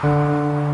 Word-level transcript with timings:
Gebruik 0.00 0.67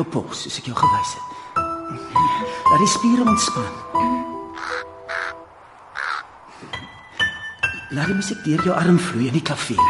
jou 0.00 0.08
pols 0.08 0.44
soos 0.44 0.58
ek 0.60 0.70
jou 0.70 0.76
gewys 0.76 1.12
het. 1.16 1.26
Laat 2.70 2.80
die 2.80 2.88
spiere 2.88 3.26
ontspan. 3.28 3.68
Laat 7.90 8.06
die 8.06 8.16
musiek 8.16 8.40
deur 8.46 8.62
jou 8.64 8.76
arm 8.76 9.00
vloei 9.02 9.28
in 9.28 9.36
die 9.36 9.44
klavier. 9.44 9.82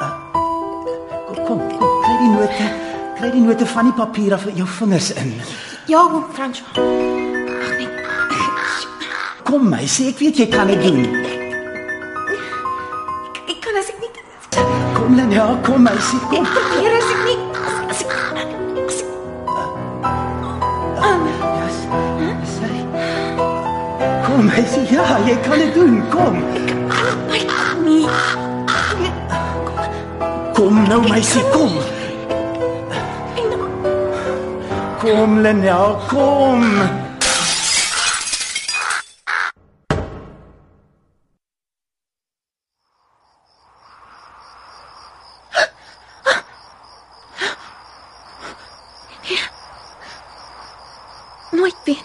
Uh, 0.00 0.10
kom, 1.46 1.60
kom, 1.76 1.86
kry 2.04 2.16
die 2.20 2.32
note. 2.34 2.68
Kry 3.20 3.30
die 3.36 3.44
note 3.44 3.68
van 3.70 3.90
die 3.90 3.96
papier 3.96 4.34
af 4.36 4.48
jou 4.50 4.66
vingers 4.80 5.12
in. 5.22 5.36
Ja, 5.90 6.02
François. 6.34 6.68
Ag 6.76 7.76
nee. 7.78 7.88
Kom 9.46 9.70
my, 9.70 9.86
sê 9.90 10.10
ek 10.12 10.20
weet 10.22 10.42
jy 10.42 10.48
kan 10.50 10.68
dit 10.70 10.82
doen. 10.84 11.06
Ek 13.46 13.56
kan 13.62 13.78
as 13.80 13.94
ek 13.94 14.02
nie 14.02 14.10
Kom 14.98 15.16
Lena, 15.16 15.46
kom 15.66 15.86
my, 15.86 15.94
sê 16.02 16.18
kom. 16.28 16.44
probeer 16.50 16.98
as 16.98 17.14
ek 17.14 17.24
nie 17.30 17.49
My, 24.60 24.66
sê 24.68 24.80
ja, 24.92 25.04
jy 25.24 25.34
kan 25.40 25.56
dit 25.56 25.72
doen. 25.74 25.94
Kom. 26.12 26.34
my 27.32 27.40
nie. 27.80 28.04
Kom 30.52 30.82
nou 30.84 31.00
my, 31.08 31.20
sê 31.24 31.40
kom. 31.48 31.72
Kom 35.00 35.38
Lena, 35.40 35.78
kom. 36.10 36.66
Nooit 51.50 51.76
nie. 51.86 51.98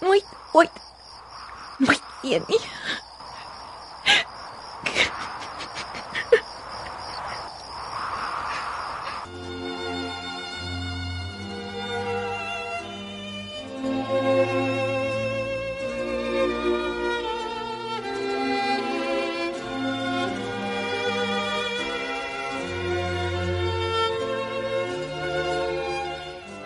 Nooit, 0.00 0.26
ooit. 0.52 0.82
Weer 2.24 2.42
nie. 2.48 2.58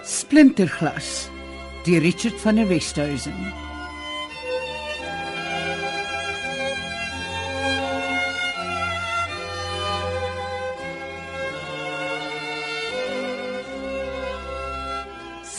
Splinterglas 0.05 1.29
deur 1.85 2.01
Richard 2.01 2.41
van 2.41 2.57
der 2.57 2.69
Westhuizen. 2.69 3.68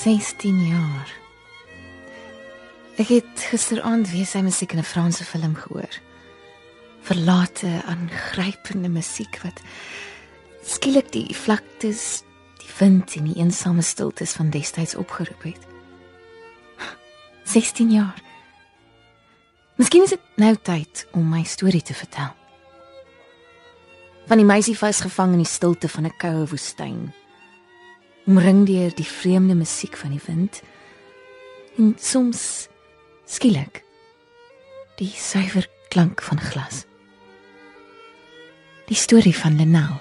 Sestien 0.10 0.58
jaar. 0.66 1.10
Ek 2.98 3.12
het 3.12 3.44
gisteraand 3.52 4.10
weer 4.10 4.26
sy 4.26 4.40
musiek 4.42 4.72
in 4.74 4.80
'n 4.82 4.88
Franse 4.94 5.24
film 5.24 5.54
gehoor. 5.56 5.94
Verlate, 7.06 7.84
aangrypende 7.86 8.90
musiek 8.90 9.38
wat 9.44 9.62
skielik 10.66 11.12
die 11.12 11.36
vlaktes, 11.36 12.24
die 12.58 12.74
wind 12.80 13.16
en 13.16 13.24
die 13.24 13.38
eensame 13.38 13.82
stiltes 13.82 14.34
van 14.34 14.50
destyds 14.50 14.96
opgeroep 14.96 15.44
het. 15.44 15.68
16 17.44 17.92
jaar. 17.92 18.22
Miskien 19.76 20.04
is 20.04 20.10
dit 20.10 20.26
nou 20.36 20.56
tyd 20.56 21.08
om 21.12 21.30
my 21.30 21.44
storie 21.44 21.84
te 21.84 21.94
vertel. 21.94 22.34
Van 24.26 24.38
die 24.38 24.46
meisie 24.46 24.78
vasgevang 24.78 25.32
in 25.32 25.46
die 25.46 25.54
stilte 25.54 25.88
van 25.90 26.06
'n 26.06 26.18
koue 26.18 26.48
woestyn. 26.48 27.14
Omring 28.30 28.66
deur 28.66 28.92
die 28.94 29.06
vreemde 29.06 29.56
musiek 29.56 29.98
van 29.98 30.10
die 30.10 30.22
wind. 30.26 30.62
En 31.78 31.96
soms 31.98 32.68
skielik 33.26 33.82
die 35.02 35.10
suiwer 35.16 35.66
klank 35.88 36.22
van 36.22 36.38
glas. 36.40 36.84
Die 38.86 38.98
storie 38.98 39.34
van 39.36 39.56
Lenal. 39.58 39.98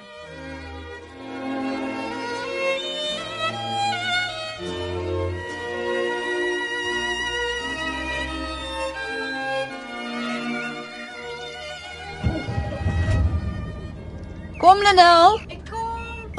Kom 14.59 14.83
Lenel. 14.83 15.48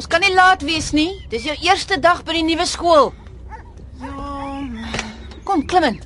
Kan 0.09 0.24
nie 0.25 0.34
laat 0.34 0.64
wees 0.66 0.90
nie. 0.92 1.12
Dis 1.30 1.46
jou 1.46 1.53
eerste 1.62 2.00
dag 2.02 2.24
by 2.25 2.34
die 2.40 2.46
nuwe 2.47 2.66
skool. 2.66 3.12
Ja. 4.02 4.14
Kom, 5.46 5.62
klim 5.70 5.86
in. 5.86 6.00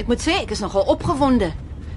Ek 0.00 0.08
moet 0.08 0.24
sê 0.24 0.38
ek 0.40 0.54
is 0.56 0.62
nogal 0.64 0.88
opgewonde. 0.88 1.50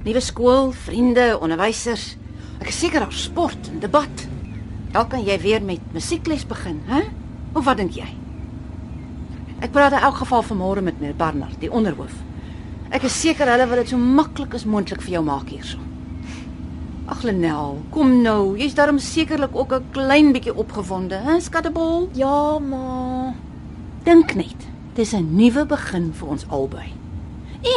Nuwe 0.04 0.24
skool, 0.24 0.74
vriende, 0.84 1.30
onderwysers. 1.40 2.18
Ek 2.60 2.68
is 2.74 2.82
seker 2.82 3.06
daar 3.06 3.16
sport 3.16 3.72
en 3.72 3.80
debat. 3.84 4.26
Dalk 4.92 5.14
kan 5.16 5.24
jy 5.24 5.40
weer 5.40 5.64
met 5.64 5.96
musiekles 5.96 6.44
begin, 6.48 6.84
hè? 6.92 7.06
Of 7.56 7.64
wat 7.70 7.80
dink 7.80 7.96
jy? 7.96 8.10
Ek 9.64 9.72
praat 9.72 9.96
in 9.96 10.04
elk 10.04 10.20
geval 10.26 10.44
vanmôre 10.44 10.84
met 10.84 11.00
meneer 11.00 11.16
Barnard, 11.16 11.56
die 11.64 11.72
onderhoof. 11.72 12.14
Ek 12.92 13.08
is 13.08 13.16
seker 13.16 13.48
hulle 13.48 13.72
wil 13.72 13.80
dit 13.80 13.96
so 13.96 13.98
maklik 13.98 14.60
as 14.60 14.68
moontlik 14.68 15.02
vir 15.08 15.16
jou 15.16 15.26
maak 15.26 15.48
hierso. 15.56 15.80
Ag 17.06 17.24
Lenel, 17.28 17.82
kom 17.92 18.22
nou. 18.24 18.56
Jy's 18.56 18.76
darm 18.78 19.00
sekerlik 19.00 19.56
ook 19.56 19.74
'n 19.74 19.86
klein 19.92 20.32
bietjie 20.32 20.56
opgewonde, 20.56 21.16
hè, 21.16 21.40
skattebol? 21.40 22.10
Ja, 22.14 22.60
ma. 22.60 23.34
Dink 24.04 24.34
net. 24.36 24.56
Dis 24.94 25.14
'n 25.14 25.36
nuwe 25.36 25.66
begin 25.66 26.14
vir 26.14 26.28
ons 26.28 26.48
albei. 26.48 26.94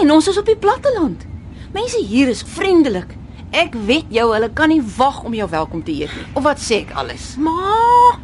En 0.01 0.11
ons 0.13 0.29
is 0.29 0.39
op 0.39 0.47
die 0.47 0.57
platteland. 0.57 1.27
Mense 1.73 2.05
hier 2.05 2.29
is 2.29 2.43
vriendelik. 2.43 3.17
Ek 3.51 3.75
weet 3.75 4.05
jou, 4.09 4.33
hulle 4.33 4.51
kan 4.53 4.69
nie 4.69 4.83
wag 4.97 5.25
om 5.25 5.35
jou 5.35 5.51
welkom 5.51 5.83
te 5.83 5.93
heet 5.93 6.15
nie. 6.15 6.27
Of 6.35 6.43
wat 6.43 6.59
sê 6.59 6.75
ek 6.83 6.93
alles? 6.93 7.37
Ma. 7.37 8.19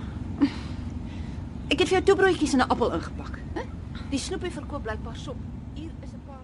Ek 1.68 1.78
het 1.78 1.88
vir 1.88 2.02
jou 2.02 2.02
toebroodjies 2.02 2.52
en 2.52 2.58
'n 2.58 2.68
appel 2.68 2.92
ingepak, 2.92 3.38
hè? 3.54 3.62
Die 4.10 4.18
snoepie 4.18 4.50
verkoop 4.50 4.82
blykbaar 4.82 5.16
sop. 5.16 5.36
Hier 5.74 5.90
is 6.02 6.10
'n 6.12 6.20
paar 6.26 6.42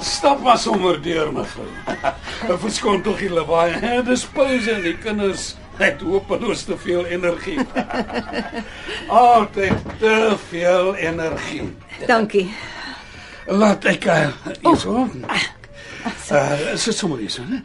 Stap 0.00 0.42
maar 0.42 0.58
sommer 0.58 1.02
deur 1.02 1.32
mevrou. 1.32 1.66
'n 2.50 2.58
Verskoon 2.58 3.02
tog 3.02 3.18
die 3.18 3.30
lawaai. 3.30 4.02
Dis 4.04 4.26
pouse 4.26 4.70
en 4.70 4.82
die 4.82 4.96
kinders 4.98 5.54
het 5.76 6.00
hopeloos 6.00 6.64
te 6.64 6.76
veel 6.78 7.06
energie. 7.06 7.58
Altyd 9.08 9.76
te 9.98 10.36
veel 10.48 10.94
energie. 10.94 11.76
Dankie. 12.06 12.54
Laat 13.46 13.84
ek 13.84 14.04
uh, 14.04 14.28
hierso. 14.60 15.06
Uh, 16.30 16.74
sit 16.74 16.96
sommer 16.96 17.18
hierso, 17.18 17.42
né? 17.46 17.62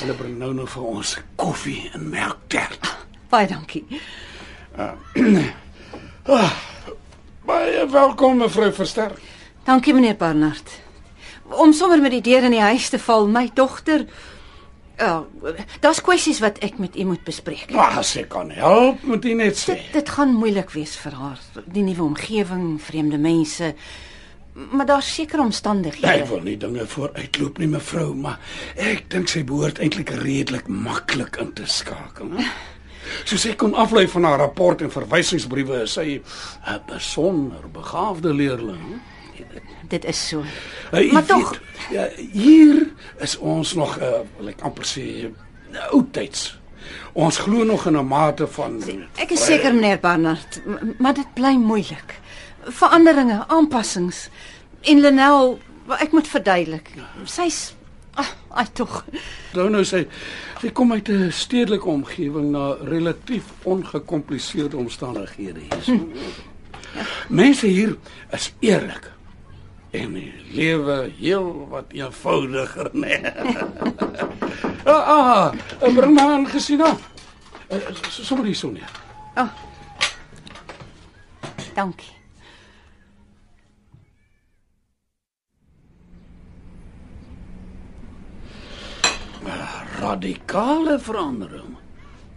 Hulle 0.00 0.14
bring 0.16 0.38
nou 0.38 0.52
nog 0.56 0.70
vir 0.72 0.82
ons 0.88 1.16
koffie 1.36 1.90
en 1.92 2.08
melktert. 2.08 2.94
Baie 3.28 3.48
dankie. 3.48 3.84
Baie 7.48 7.88
welkom 7.90 8.36
mevrou 8.44 8.72
Verster. 8.72 9.12
Dankie 9.68 9.94
meneer 9.94 10.16
Barnard. 10.16 10.87
Om 11.48 11.72
sommer 11.72 12.00
met 12.00 12.10
die 12.10 12.20
deur 12.20 12.44
in 12.44 12.50
die 12.50 12.60
huis 12.60 12.88
te 12.88 12.98
val, 12.98 13.26
my 13.26 13.50
dogter 13.54 14.06
Ja, 14.98 15.26
daar's 15.80 16.00
kwessies 16.02 16.40
wat 16.42 16.56
ek 16.66 16.80
met 16.82 16.96
u 16.98 17.04
moet 17.12 17.22
bespreek. 17.22 17.70
Maar 17.70 18.00
as 18.00 18.16
ek 18.18 18.32
kan 18.34 18.50
help, 18.50 19.04
moet 19.06 19.22
jy 19.22 19.34
net 19.38 19.54
sê. 19.54 19.76
Dit 19.76 19.92
dit 19.94 20.08
gaan 20.10 20.32
moeilik 20.34 20.72
wees 20.74 20.96
vir 20.98 21.14
haar, 21.14 21.42
die 21.70 21.84
nuwe 21.86 22.02
omgewing, 22.02 22.64
vreemde 22.82 23.20
mense. 23.22 23.74
Maar 24.74 24.88
daar's 24.90 25.12
seker 25.14 25.38
omstandighede. 25.38 26.08
Ek 26.10 26.26
wil 26.26 26.42
nie 26.42 26.56
dinge 26.58 26.82
vooruitloop 26.90 27.60
nie 27.62 27.68
mevrou, 27.70 28.08
maar 28.18 28.40
ek 28.74 29.04
dink 29.14 29.30
sy 29.30 29.44
behoort 29.46 29.78
eintlik 29.78 30.10
redelik 30.18 30.66
maklik 30.66 31.38
in 31.38 31.52
te 31.54 31.68
skakel. 31.70 32.34
Soos 33.22 33.46
ek 33.46 33.60
kon 33.62 33.78
aflei 33.78 34.08
van 34.10 34.26
haar 34.26 34.42
rapport 34.42 34.82
en 34.82 34.90
verwysingsbriewe, 34.90 35.84
is 35.86 35.94
sy 35.94 36.18
'n 36.18 36.82
besonder 36.90 37.70
begaafde 37.70 38.34
leerling. 38.34 38.98
Dit 39.88 40.04
is 40.04 40.28
so. 40.28 40.42
Uh, 40.92 41.12
Maar 41.12 41.24
tog- 41.24 41.60
ja, 41.90 42.08
hier 42.32 42.88
is 43.18 43.36
ons 43.38 43.74
nog 43.74 43.98
uh, 43.98 44.08
wil 44.38 44.48
ek 44.48 44.60
amper 44.60 44.84
sê 44.84 45.30
oudtyds. 45.90 46.58
Ons 47.12 47.38
glo 47.38 47.64
nog 47.64 47.86
in 47.86 47.96
'n 47.96 48.06
mate 48.06 48.46
van 48.46 48.82
Ek 49.16 49.30
is 49.30 49.44
seker 49.44 49.74
meneer 49.74 49.98
Barnard, 50.00 50.60
maar 50.98 51.14
dit 51.14 51.34
bly 51.34 51.54
moeilik. 51.56 52.20
Veranderinge, 52.64 53.44
aanpassings. 53.48 54.28
En 54.80 55.00
Lenel, 55.00 55.58
ek 55.98 56.12
moet 56.12 56.28
verduidelik. 56.28 56.90
Sy's 57.24 57.74
ag, 58.14 58.36
ai 58.50 58.66
tog. 58.72 59.04
Nou 59.54 59.70
nou 59.70 59.84
sy 59.84 60.06
sy 60.60 60.70
kom 60.70 60.92
uit 60.92 61.08
'n 61.08 61.30
stedelike 61.32 61.88
omgewing 61.88 62.50
na 62.50 62.76
relatief 62.82 63.44
ongekompliseerde 63.62 64.76
omstandighede 64.76 65.60
hier. 65.60 66.00
Mense 67.28 67.66
hier 67.66 67.96
is 68.32 68.52
eerlik 68.60 69.10
en 69.98 70.12
die 70.12 70.32
lewe 70.52 71.10
heel 71.18 71.66
wat 71.68 71.92
eenvoudiger, 71.92 72.90
nee. 72.92 73.20
ah, 74.84 75.08
ah, 75.14 75.52
bring 75.94 76.14
maar 76.14 76.30
aan 76.38 76.46
gesien 76.46 76.80
af. 76.80 77.10
Uh, 77.72 77.78
sommer 78.08 78.44
hier 78.44 78.56
so 78.56 78.70
nee. 78.70 78.82
Dankie. 81.74 82.16
Radikale 89.98 90.98
verandering. 90.98 91.76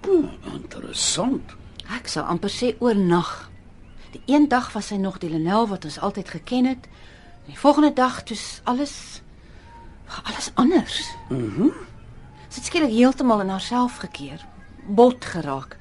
Hm, 0.02 0.28
interessant. 0.54 1.56
Ek 1.98 2.10
sou 2.10 2.24
amper 2.26 2.52
sê 2.54 2.74
oornag. 2.80 3.50
Die 4.12 4.22
een 4.26 4.48
dag 4.52 4.72
was 4.74 4.92
sy 4.92 4.98
nog 5.00 5.18
die 5.22 5.30
Lenel 5.30 5.68
wat 5.70 5.86
ons 5.86 6.00
altyd 6.00 6.30
geken 6.30 6.66
het. 6.66 6.90
Die 7.46 7.58
volgende 7.58 7.94
dag 7.94 8.24
toe's 8.24 8.62
alles 8.64 9.22
alles 10.24 10.52
anders. 10.54 11.16
Mhm. 11.30 11.62
Mm 11.62 11.90
sy 12.52 12.60
het 12.60 12.68
skielik 12.68 12.92
heeltemal 12.92 13.46
in 13.46 13.52
haarself 13.54 14.02
gekeer, 14.04 14.42
bot 14.84 15.24
geraak. 15.24 15.78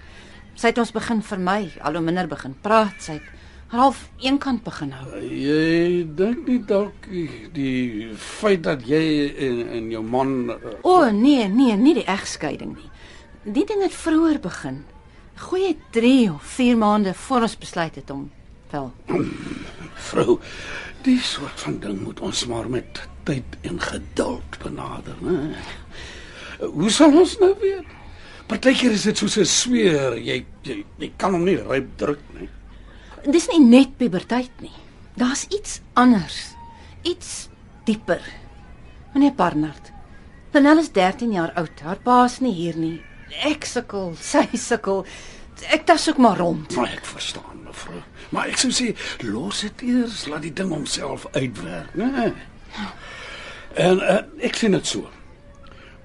Sy 0.55 0.71
het 0.71 0.79
ons 0.79 0.93
begin 0.95 1.19
vermy, 1.19 1.73
al 1.83 1.97
hoe 1.99 2.03
minder 2.05 2.29
begin 2.31 2.55
praat, 2.63 2.95
sy 3.03 3.17
het 3.17 3.27
half 3.75 4.05
eenkant 4.23 4.63
begin 4.63 4.93
hou. 4.95 5.09
Jy 5.19 6.05
dink 6.19 6.47
nie 6.47 6.61
dalk 6.67 7.09
die, 7.11 7.49
die 7.55 8.13
feit 8.15 8.63
dat 8.69 8.87
jy 8.87 9.03
en, 9.49 9.61
en 9.67 9.91
jou 9.91 10.05
man 10.07 10.33
uh, 10.55 10.57
O 10.83 11.01
oh, 11.01 11.11
nee, 11.11 11.49
nee, 11.51 11.75
nie 11.75 11.97
die 11.99 12.07
egskeiding 12.07 12.77
nie. 12.77 12.91
Die 13.51 13.67
ding 13.67 13.83
het 13.83 13.95
vroeër 13.95 14.39
begin. 14.43 14.83
Goeie 15.51 15.75
3 15.91 16.33
of 16.37 16.55
4 16.55 16.79
maande 16.79 17.15
voor 17.27 17.49
ons 17.49 17.59
besluit 17.59 17.99
het 17.99 18.11
om 18.15 18.29
wel 18.71 18.93
vrou 20.11 20.39
die 21.05 21.21
soort 21.21 21.61
van 21.65 21.79
ding 21.81 22.01
moet 22.05 22.21
ons 22.21 22.47
maar 22.47 22.69
met 22.71 23.01
tyd 23.29 23.57
en 23.69 23.81
geduld 23.81 24.59
benader, 24.63 25.17
né? 25.25 25.57
Hoe 26.61 26.91
sal 26.93 27.15
ons 27.17 27.39
nou 27.41 27.55
weet? 27.61 27.87
Partykeer 28.51 28.93
is 28.97 29.07
dit 29.09 29.17
soos 29.17 29.37
'n 29.39 29.47
sweer, 29.47 30.19
jy 30.19 30.45
jy, 30.63 30.85
jy 30.99 31.13
kan 31.17 31.33
hom 31.33 31.45
nie 31.45 31.57
ryp 31.57 31.97
druk 31.97 32.21
nie. 32.39 32.49
Dis 33.31 33.49
nie 33.49 33.61
net 33.61 33.97
puberteit 33.97 34.61
nie. 34.61 34.75
Daar's 35.15 35.47
iets 35.49 35.81
anders. 35.95 36.55
Iets 37.03 37.49
dieper. 37.85 38.23
Meneer 39.15 39.35
Barnard. 39.35 39.93
Danel 40.51 40.79
is 40.79 40.91
13 40.93 41.33
jaar 41.33 41.53
oud. 41.55 41.81
Haar 41.81 41.99
pa 42.03 42.25
is 42.25 42.41
nie 42.41 42.53
hier 42.53 42.77
nie. 42.77 43.01
Ek 43.47 43.65
sukkel, 43.65 44.17
sy 44.33 44.47
sukkel. 44.57 45.05
Ek 45.69 45.85
tas 45.85 46.09
ook 46.09 46.17
maar 46.17 46.39
rond. 46.39 46.77
Maar 46.77 46.93
ek 46.93 47.05
verstaan, 47.05 47.63
mevrou. 47.65 48.03
Maar 48.31 48.49
ek 48.49 48.61
sou 48.63 48.73
sê 48.73 48.93
los 49.27 49.61
dit 49.61 49.83
eers, 49.93 50.27
laat 50.27 50.43
die 50.43 50.53
ding 50.53 50.71
homself 50.73 51.27
uitwerk, 51.33 51.95
né? 51.95 52.33
En 53.75 53.99
uh, 54.03 54.21
ek 54.47 54.55
sien 54.55 54.73
dit 54.73 54.87
so. 54.87 55.09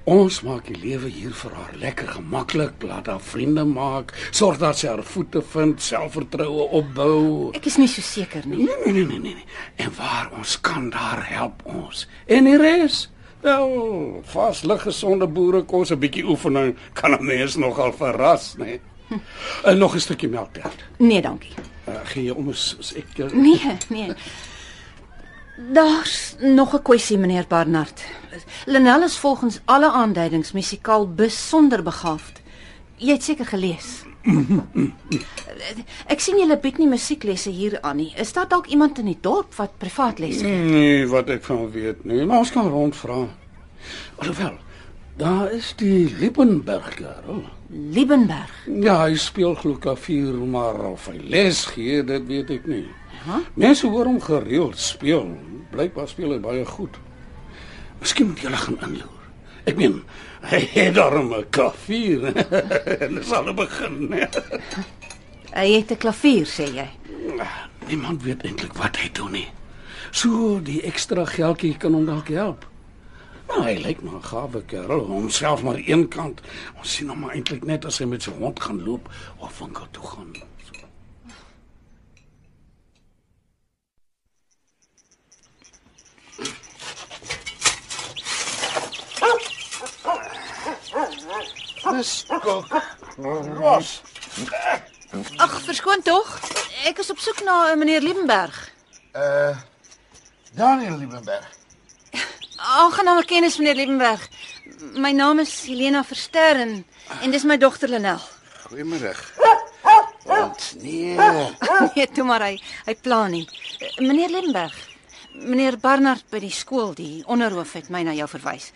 Ons 0.05 0.43
maak 0.45 0.67
die 0.69 0.77
lewe 0.77 1.09
hier 1.09 1.33
vir 1.33 1.53
haar 1.57 1.71
lekker 1.81 2.11
gemaklik, 2.19 2.83
laat 2.85 3.07
haar 3.09 3.21
vriende 3.25 3.63
maak, 3.65 4.13
sorg 4.29 4.59
dat 4.61 4.77
sy 4.77 4.91
haar 4.91 5.01
voete 5.01 5.41
vind, 5.53 5.81
selfvertroue 5.81 6.67
opbou. 6.77 7.49
Ek 7.57 7.65
is 7.65 7.79
nie 7.81 7.89
so 7.89 8.05
seker 8.05 8.45
nie. 8.45 8.67
Nee, 8.67 8.93
nee, 8.93 9.01
nee, 9.01 9.17
nee, 9.17 9.33
nee. 9.39 9.47
En 9.81 9.89
waar 9.97 10.29
ons 10.37 10.59
kan 10.61 10.91
daar 10.93 11.25
help 11.25 11.65
ons. 11.65 12.05
En 12.29 12.45
die 12.45 12.57
res? 12.61 13.07
Wel, 13.41 13.73
vas 14.29 14.61
lig 14.65 14.85
gesonde 14.85 15.25
boere 15.29 15.63
kos 15.65 15.91
'n 15.91 15.99
bietjie 15.99 16.25
oefening 16.25 16.77
kan 16.93 17.17
'n 17.17 17.25
mens 17.25 17.57
nogal 17.57 17.93
verras, 17.93 18.53
nee. 18.57 18.79
En 19.63 19.77
nog 19.77 19.95
'n 19.95 19.99
stukkie 19.99 20.29
melktert. 20.29 20.83
Nee, 20.97 21.21
dankie. 21.21 21.53
Uh, 21.87 21.95
gee 22.03 22.23
jy 22.23 22.31
om 22.31 22.49
as, 22.49 22.75
as 22.79 22.93
ek 22.93 23.17
uh, 23.17 23.31
Nee, 23.31 23.77
nee. 23.89 24.13
Daar's 25.73 26.35
nog 26.39 26.73
'n 26.73 26.81
kwessie, 26.81 27.17
meneer 27.17 27.45
Barnard. 27.47 28.03
Lenel 28.65 29.03
is 29.03 29.17
volgens 29.17 29.59
alle 29.65 29.91
aanduidings 29.91 30.51
musikaal 30.51 31.13
besonder 31.13 31.83
begaafd. 31.83 32.41
Jy 32.95 33.11
het 33.11 33.23
seker 33.23 33.45
gelees. 33.45 34.03
Ek 36.07 36.19
sien 36.19 36.37
julle 36.39 36.57
bied 36.57 36.77
nie 36.81 36.87
musieklesse 36.89 37.49
hier 37.49 37.77
aan 37.81 37.99
nie. 38.01 38.13
Is 38.17 38.33
daar 38.33 38.47
dalk 38.47 38.65
iemand 38.65 38.99
in 38.99 39.05
die 39.05 39.17
dorp 39.21 39.53
wat 39.55 39.77
privaat 39.77 40.19
les 40.19 40.41
gee? 40.41 40.63
Nee, 40.65 41.07
wat 41.07 41.29
ek 41.29 41.43
van 41.43 41.71
weet 41.71 42.05
nie, 42.05 42.25
maar 42.25 42.41
ons 42.41 42.51
kan 42.51 42.67
rondvra. 42.67 43.27
Alhoewel, 44.15 44.57
daar 45.17 45.51
is 45.51 45.73
die 45.77 46.15
Liebenberg 46.19 46.95
kerel. 46.95 47.43
Liebenberg. 47.69 48.51
Ja, 48.81 49.00
hy 49.07 49.15
speel 49.17 49.56
glo 49.57 49.79
klavier, 49.81 50.36
maar 50.38 50.77
of 50.91 51.07
hy 51.10 51.17
les 51.34 51.63
gee, 51.74 52.03
dit 52.05 52.27
weet 52.29 52.51
ek 52.60 52.67
nie. 52.69 52.86
Huh? 53.25 53.41
Mense 53.57 53.89
hoor 53.89 54.05
hom 54.05 54.22
gereeld 54.22 54.77
speel. 54.79 55.31
Blykbaar 55.72 56.07
speel 56.12 56.36
hy 56.36 56.39
baie 56.43 56.65
goed. 56.69 57.00
Miskien 58.03 58.29
moet 58.29 58.43
jy 58.45 58.51
gaan 58.53 58.77
inloer. 58.86 59.24
Ek 59.65 59.79
meen, 59.79 59.98
hy 60.45 60.62
het 60.75 60.93
daarom 60.93 61.34
'n 61.34 61.50
klavier. 61.50 62.29
en 63.03 63.15
dis 63.15 63.31
al 63.34 63.50
'n 63.50 63.55
begin. 63.55 64.13
Hy 65.55 65.67
het 65.74 65.91
'n 65.91 65.98
klavier, 65.98 66.45
sê 66.45 66.69
jy. 66.69 66.89
Niemand 67.88 68.24
weet 68.24 68.43
eintlik 68.45 68.74
wat 68.77 68.98
hy 68.98 69.10
doen 69.13 69.31
nie. 69.31 69.50
So 70.12 70.60
die 70.62 70.81
ekstra 70.81 71.25
geldjie 71.25 71.77
kan 71.77 71.93
hom 71.93 72.05
dalk 72.05 72.29
help. 72.29 72.65
Nou, 73.47 73.61
hy 73.63 73.75
lyk 73.83 74.01
maar 74.01 74.19
'n 74.19 74.23
gawe 74.23 74.61
kerel, 74.65 75.05
homself 75.05 75.63
maar 75.63 75.79
een 75.85 76.07
kant. 76.07 76.41
Ons 76.77 76.93
sien 76.95 77.09
hom 77.09 77.19
maar 77.19 77.33
eintlik 77.35 77.63
net 77.63 77.85
as 77.85 77.97
hy 77.97 78.05
met 78.05 78.21
sy 78.23 78.31
hond 78.31 78.59
gaan 78.59 78.83
loop 78.83 79.09
of 79.37 79.59
winkel 79.59 79.87
toe 79.91 80.07
gaan. 80.07 80.33
Dis 91.91 92.25
kok. 92.27 92.67
Ros. 93.57 94.01
Ag, 95.37 95.61
verskoon 95.61 96.01
tog. 96.01 96.39
Ek 96.85 96.99
is 96.99 97.09
op 97.09 97.19
soek 97.19 97.43
na 97.43 97.71
'n 97.71 97.77
meneer 97.77 98.01
Liebenberg. 98.01 98.71
Uh 99.15 99.57
Daniel 100.55 100.97
Liebenberg. 100.97 101.64
Aangename 102.55 103.25
kennis 103.25 103.57
meneer 103.57 103.75
Liebenberg. 103.75 104.29
My 104.95 105.12
naam 105.12 105.39
is 105.39 105.65
Helena 105.67 106.03
Verster 106.03 106.59
en, 106.62 106.85
en 107.21 107.31
dis 107.31 107.43
my 107.43 107.57
dogter 107.57 107.89
Lenel. 107.89 108.21
Goeiemôre. 108.69 109.12
Want 110.25 110.75
nee. 110.81 111.15
nee, 111.95 112.07
toe 112.12 112.24
maar 112.25 112.41
hy, 112.47 112.55
hy 112.88 112.95
pla 113.01 113.25
nie. 113.29 113.43
Eh, 113.79 114.00
Meneer 114.01 114.31
Liebenberg, 114.33 114.77
meneer 115.38 115.77
Barnard 115.77 116.25
by 116.31 116.39
die 116.41 116.53
skool, 116.53 116.95
die 116.97 117.21
onderhoof 117.29 117.75
het 117.77 117.91
my 117.93 118.01
na 118.07 118.15
jou 118.17 118.27
verwys. 118.31 118.71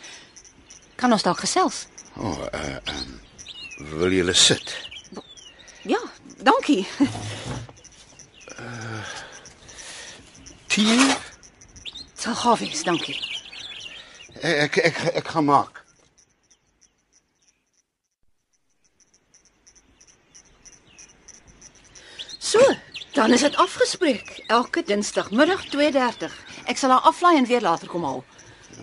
Kan 1.00 1.16
ons 1.16 1.26
dalk 1.26 1.42
gesels? 1.42 1.88
O, 2.20 2.30
oh, 2.30 2.46
uh 2.54 2.78
um, 2.94 3.18
wil 3.96 4.14
julle 4.14 4.36
sit? 4.38 4.76
Ja, 5.88 6.00
dankie. 6.44 6.84
Tee? 10.70 11.00
Sal 12.20 12.36
gaaf 12.36 12.60
wees, 12.60 12.84
dankie. 12.84 13.16
Ek 14.40 14.78
ek 14.78 14.78
ek, 14.88 15.00
ek 15.20 15.28
gaan 15.28 15.46
maak. 15.46 15.84
So, 22.40 22.60
dan 23.14 23.34
is 23.36 23.42
dit 23.42 23.56
afgespreek. 23.56 24.44
Elke 24.48 24.84
Dinsdagmiddag 24.84 25.66
2:30. 25.76 26.32
Ek 26.66 26.78
sal 26.78 26.90
haar 26.96 27.04
aflaai 27.10 27.38
en 27.38 27.46
weer 27.46 27.62
later 27.62 27.88
kom 27.88 28.04
haal. 28.04 28.24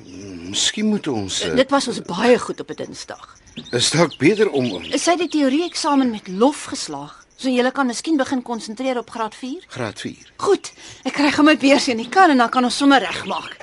Hmm, 0.04 0.50
miskien 0.50 0.86
moet 0.86 1.08
ons 1.08 1.40
uh... 1.44 1.54
Dit 1.56 1.70
was 1.70 1.88
ons 1.88 2.02
baie 2.04 2.38
goed 2.38 2.60
op 2.60 2.70
'n 2.70 2.76
Dinsdag. 2.84 3.36
Is 3.72 3.90
dalk 3.90 4.18
beter 4.18 4.50
om 4.50 4.84
Sy 4.92 5.16
het 5.16 5.25
die 5.25 5.32
teorie 5.40 5.64
eksamen 5.64 6.10
met 6.10 6.28
lof 6.28 6.64
geslaag. 6.64 7.25
So 7.36 7.48
jy 7.48 7.70
kan 7.70 7.86
miskien 7.86 8.16
begin 8.16 8.42
konsentreer 8.42 8.98
op 8.98 9.10
graad 9.10 9.34
4? 9.34 9.64
Graad 9.68 10.00
4. 10.00 10.32
Goed. 10.36 10.72
Ek 11.04 11.12
kry 11.12 11.32
gou 11.32 11.44
my 11.44 11.56
beursie 11.56 11.92
in 11.96 12.00
die 12.04 12.08
kar 12.08 12.30
en 12.30 12.38
dan 12.38 12.50
kan 12.50 12.64
ons 12.64 12.76
sommer 12.76 13.00
regmaak. 13.00 13.56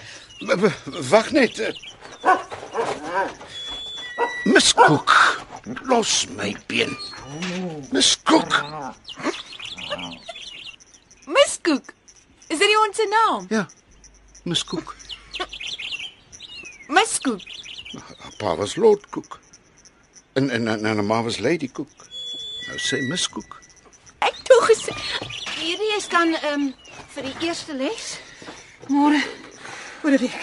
Wag 1.10 1.32
net. 1.32 1.74
Miss 4.44 4.74
Cook, 4.74 5.42
los 5.84 6.28
my 6.36 6.56
been. 6.68 6.98
Miss 7.92 8.18
Cook. 8.24 8.64
Miss 11.26 11.60
Cook. 11.62 11.94
Is 12.48 12.60
dit 12.60 12.78
ons 12.88 12.96
se 12.96 13.08
naam? 13.08 13.46
Ja. 13.50 13.68
Miss 14.44 14.64
Cook. 14.64 14.96
Miss 16.96 17.20
Cook. 17.20 17.42
Haar 18.20 18.34
Pa 18.38 18.56
was 18.56 18.76
Lord 18.76 19.10
Cook. 19.10 19.40
En 20.34 20.50
en 20.50 20.68
en, 20.68 20.86
en 20.86 21.06
ma 21.06 21.24
was 21.24 21.38
Lady 21.40 21.72
Cook. 21.72 21.90
Nou 22.68 22.80
sê 22.80 23.00
Miss 23.08 23.30
Cook. 23.30 23.62
Ek 24.20 24.44
toe 24.44 24.60
gesê 24.68 24.96
Hierdie 25.64 25.96
is 25.96 26.10
dan 26.12 26.36
ehm 26.36 26.54
um, 26.54 26.70
vir 27.16 27.30
die 27.30 27.48
eerste 27.48 27.74
les. 27.74 28.18
Môre 28.92 29.22
oor 30.04 30.12
'n 30.12 30.18
week. 30.18 30.42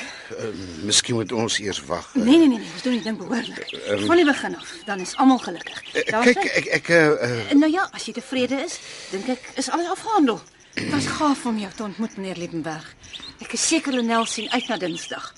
Miskien 0.83 1.15
moet 1.15 1.33
ons 1.33 1.59
eers 1.59 1.81
wag. 1.85 2.15
Nee 2.15 2.25
nee 2.25 2.39
nee, 2.39 2.59
nee, 2.59 2.69
ons 2.75 2.83
doen 2.83 2.93
die 2.93 3.03
ding 3.03 3.17
behoorlik. 3.19 3.79
Van 4.07 4.17
die 4.17 4.25
begin 4.25 4.57
af, 4.57 4.75
dan 4.85 5.01
is 5.01 5.17
almal 5.17 5.39
gelukkig. 5.39 5.83
Daar's 6.11 6.33
Kyk, 6.33 6.45
ek 6.45 6.67
ek 6.67 6.89
uh, 6.89 7.07
uh, 7.07 7.53
Nou 7.53 7.73
ja, 7.73 7.89
as 7.93 8.05
jy 8.07 8.13
tevrede 8.13 8.63
is, 8.65 8.79
dink 9.11 9.29
ek 9.29 9.51
is 9.57 9.71
alles 9.71 9.89
afgehandel. 9.89 10.41
Dit 10.75 10.91
was 10.91 11.07
gaaf 11.07 11.47
om 11.47 11.59
jou 11.59 11.73
te 11.75 11.83
ontmoet, 11.83 12.17
meneer 12.17 12.37
Liebenberg. 12.37 12.95
Ek 13.41 13.53
is 13.53 13.67
seker 13.69 13.93
Lenel 13.93 14.25
sien 14.27 14.51
uit 14.51 14.69
na 14.69 14.77
Dinsdag. 14.77 15.35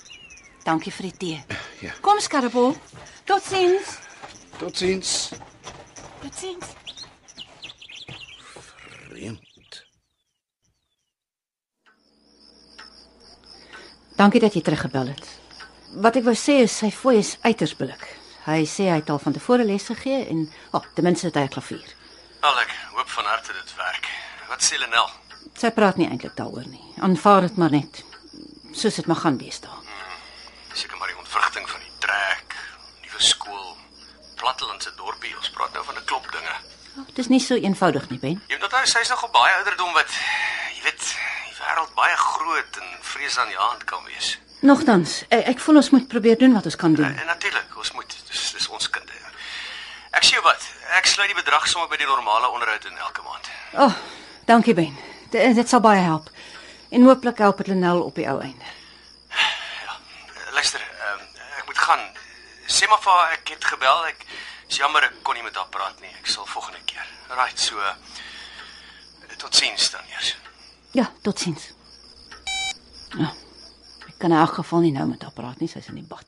Dankie 0.63 0.91
vir 0.91 1.09
die 1.09 1.17
tee. 1.17 1.43
ja. 1.81 1.91
Kom 2.01 2.19
skarrepel. 2.19 2.77
Totsiens. 3.25 3.97
Totsiens. 4.59 5.29
Totsiens. 6.21 6.82
Dankie 14.15 14.39
dat 14.39 14.53
jy 14.53 14.61
teruggebel 14.61 15.07
het. 15.07 15.25
Wat 16.03 16.15
ek 16.15 16.25
wou 16.27 16.35
sê 16.37 16.59
is 16.63 16.75
sy 16.77 16.91
fooi 16.93 17.17
is 17.17 17.37
uiters 17.41 17.73
billik. 17.77 18.03
Hy 18.45 18.63
sê 18.69 18.89
hy 18.91 18.99
het 18.99 19.09
al 19.09 19.19
van 19.23 19.33
tevore 19.33 19.63
les 19.65 19.85
gegee 19.87 20.25
en, 20.29 20.45
ag, 20.71 20.81
oh, 20.81 20.87
ten 20.95 21.03
minste 21.07 21.27
het 21.27 21.35
hy 21.35 21.43
'n 21.47 21.53
klavier. 21.55 21.89
Al 22.41 22.59
ek 22.59 22.71
hoop 22.93 23.09
van 23.09 23.25
harte 23.25 23.53
dit 23.53 23.75
werk. 23.77 24.07
Wat 24.49 24.61
sê 24.61 24.77
Lenel? 24.77 25.09
Sy 25.55 25.71
praat 25.71 25.97
nie 25.97 26.09
eintlik 26.09 26.35
daaroor 26.35 26.67
nie. 26.67 26.83
Aanvaar 26.99 27.41
dit 27.41 27.57
maar 27.57 27.71
net. 27.71 28.03
Soos 28.73 28.95
dit 28.95 29.05
maar 29.07 29.21
gaan 29.21 29.37
wees 29.37 29.59
daar. 29.59 29.81
Seker 30.73 30.97
maar 30.97 31.07
die 31.07 31.17
ontwrigting 31.17 31.69
van 31.69 31.79
die 31.79 31.91
trek, 31.99 32.55
nuwe 33.01 33.21
skool, 33.21 33.77
plattelandse 34.35 34.91
dorpie. 34.97 35.37
Ons 35.37 35.49
praat 35.49 35.73
nou 35.73 35.83
van 35.85 35.95
'n 35.95 36.05
klop 36.05 36.31
dinge. 36.31 36.55
Oh, 36.97 37.05
dit 37.05 37.17
is 37.17 37.27
nie 37.27 37.39
so 37.39 37.55
eenvoudig 37.55 38.09
nie, 38.09 38.19
Ben. 38.19 38.41
Jy 38.47 38.55
moet 38.55 38.63
onthou 38.63 38.85
sy's 38.85 39.09
nog 39.09 39.23
op 39.23 39.31
baie 39.31 39.55
ouderdom 39.55 39.93
wat 39.93 40.09
jy 40.75 40.83
weet, 40.83 41.15
wêreld 41.63 41.93
baie 41.97 42.15
groot 42.17 42.79
en 42.81 42.95
vrees 43.01 43.37
aan 43.37 43.51
die 43.51 43.59
hand 43.59 43.83
kan 43.89 44.03
wees. 44.05 44.37
Nogtans, 44.63 45.23
ek, 45.29 45.47
ek 45.55 45.59
voel 45.59 45.81
ons 45.81 45.89
moet 45.95 46.07
probeer 46.07 46.37
doen 46.39 46.53
wat 46.55 46.69
ons 46.69 46.79
kan 46.79 46.93
doen. 46.95 47.11
En 47.11 47.25
natuurlik, 47.27 47.77
ons 47.77 47.91
moet 47.97 48.17
dis 48.29 48.43
dis 48.57 48.67
ons 48.69 48.89
kinde. 48.89 49.23
Ek 50.13 50.25
sê 50.27 50.37
wat, 50.45 50.65
ek 50.99 51.09
sluit 51.09 51.31
die 51.31 51.39
bedrag 51.39 51.65
sommer 51.67 51.89
by 51.89 51.97
die 51.97 52.07
normale 52.07 52.51
onderhoud 52.53 52.85
in 52.85 52.99
elke 53.01 53.23
maand. 53.25 53.49
O, 53.73 53.87
oh, 53.87 53.95
dankie 54.45 54.75
Ben. 54.77 54.93
Dit, 55.33 55.55
dit 55.57 55.69
sal 55.69 55.81
baie 55.81 56.03
help. 56.05 56.29
En 56.93 57.07
hooplik 57.09 57.41
help 57.41 57.63
dit 57.63 57.71
Lenel 57.73 58.03
op 58.05 58.15
die 58.15 58.27
ou 58.29 58.37
einde. 58.45 58.69
Luister, 60.53 60.83
ehm 61.07 61.23
ek 61.57 61.65
moet 61.65 61.81
gaan. 61.81 62.03
Sê 62.69 62.87
maar 62.89 63.01
vir 63.01 63.17
haar 63.17 63.33
ek 63.39 63.55
het 63.55 63.65
gebel. 63.73 64.05
Ek 64.11 64.25
is 64.69 64.77
jammer 64.77 65.09
ek 65.09 65.17
kon 65.25 65.33
nie 65.33 65.43
met 65.43 65.57
haar 65.57 65.71
praat 65.73 65.97
nie. 66.05 66.13
Ek 66.21 66.29
sal 66.29 66.45
volgende 66.45 66.83
keer. 66.85 67.09
Right, 67.33 67.59
so 67.59 67.81
uh, 67.81 67.95
totsiens 69.41 69.89
dan 69.91 70.05
eers. 70.13 70.35
Ja, 70.93 71.09
totsiens. 71.25 71.71
Ja. 73.17 73.33
Ek 74.07 74.15
kan 74.21 74.31
in 74.31 74.37
elk 74.37 74.59
geval 74.61 74.85
nie 74.85 74.93
nou 74.93 75.07
met 75.09 75.25
haar 75.25 75.33
praat 75.33 75.59
nie, 75.59 75.69
sy's 75.69 75.89
in 75.89 75.99
die 75.99 76.07
bad. 76.07 76.25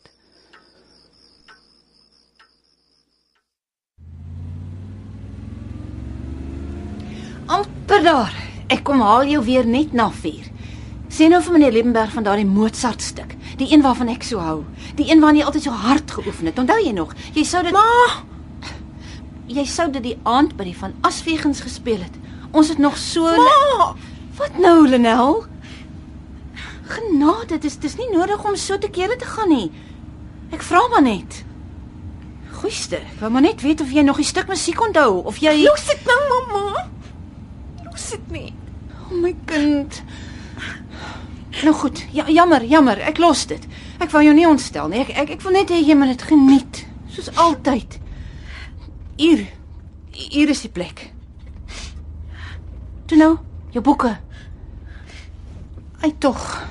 amper 7.46 8.04
daar. 8.04 8.34
Ek 8.68 8.84
kom 8.84 9.02
haal 9.02 9.28
jou 9.30 9.44
weer 9.46 9.66
net 9.66 9.94
na 9.94 10.10
4. 10.10 10.50
Sê 11.10 11.28
nou 11.30 11.42
vir 11.46 11.54
meneer 11.54 11.74
Liebenberg 11.76 12.12
van 12.12 12.26
daardie 12.26 12.48
Mozart 12.48 13.02
stuk, 13.02 13.36
die 13.60 13.70
een 13.72 13.84
waarvan 13.86 14.10
ek 14.10 14.26
so 14.26 14.42
hou, 14.42 14.64
die 14.98 15.06
een 15.12 15.22
waarna 15.22 15.40
jy 15.40 15.46
altyd 15.46 15.68
so 15.68 15.72
hard 15.86 16.12
geoefen 16.12 16.50
het. 16.50 16.60
Onthou 16.60 16.80
jy 16.82 16.92
nog? 16.92 17.14
Jy 17.36 17.44
sou 17.46 17.62
dit 17.64 17.76
Ma, 17.76 17.86
jy 19.48 19.66
sou 19.70 19.88
dit 19.94 20.04
die 20.04 20.18
aand 20.24 20.58
by 20.58 20.66
die 20.66 20.76
van 20.76 20.96
Asvegens 21.06 21.62
gespeel 21.64 22.02
het. 22.02 22.18
Ons 22.52 22.74
het 22.74 22.82
nog 22.82 22.98
so 22.98 23.30
Ma, 23.30 23.94
wat 24.38 24.58
nou, 24.60 24.88
Lenel? 24.90 25.44
Genade, 26.86 27.56
dit 27.56 27.66
is 27.66 27.78
dis 27.82 27.98
nie 27.98 28.10
nodig 28.12 28.44
om 28.46 28.56
so 28.56 28.78
te 28.78 28.90
kere 28.90 29.16
te 29.18 29.26
gaan 29.26 29.50
nie. 29.50 29.72
Ek 30.54 30.64
vra 30.64 30.84
maar 30.92 31.04
net. 31.06 31.42
Goeieste, 32.60 33.02
ek 33.02 33.24
wou 33.24 33.32
maar 33.34 33.46
net 33.46 33.64
weet 33.66 33.82
of 33.82 33.92
jy 33.92 34.06
nog 34.06 34.22
die 34.22 34.28
stuk 34.28 34.48
musiek 34.52 34.80
onthou 34.82 35.24
of 35.26 35.42
jy 35.44 35.56
Los 35.64 35.88
dit 35.90 36.06
nou, 36.08 36.20
mamma. 36.32 36.86
Los 37.88 38.10
dit 38.14 38.32
nie. 38.32 38.54
O 39.06 39.14
oh 39.14 39.22
my 39.22 39.34
kind. 39.50 40.02
Nou 41.64 41.74
goed, 41.74 42.04
ja, 42.12 42.26
jammer, 42.28 42.64
jammer, 42.68 43.00
ek 43.08 43.20
los 43.24 43.46
dit. 43.48 43.64
Ek 44.04 44.12
wou 44.12 44.22
jou 44.26 44.34
nie 44.36 44.48
ontstel 44.48 44.90
nie. 44.92 45.06
Ek 45.06 45.14
ek, 45.24 45.36
ek 45.38 45.44
wil 45.46 45.56
net 45.56 45.72
hê 45.72 45.80
jy 45.80 45.96
moet 45.98 46.12
dit 46.12 46.26
geniet, 46.30 46.82
soos 47.16 47.32
altyd. 47.40 48.00
Hier. 49.20 49.46
Hier 50.16 50.52
is 50.52 50.64
die 50.64 50.72
plek. 50.72 51.10
Toe 53.08 53.20
nou, 53.20 53.34
jou 53.76 53.84
boeke. 53.84 54.18
Ai 56.00 56.14
tog. 56.18 56.64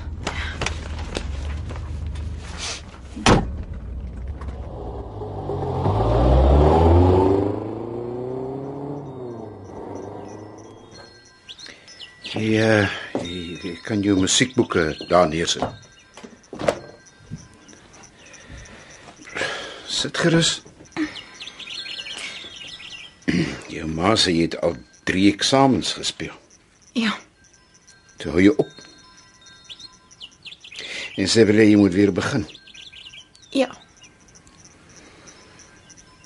Uh, 12.35 12.89
jy, 13.21 13.57
jy 13.61 13.73
kan 13.85 14.01
jou 14.03 14.17
musiekboeke 14.19 14.87
daar 15.07 15.29
neersit. 15.29 15.63
Sit 19.87 20.17
gerus. 20.17 20.57
Jou 23.71 23.85
ma 23.93 24.15
sê 24.17 24.33
jy 24.33 24.49
het 24.49 24.57
al 24.65 24.75
3 25.05 25.29
eksamens 25.31 25.93
gespeel. 25.99 26.33
Ja. 26.95 27.11
Toe 28.17 28.31
hou 28.31 28.41
jy 28.43 28.53
op. 28.55 28.71
En 31.19 31.27
sê 31.31 31.43
wil 31.47 31.59
jy 31.63 31.75
moet 31.79 31.93
weer 31.95 32.11
begin. 32.15 32.45
Ja. 33.55 33.67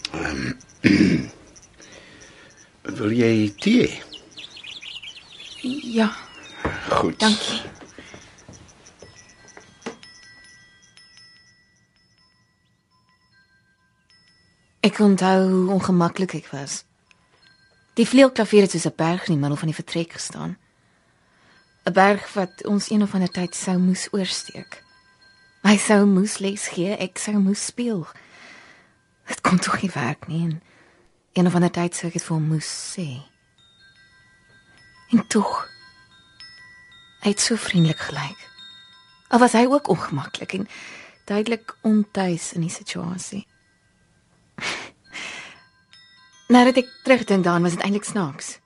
Wil 2.99 3.11
jy 3.13 3.33
tee? 3.61 3.89
Ja, 5.93 6.07
Goed. 6.89 7.19
dankie. 7.19 7.61
Ek 14.79 14.99
onthou 15.03 15.49
hoe 15.49 15.71
ongemaklik 15.75 16.33
ek 16.39 16.47
was. 16.53 16.83
Die 17.99 18.07
vleuelklavier 18.07 18.61
het 18.63 18.71
soos 18.71 18.87
'n 18.87 18.95
berg 18.95 19.27
in 19.27 19.33
die 19.33 19.41
middel 19.41 19.57
van 19.57 19.67
die 19.67 19.75
vertrek 19.75 20.11
gestaan. 20.11 20.57
'n 21.83 21.93
Berg 21.93 22.33
wat 22.33 22.65
ons 22.65 22.89
een 22.89 23.01
of 23.01 23.13
ander 23.13 23.31
tyd 23.31 23.55
sou 23.55 23.77
moes 23.77 24.07
oorsteek. 24.11 24.83
Hy 25.61 25.77
sou 25.77 26.05
moes 26.05 26.37
les 26.37 26.67
gee, 26.67 26.95
ek 26.95 27.17
sou 27.17 27.37
moes 27.37 27.65
speel. 27.65 28.07
Dit 29.27 29.41
kon 29.41 29.59
tog 29.59 29.81
nie 29.81 29.91
werk 29.93 30.27
nie. 30.27 30.43
En 30.43 30.61
een 31.33 31.47
of 31.47 31.55
ander 31.55 31.71
tyd 31.71 31.95
sou 31.95 32.07
ek 32.07 32.13
dit 32.13 32.23
vir 32.23 32.35
hom 32.35 32.47
moes 32.47 32.95
sê. 32.95 33.21
En 35.11 35.27
tog 35.27 35.67
Hy 37.19 37.29
het 37.29 37.41
so 37.41 37.55
vriendelik 37.55 37.99
gelyk. 37.99 38.49
Al 39.27 39.39
was 39.39 39.51
hy 39.51 39.65
ook 39.65 39.87
ongemaklik 39.87 40.53
en 40.53 40.67
duidelik 41.25 41.75
ontuis 41.81 42.53
in 42.53 42.61
die 42.61 42.69
situasie. 42.69 43.47
Nadat 46.49 46.79
ek 46.81 46.89
terugdink 47.05 47.43
daaraan, 47.45 47.63
was 47.63 47.77
dit 47.77 47.83
eintlik 47.85 48.03
snaaks. 48.03 48.59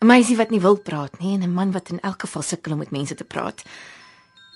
'n 0.00 0.06
Meisie 0.06 0.36
wat 0.36 0.50
nie 0.50 0.60
wil 0.60 0.76
praat 0.76 1.18
nie 1.18 1.34
en 1.34 1.42
'n 1.42 1.54
man 1.54 1.72
wat 1.72 1.90
in 1.90 2.00
elk 2.00 2.20
geval 2.20 2.42
sukkel 2.42 2.72
om 2.72 2.78
met 2.78 2.90
mense 2.90 3.14
te 3.14 3.24
praat. 3.24 3.62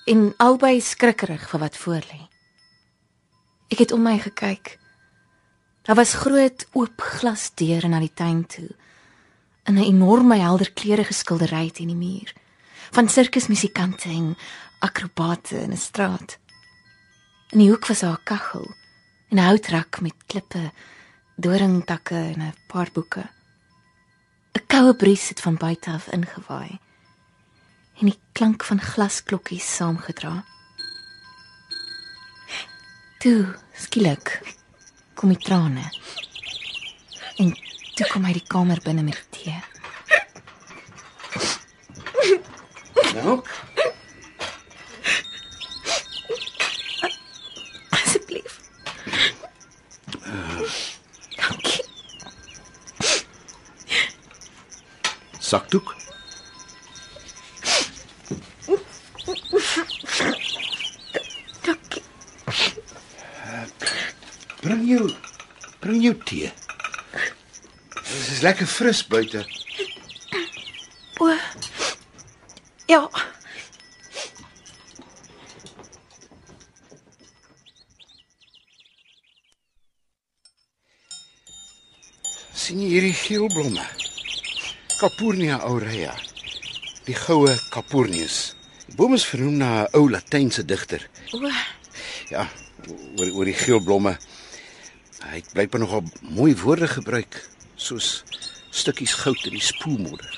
En 0.05 0.33
albei 0.37 0.81
skrikkerig 0.81 1.49
vir 1.49 1.59
wat 1.59 1.77
voorlê. 1.77 2.21
Ek 3.69 3.77
het 3.77 3.91
om 3.91 4.01
my 4.01 4.19
gekyk. 4.19 4.79
Daar 5.81 5.95
was 5.95 6.13
groot 6.13 6.67
oop 6.71 7.01
glasdeure 7.01 7.87
na 7.87 7.99
die 7.99 8.13
tuin 8.13 8.45
toe. 8.45 8.69
in 9.69 9.75
'n 9.75 9.83
enorme 9.93 10.37
helder 10.37 10.71
kleurige 10.73 11.13
skildery 11.13 11.69
teen 11.69 11.87
die 11.87 11.95
muur 12.07 12.33
van 12.91 13.09
sirkusmusikante 13.09 14.09
en 14.09 14.37
akrobate 14.79 15.61
in 15.61 15.71
'n 15.71 15.77
straat. 15.77 16.39
In 17.49 17.59
die 17.59 17.69
hoek 17.69 17.85
was 17.87 17.99
daar 17.99 18.17
'n 18.17 18.23
kaggel 18.23 18.65
en 19.29 19.37
'n 19.37 19.47
houtrak 19.49 20.01
met 20.01 20.25
klippe, 20.25 20.71
doringtakke 21.39 22.15
en 22.15 22.41
'n 22.41 22.53
paar 22.67 22.89
boeke. 22.93 23.23
'n 24.55 24.65
Koue 24.67 24.93
bries 24.95 25.29
het 25.29 25.41
van 25.41 25.55
buite 25.55 25.91
af 25.91 26.07
ingewaai 26.07 26.79
en 27.99 28.05
die 28.05 28.19
klank 28.31 28.63
van 28.63 28.81
glasklokkies 28.81 29.75
saamgedra. 29.75 30.43
Toe, 33.19 33.55
skielik 33.75 34.39
kom 35.13 35.33
die 35.33 35.43
trane. 35.43 35.83
En 37.35 37.51
toe 37.95 38.07
kom 38.07 38.23
hy 38.23 38.33
die 38.37 38.47
kamer 38.47 38.79
binne 38.83 39.03
met 39.03 39.19
die 39.19 39.43
tee. 39.43 39.57
Nou, 43.19 43.41
sakdoek. 55.49 55.95
Dankie. 61.65 62.03
Bring 64.61 64.83
jou 64.89 65.09
bring 65.79 66.03
jou 66.03 66.13
tee. 66.25 66.51
Dit 67.95 68.29
is 68.35 68.41
lekker 68.45 68.67
fris 68.67 69.01
buite. 69.07 69.45
O. 71.17 71.33
Ja. 72.85 73.01
sien 82.53 82.83
jy 82.83 82.89
hierdie 82.91 83.17
geel 83.17 83.47
blomme? 83.49 83.98
Capurnia 84.99 85.61
aurea. 85.63 86.11
Die 87.05 87.15
goue 87.15 87.53
Capurnius. 87.71 88.55
Die 88.89 88.97
boom 88.99 89.13
is 89.15 89.23
vernoem 89.23 89.55
na 89.61 89.69
'n 89.85 89.95
ou 89.95 90.09
Latynse 90.11 90.65
digter. 90.65 90.99
O. 91.31 91.39
Ja, 92.27 92.43
oor 93.15 93.31
oor 93.31 93.45
die 93.45 93.53
geel 93.53 93.79
blomme. 93.79 94.17
Hy 95.23 95.35
het 95.39 95.53
blykbaar 95.53 95.79
nogal 95.79 96.03
mooi 96.19 96.51
woorde 96.55 96.87
gebruik, 96.87 97.47
soos 97.75 98.23
stukkies 98.71 99.13
goud 99.13 99.45
in 99.45 99.55
die 99.55 99.63
spoelmodder. 99.63 100.35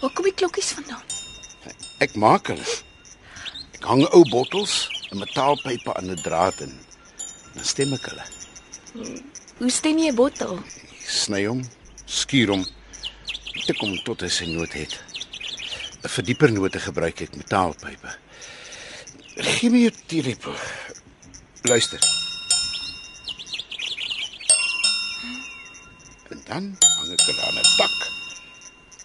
Waar 0.00 0.12
kom 0.14 0.24
die 0.24 0.34
klokkies 0.34 0.70
vandaan? 0.78 1.02
Ek 1.98 2.14
maak 2.14 2.46
hulle. 2.46 2.68
Ek 3.74 3.82
hang 3.82 4.06
ou 4.14 4.22
bottels 4.30 4.86
en 5.10 5.18
metaalpype 5.18 5.90
aan 5.94 6.10
'n 6.10 6.22
draad 6.22 6.60
in. 6.60 6.78
Dan 7.54 7.64
stem 7.64 7.92
ek 7.92 8.06
hulle. 8.06 8.26
Hoe 9.58 9.70
stem 9.74 9.98
jy 9.98 10.12
bottel? 10.14 10.60
Sny 11.02 11.40
hom, 11.48 11.64
skuur 12.06 12.52
hom, 12.52 12.60
tik 13.64 13.80
hom 13.82 13.96
tot 14.06 14.22
hy 14.22 14.30
sy 14.30 14.46
noot 14.46 14.74
het. 14.78 14.94
'n 15.98 16.08
Vir 16.14 16.24
dieper 16.28 16.52
note 16.54 16.78
gebruik 16.78 17.22
ek 17.24 17.34
metaalpype. 17.34 18.12
Gee 19.34 19.70
my 19.70 19.80
jou 19.82 19.90
teelepel. 20.06 20.54
Luister. 21.66 21.98
En 26.30 26.40
dan 26.46 26.70
hang 26.78 27.12
ek 27.18 27.26
hulle 27.26 27.42
aan 27.42 27.58
'n 27.58 27.68
tak 27.82 27.98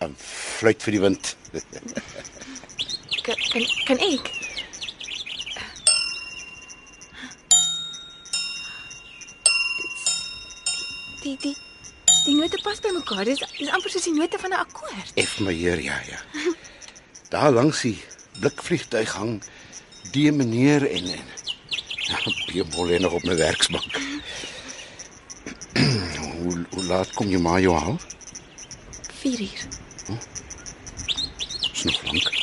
en 0.05 0.15
fluit 0.59 0.83
vir 0.83 0.91
die 0.91 1.01
wind. 1.01 1.35
Kan 3.23 3.39
kan, 3.51 3.63
kan 3.87 3.99
ek? 4.03 4.42
Die 11.23 11.37
die 11.39 11.55
die 12.25 12.35
note 12.35 12.59
pas 12.63 12.79
by 12.83 12.91
mekaar. 12.95 13.23
Dis 13.27 13.39
dis 13.57 13.69
amper 13.71 13.91
soos 13.91 14.07
die 14.07 14.15
note 14.15 14.39
van 14.39 14.51
'n 14.51 14.59
akkoord. 14.65 15.11
Ef 15.15 15.39
my 15.39 15.53
heer, 15.53 15.79
ja 15.79 15.99
ja. 16.09 16.19
Daar 17.29 17.51
langs 17.51 17.81
die 17.81 17.97
blikvliegtuig 18.39 19.11
hang 19.13 19.43
die 20.11 20.31
meneer 20.31 20.83
en 20.89 21.07
en 21.07 21.27
ja, 22.09 22.17
Piemol 22.47 22.87
lê 22.87 22.99
nog 22.99 23.13
op 23.13 23.23
my 23.23 23.35
werksbank. 23.35 23.97
hoe 26.43 26.65
hoe 26.69 26.83
laat 26.83 27.13
kom 27.13 27.29
jy 27.29 27.39
maar 27.39 27.61
jou 27.61 27.75
haal? 27.75 27.99
4 29.21 29.39
uur. 29.39 29.67
Is 31.73 31.83
nog 31.83 32.03
lank. 32.03 32.42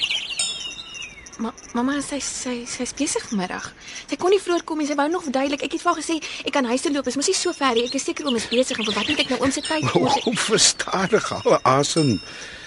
Ma 1.40 1.52
mamma 1.72 1.96
sy 2.04 2.18
sy 2.20 2.66
sy's 2.68 2.92
besig 2.96 3.24
vanmiddag. 3.30 3.70
Sy 4.10 4.16
kon 4.20 4.32
nie 4.34 4.40
vroeër 4.42 4.64
kom 4.68 4.80
nie. 4.80 4.88
Sy 4.90 4.96
wou 4.98 5.06
nog 5.08 5.24
verduidelik. 5.24 5.62
Ek 5.64 5.72
het 5.72 5.80
vir 5.80 5.90
haar 5.90 6.00
gesê 6.02 6.18
ek 6.44 6.52
kan 6.52 6.68
huis 6.68 6.84
toe 6.84 6.92
loop. 6.92 7.06
Dit 7.08 7.16
mos 7.16 7.30
nie 7.30 7.36
so 7.38 7.54
ver 7.56 7.78
nie. 7.78 7.86
Ek 7.88 7.96
is 7.96 8.04
seker 8.04 8.28
oom 8.28 8.36
is 8.36 8.48
besig 8.50 8.76
en 8.76 8.88
vir 8.88 8.98
wat 8.98 9.08
moet 9.08 9.22
ek 9.24 9.32
nou 9.32 9.40
oom 9.40 9.54
se 9.54 9.64
tyd? 9.64 9.86
O, 9.96 10.04
oh, 10.04 10.36
verstadig 10.44 11.30
al 11.38 11.56
asem. 11.64 12.18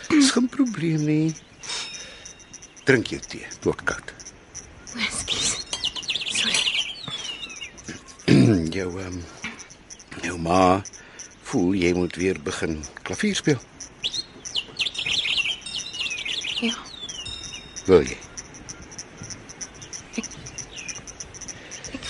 Dis 0.10 0.34
geen 0.34 0.50
probleem 0.50 1.06
nie. 1.06 1.36
Drink 2.90 3.14
jou 3.14 3.22
tee, 3.30 3.46
tot 3.64 3.86
koud. 3.88 4.10
Ekskuus. 4.98 5.54
Sorry. 6.34 6.58
jou 8.80 8.90
ehm 8.90 9.22
um, 9.22 9.22
jou 10.26 10.42
ma 10.42 10.82
voel 11.52 11.74
jy 11.78 11.94
moet 11.94 12.18
weer 12.18 12.42
begin 12.42 12.82
klavier 13.06 13.38
speel. 13.38 13.62
Ja. 16.64 16.76
Wil 17.86 18.08
jy? 18.08 18.23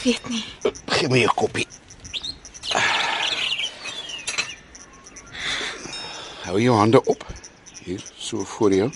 Weet 0.04 0.30
nie. 0.30 0.44
Gee 0.86 1.08
my 1.10 1.24
'n 1.24 1.34
koppie. 1.36 1.68
Hou 6.44 6.62
jou 6.62 6.76
hande 6.76 7.04
op. 7.04 7.26
Hier, 7.84 8.04
so 8.16 8.44
voor 8.44 8.74
jou. 8.74 8.92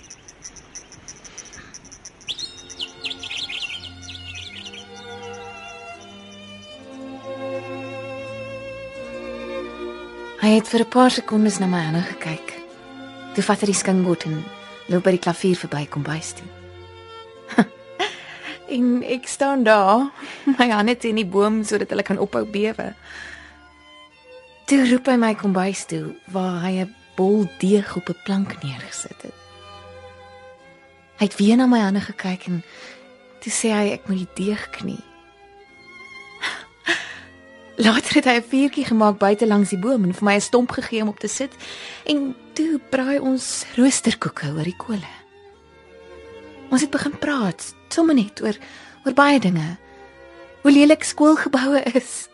Hy 10.40 10.54
het 10.56 10.68
vir 10.68 10.80
'n 10.80 10.90
paar 10.90 11.12
sekondes 11.12 11.58
na 11.58 11.66
my 11.66 11.82
hande 11.82 12.02
gekyk. 12.02 12.54
Toe 13.34 13.44
vat 13.44 13.60
hy 13.60 13.66
die 13.66 13.76
skingbord 13.76 14.24
en 14.24 14.44
loop 14.88 15.04
by 15.04 15.12
die 15.12 15.20
klavier 15.20 15.56
verby 15.56 15.88
kom 15.88 16.04
bys 16.04 16.34
toe. 16.34 16.48
en 18.70 19.04
ek 19.04 19.28
staan 19.28 19.64
daar, 19.64 20.10
my 20.58 20.70
hande 20.70 20.98
teen 20.98 21.16
die 21.16 21.26
boom 21.26 21.64
sodat 21.64 21.90
hulle 21.90 22.04
kan 22.04 22.20
ophou 22.20 22.46
bewe. 22.46 22.94
Toe 24.68 24.84
roep 24.90 25.08
hy 25.08 25.16
my 25.16 25.34
kom 25.40 25.54
bys 25.56 25.86
toe 25.88 26.16
waar 26.34 26.62
hy 26.66 26.84
'n 26.84 26.96
bol 27.16 27.48
deeg 27.60 27.96
op 27.96 28.10
'n 28.10 28.22
plank 28.26 28.64
neergesit 28.64 29.22
het. 29.22 29.38
Hy 31.18 31.26
het 31.26 31.36
weer 31.36 31.58
na 31.58 31.66
my 31.66 31.80
hande 31.80 32.02
gekyk 32.02 32.48
en 32.48 32.64
toe 33.42 33.52
sê 33.52 33.72
hy 33.74 33.88
ek 33.96 34.08
moet 34.08 34.18
die 34.18 34.46
deeg 34.46 34.70
knie. 34.70 35.04
Later 37.86 38.14
het 38.16 38.26
hy 38.26 38.36
'n 38.38 38.50
vuurtjie 38.50 38.86
gemaak 38.86 39.18
buite 39.18 39.48
langs 39.48 39.70
die 39.70 39.80
boom 39.80 40.04
en 40.04 40.14
vir 40.14 40.24
my 40.24 40.36
'n 40.36 40.42
stomp 40.42 40.72
gegee 40.72 41.02
om 41.02 41.10
op 41.10 41.20
te 41.20 41.28
sit 41.28 41.52
en 42.06 42.36
toe 42.54 42.80
braai 42.90 43.20
ons 43.20 43.66
roosterkoeke 43.76 44.54
oor 44.54 44.64
die 44.64 44.78
kole. 44.78 45.27
Ons 46.70 46.84
het 46.84 46.92
begin 46.92 47.16
praat, 47.20 47.74
sommer 47.94 48.16
net 48.18 48.42
oor 48.44 48.58
oor 49.06 49.16
baie 49.16 49.40
dinge. 49.40 49.78
Hoe 50.64 50.72
lelik 50.72 51.06
skoolgeboue 51.08 51.84
is. 51.96 52.28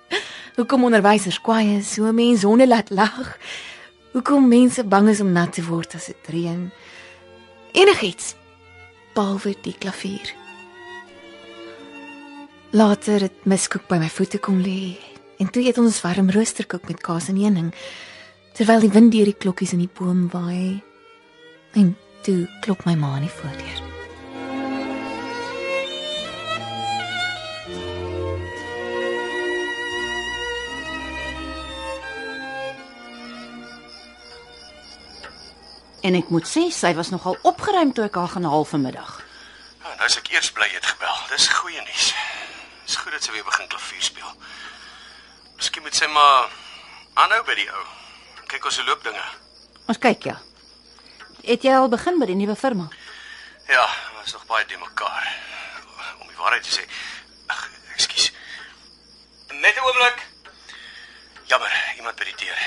Hoekom 0.58 0.86
onderwysers 0.90 1.42
kwaai 1.42 1.78
is, 1.78 1.98
hoe 1.98 2.14
mense 2.14 2.48
honde 2.48 2.68
laat 2.68 2.90
lag. 2.90 3.38
Hoekom 4.14 4.48
mense 4.50 4.84
bang 4.86 5.10
is 5.10 5.22
om 5.22 5.32
nat 5.34 5.54
te 5.54 5.66
word 5.66 5.94
as 5.98 6.10
dit 6.10 6.32
reën. 6.34 6.66
Enigiets 7.74 8.34
behalwe 9.14 9.54
die 9.66 9.76
klavier. 9.78 10.34
Later 12.74 13.28
het 13.28 13.46
miskoek 13.46 13.86
by 13.90 14.00
my 14.02 14.10
voete 14.10 14.42
kom 14.42 14.62
lê 14.66 14.96
en 15.42 15.50
toe 15.54 15.62
eet 15.66 15.78
ons 15.82 16.02
warm 16.02 16.32
roosterkoek 16.34 16.88
met 16.90 17.02
kaas 17.06 17.30
en 17.30 17.38
heuning 17.42 17.72
terwyl 18.58 18.86
die 18.86 18.94
wind 18.94 19.14
deur 19.14 19.30
die 19.30 19.38
klokkies 19.46 19.74
in 19.78 19.86
die 19.86 19.94
boom 20.00 20.28
waai. 20.34 20.82
En 21.78 21.96
toe 22.26 22.44
klop 22.66 22.86
my 22.90 22.98
ma 22.98 23.18
aan 23.18 23.28
die 23.28 23.34
voordeur. 23.42 23.83
En 36.04 36.16
ek 36.20 36.30
moet 36.30 36.48
sê 36.48 36.68
sy 36.72 36.94
was 36.98 37.14
nogal 37.14 37.38
opgeruim 37.48 37.94
toe 37.96 38.06
ek 38.06 38.16
haar 38.20 38.34
gaan 38.36 38.50
haal 38.50 38.66
vanmiddag. 38.68 39.22
Ja, 39.84 39.96
nou 39.96 40.08
is 40.10 40.18
ek 40.20 40.34
eers 40.34 40.52
bly 40.52 40.68
jy 40.68 40.80
het 40.82 40.92
gebel. 40.92 41.16
Dis 41.32 41.48
goeie 41.48 41.82
nuus. 41.82 42.10
Dis 42.86 43.00
goed 43.00 43.16
dat 43.16 43.24
sy 43.24 43.32
weer 43.32 43.48
begin 43.48 43.72
klavier 43.72 44.04
speel. 44.04 44.36
Miskien 45.56 45.84
moet 45.86 45.96
sy 45.96 46.10
maar 46.12 46.52
Aanhou 47.14 47.44
by 47.46 47.54
die 47.54 47.68
ou. 47.70 47.84
Kyk 48.50 48.66
hoe 48.66 48.86
loop 48.88 49.04
dinge. 49.06 49.24
Ons 49.86 50.00
kyk 50.02 50.26
ja. 50.32 50.38
Het 51.46 51.66
jy 51.68 51.74
al 51.78 51.90
begin 51.92 52.18
met 52.18 52.32
die 52.32 52.38
nuwe 52.40 52.56
firma? 52.58 52.88
Ja, 53.70 53.84
ons 54.18 54.32
is 54.32 54.34
nog 54.34 54.48
baie 54.50 54.66
te 54.66 54.80
mekaar. 54.82 55.28
Om 56.22 56.28
die 56.28 56.40
waarheid 56.40 56.66
te 56.66 56.74
sê. 56.74 56.88
Ag, 57.54 57.68
ekskuus. 57.94 58.32
Net 59.62 59.78
'n 59.78 59.86
oomblik. 59.86 60.26
Jammer, 61.46 61.72
iemand 61.98 62.16
by 62.16 62.24
die 62.30 62.36
deur. 62.46 62.60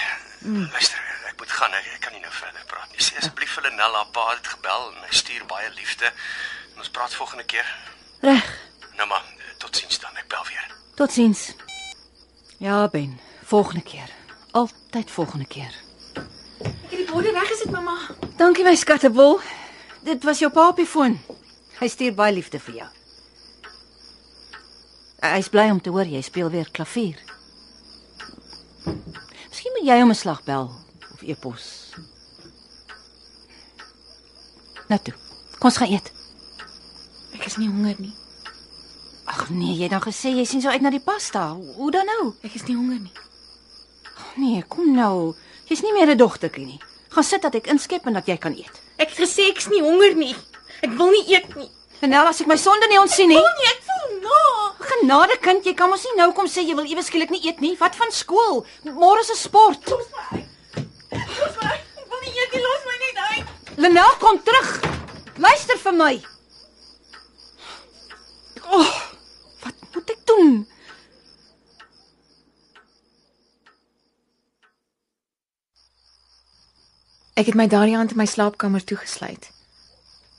Mm. 0.44 0.68
Luister, 0.72 0.98
ek 1.28 1.38
moet 1.38 1.52
gaan. 1.58 1.74
Ek, 1.78 1.86
ek 1.96 2.00
kan 2.04 2.12
nie 2.12 2.22
nou 2.22 2.32
verder 2.32 2.64
praat 2.70 2.90
nie. 2.92 3.02
Sê 3.02 3.16
asseblief 3.20 3.54
vir 3.56 3.66
Lenella, 3.68 4.04
pa 4.12 4.28
het 4.34 4.50
gebel 4.52 4.90
en 4.92 5.06
hy 5.06 5.12
stuur 5.16 5.46
baie 5.50 5.70
liefde. 5.78 6.10
En 6.74 6.84
ons 6.84 6.92
praat 6.92 7.14
volgende 7.16 7.44
keer. 7.48 7.68
Reg. 8.24 8.50
Nou 9.00 9.08
maar, 9.08 9.24
totsiens 9.62 9.98
dan. 10.02 10.16
Ek 10.20 10.28
bel 10.32 10.44
weer. 10.50 10.68
Totsiens. 10.96 11.48
Ja, 12.62 12.86
Ben. 12.88 13.18
Volgende 13.46 13.82
keer. 13.82 14.10
Altyd 14.56 15.10
volgende 15.10 15.46
keer. 15.46 15.72
Ek 16.16 16.90
het 16.90 16.98
die 16.98 17.08
borde 17.10 17.32
weggesit, 17.32 17.70
mamma. 17.70 17.96
Dankie 18.40 18.64
my 18.64 18.74
skattebol. 18.74 19.40
Dit 20.06 20.24
was 20.24 20.40
jou 20.40 20.50
pa 20.52 20.68
op 20.68 20.80
die 20.80 20.86
foon. 20.88 21.18
Hy 21.80 21.88
stuur 21.92 22.14
baie 22.16 22.32
liefde 22.32 22.58
vir 22.62 22.80
jou. 22.80 22.88
Hy's 25.26 25.48
bly 25.52 25.68
om 25.72 25.80
te 25.82 25.90
hoor 25.90 26.08
jy 26.08 26.22
speel 26.24 26.50
weer 26.52 26.68
klavier. 26.72 27.25
Miskien 29.66 29.83
moet 29.83 29.90
jy 29.90 30.00
hom 30.00 30.11
'n 30.11 30.14
slag 30.14 30.44
bel 30.44 30.70
of 31.12 31.22
e-pos. 31.22 31.90
Nou 34.88 35.00
toe. 35.02 35.14
Kom 35.59 35.70
ons 35.70 35.76
gaan 35.76 35.90
eet. 35.90 36.12
Ek 37.35 37.46
is 37.46 37.57
nie 37.57 37.66
honger 37.68 37.96
nie. 37.98 38.14
Ag 39.26 39.50
nee, 39.50 39.74
jy 39.74 39.83
het 39.83 39.90
dan 39.90 40.00
gesê 40.02 40.31
jy 40.31 40.44
sien 40.44 40.62
so 40.62 40.68
uit 40.68 40.81
na 40.81 40.90
die 40.90 41.02
pasta. 41.02 41.50
Hoe 41.50 41.90
dan 41.90 42.07
nou? 42.07 42.35
Ek 42.42 42.55
is 42.55 42.62
nie 42.62 42.76
honger 42.76 43.00
nie. 43.00 43.12
Nee, 44.37 44.62
kom 44.68 44.94
nou. 44.94 45.35
Jy's 45.66 45.83
nie 45.83 45.92
meer 45.92 46.14
'n 46.14 46.16
dogtertjie 46.16 46.66
nie. 46.66 46.81
Gaan 47.09 47.24
sit 47.24 47.42
dat 47.42 47.55
ek 47.55 47.66
inskep 47.66 48.07
en 48.07 48.12
dat 48.12 48.26
jy 48.26 48.37
kan 48.37 48.55
eet. 48.55 48.81
Ek 48.98 49.09
het 49.09 49.18
gesê 49.18 49.50
ek's 49.50 49.66
nie 49.66 49.83
honger 49.83 50.14
nie. 50.14 50.37
Ek 50.83 50.90
wil 50.90 51.11
nie 51.11 51.26
eet 51.35 51.57
nie. 51.57 51.70
Renel, 52.00 52.26
as 52.26 52.40
ek 52.40 52.46
my 52.46 52.57
sonde 52.57 52.87
nie 52.87 53.00
ontsien 53.00 53.29
nie. 53.29 53.37
Nee, 53.37 53.66
ek 53.74 53.83
voel 53.83 54.20
na. 54.20 54.65
Genade 54.96 55.37
kind, 55.42 55.64
jy 55.66 55.74
kan 55.76 55.90
mos 55.92 56.04
nie 56.06 56.14
nou 56.16 56.30
kom 56.37 56.46
sê 56.48 56.62
jy 56.64 56.74
wil 56.76 56.87
ewe 56.88 57.02
skielik 57.04 57.32
nie 57.35 57.42
eet 57.44 57.61
nie. 57.61 57.74
Wat 57.80 57.96
van 57.98 58.12
skool? 58.12 58.64
Môre 58.85 59.20
is 59.20 59.30
'n 59.30 59.37
sport. 59.37 59.90
Los 59.90 60.09
my. 60.16 60.40
Los 61.12 61.56
my. 61.62 61.74
Ek 62.00 62.06
wil 62.11 62.20
nie 62.24 62.32
eet 62.32 62.52
nie. 62.54 62.62
Los 62.62 62.82
my 62.88 62.96
net 63.02 63.18
uit. 63.30 63.46
Lenel, 63.76 64.12
kom 64.18 64.42
terug. 64.42 64.80
Luister 65.37 65.76
vir 65.78 65.92
my. 65.92 66.14
Oh, 68.72 68.94
wat 69.62 69.74
moet 69.94 70.11
ek 70.11 70.26
doen? 70.26 70.66
Ek 77.37 77.46
het 77.46 77.54
my 77.54 77.66
daardie 77.68 77.96
aand 77.96 78.11
in 78.11 78.16
my 78.16 78.26
slaapkamer 78.26 78.85
toegesluit. 78.85 79.50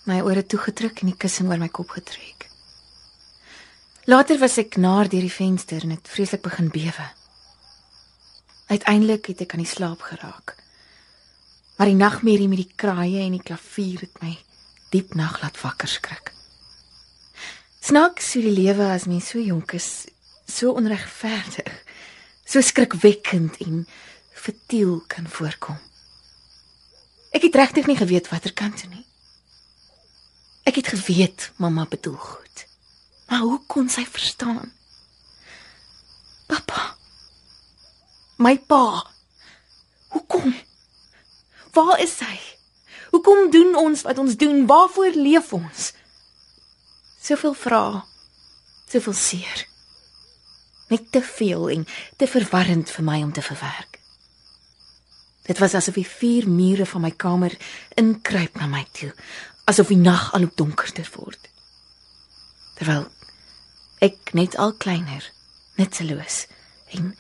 My 0.06 0.22
ore 0.22 0.46
toegedruk 0.46 1.02
en 1.02 1.12
die 1.14 1.18
kussing 1.18 1.48
oor 1.48 1.62
my 1.62 1.70
kop 1.70 1.90
getrek. 1.90 2.47
Later 4.08 4.38
was 4.40 4.54
ek 4.56 4.78
naar 4.80 5.10
deur 5.12 5.26
die 5.26 5.32
venster 5.32 5.84
en 5.84 5.90
het 5.92 6.08
vreeslik 6.08 6.40
begin 6.46 6.70
bewe. 6.72 7.08
Uiteindelik 8.72 9.26
het 9.28 9.42
ek 9.44 9.52
aan 9.52 9.66
die 9.66 9.68
slaap 9.68 10.06
geraak. 10.08 10.54
Maar 11.76 11.92
die 11.92 12.00
nagmerrie 12.00 12.48
met 12.48 12.62
die 12.62 12.72
kraaie 12.80 13.26
en 13.26 13.36
die 13.36 13.44
klavier 13.44 14.06
het 14.06 14.16
my 14.24 14.32
diep 14.96 15.12
nag 15.20 15.42
laat 15.42 15.60
wakker 15.60 15.92
skrik. 15.92 16.32
Snaaks 17.84 18.32
hoe 18.38 18.46
die 18.48 18.56
lewe 18.56 18.88
as 18.94 19.10
mens 19.12 19.28
so 19.34 19.44
jonk 19.44 19.76
is, 19.76 20.08
so 20.48 20.72
onregverdig, 20.80 21.76
so 22.48 22.64
skrikwekkend 22.64 23.60
en 23.68 23.84
futiel 24.32 25.02
kan 25.12 25.28
voorkom. 25.28 25.84
Ek 27.36 27.44
het 27.44 27.60
regtig 27.60 27.92
nie 27.92 28.00
geweet 28.00 28.32
watter 28.32 28.56
kant 28.56 28.80
toe 28.80 28.94
nie. 28.96 29.06
Ek 30.64 30.80
het 30.80 30.96
geweet 30.96 31.52
mamma 31.60 31.84
bedoel 31.92 32.16
goed. 32.16 32.47
Maar 33.28 33.40
hoe 33.40 33.60
kon 33.68 33.90
sy 33.90 34.06
verstaan? 34.06 34.72
Pappa. 36.48 36.96
My 38.38 38.56
pa. 38.60 39.04
Hoekom? 40.08 40.56
Waar 41.74 42.00
is 42.00 42.20
hy? 42.20 42.40
Hoekom 43.12 43.52
doen 43.52 43.76
ons 43.76 44.02
wat 44.02 44.18
ons 44.18 44.38
doen? 44.38 44.66
Waarvoor 44.66 45.16
leef 45.16 45.54
ons? 45.54 45.92
Soveel 47.22 47.54
vrae. 47.54 48.02
Soveel 48.88 49.14
seer. 49.14 49.68
Net 50.88 51.12
te 51.12 51.22
veel 51.22 51.70
en 51.70 51.88
te 52.16 52.28
verwarrend 52.28 52.90
vir 52.90 53.04
my 53.04 53.22
om 53.24 53.34
te 53.36 53.44
verwerk. 53.44 54.00
Dit 55.48 55.60
was 55.64 55.76
asof 55.76 55.96
die 55.96 56.08
vier 56.08 56.48
mure 56.52 56.86
van 56.86 57.04
my 57.04 57.12
kamer 57.12 57.54
inkruip 58.00 58.58
na 58.60 58.68
my 58.68 58.84
toe, 58.92 59.14
asof 59.68 59.92
die 59.92 60.00
nag 60.00 60.34
al 60.36 60.44
hoe 60.48 60.56
donkerder 60.60 61.08
word. 61.16 61.48
Terwyl 62.76 63.08
ek 64.04 64.34
net 64.38 64.58
al 64.62 64.76
kleiner, 64.78 65.24
nutteloos 65.78 66.46
en 66.94 67.16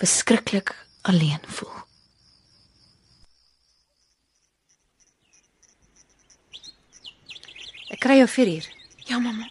verskriklik 0.00 0.72
alleen 1.02 1.42
voel. 1.58 1.74
Ek 7.92 8.00
kry 8.04 8.18
jou 8.20 8.28
4 8.30 8.52
uur. 8.52 8.66
Ja, 9.08 9.18
mamma. 9.18 9.48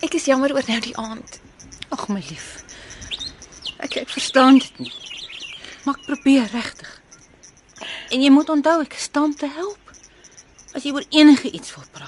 Ek 0.00 0.14
is 0.14 0.28
jammer 0.30 0.54
oor 0.54 0.64
nou 0.70 0.78
die 0.80 0.94
aand. 0.96 1.40
Ag 1.92 2.06
my 2.08 2.22
lief. 2.30 2.62
Ek 3.82 3.98
ek 4.00 4.14
verstaan 4.14 4.62
dit 4.62 4.78
nie. 4.86 4.94
Maar 5.84 5.98
ek 5.98 6.06
probeer 6.06 6.48
regtig. 6.54 6.94
En 8.14 8.22
jy 8.22 8.30
moet 8.32 8.48
onthou 8.48 8.78
ek 8.86 8.96
staan 8.96 9.34
te 9.36 9.50
help. 9.58 9.92
As 10.72 10.86
jy 10.86 10.94
oor 10.96 11.04
enige 11.10 11.50
iets 11.50 11.74
wil 11.76 11.84
praat. 11.92 12.07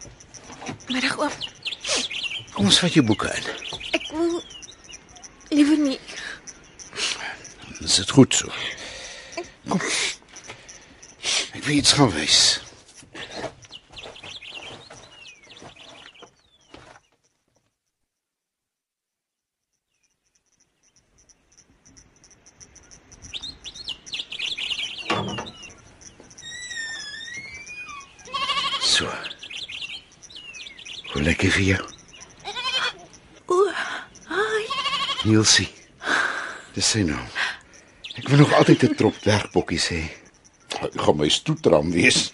Middag 2.81 2.89
oom. 2.89 2.89
Kom 2.89 2.89
ons 2.89 2.89
vat 2.89 2.93
jou 2.93 3.03
boeke 3.05 3.29
in. 3.29 3.43
Ek 3.93 4.07
wil 4.11 4.41
liewer 5.49 5.77
nie. 5.77 5.99
Dis 7.81 7.95
dit 7.95 8.09
goed 8.09 8.33
so. 8.33 8.49
Kom. 9.69 9.81
Ek 11.53 11.63
wil 11.63 11.77
iets 11.77 11.93
gaan 11.93 12.11
wys. 12.15 12.59
So. 28.81 29.09
Hoe 31.13 31.21
lekker 31.21 31.51
vir 31.51 31.65
jou. 31.75 31.81
O, 33.51 33.67
ai. 34.29 34.65
Nielsie. 35.21 35.69
Dis 36.73 36.87
sy 36.95 37.03
naam. 37.05 37.27
Ek 38.17 38.25
wil 38.29 38.41
nog 38.41 38.53
altyd 38.57 38.83
'n 38.83 38.95
trop 38.97 39.15
dwergbokkies 39.21 39.87
hê. 39.93 40.01
Ek 40.81 40.97
gaan 40.97 41.17
my 41.17 41.29
stoetram 41.29 41.91
wees. 41.91 42.33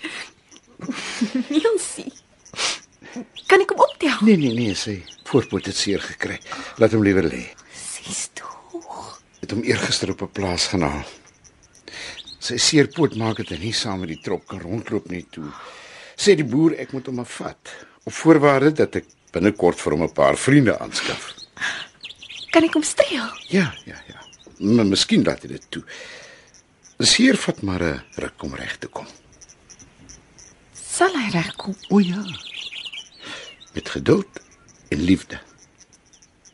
Nielsie. 1.49 2.13
Kan 3.47 3.61
ek 3.61 3.73
hom 3.73 3.83
optel? 3.83 4.17
Nee 4.21 4.37
nee 4.37 4.53
nee, 4.53 4.75
sy 4.75 5.03
voorpoot 5.27 5.65
het 5.65 5.75
seer 5.75 5.99
gekry. 5.99 6.39
Laat 6.77 6.93
hom 6.95 7.03
liewer 7.03 7.27
lê. 7.27 7.43
Sis 7.73 8.29
tog. 8.33 9.19
Het 9.41 9.51
hom 9.51 9.63
eergister 9.63 10.09
op 10.11 10.21
'n 10.21 10.31
plaas 10.31 10.67
gaan 10.67 10.81
haal. 10.81 11.05
Sy 12.39 12.57
seerpoot 12.57 13.15
maak 13.15 13.37
dit 13.37 13.49
hy 13.49 13.57
nie 13.57 13.73
saam 13.73 13.99
met 13.99 14.09
die 14.09 14.21
trop 14.21 14.47
kan 14.47 14.61
rondloop 14.61 15.09
nie 15.09 15.25
toe. 15.31 15.51
Sê 16.15 16.35
die 16.35 16.47
boer 16.47 16.79
ek 16.79 16.93
moet 16.93 17.05
hom 17.07 17.19
afvat 17.19 17.75
op 18.05 18.13
voorwaarde 18.13 18.71
dat 18.71 18.95
ek 18.95 19.05
binnekort 19.33 19.81
vir 19.81 19.91
hom 19.91 20.03
'n 20.03 20.13
paar 20.13 20.37
vriende 20.37 20.79
aanskaf. 20.79 21.46
Kan 22.51 22.63
ek 22.67 22.77
hom 22.77 22.83
streel? 22.83 23.27
Ja, 23.51 23.73
ja, 23.85 23.99
ja. 24.07 24.23
Maar 24.57 24.87
miskien 24.89 25.23
laat 25.23 25.43
hy 25.45 25.53
dit 25.55 25.65
toe. 25.69 25.83
Seer 27.05 27.37
vat 27.37 27.61
maar 27.61 27.83
'n 27.83 28.03
ruk 28.15 28.43
om 28.43 28.55
reg 28.55 28.77
te 28.77 28.87
kom. 28.87 29.07
Sal 30.73 31.13
hy 31.13 31.29
regkom? 31.29 31.75
O 31.89 31.99
ja. 31.99 32.23
Met 33.73 33.89
geduld 33.89 34.39
en 34.89 35.01
liefde. 35.01 35.39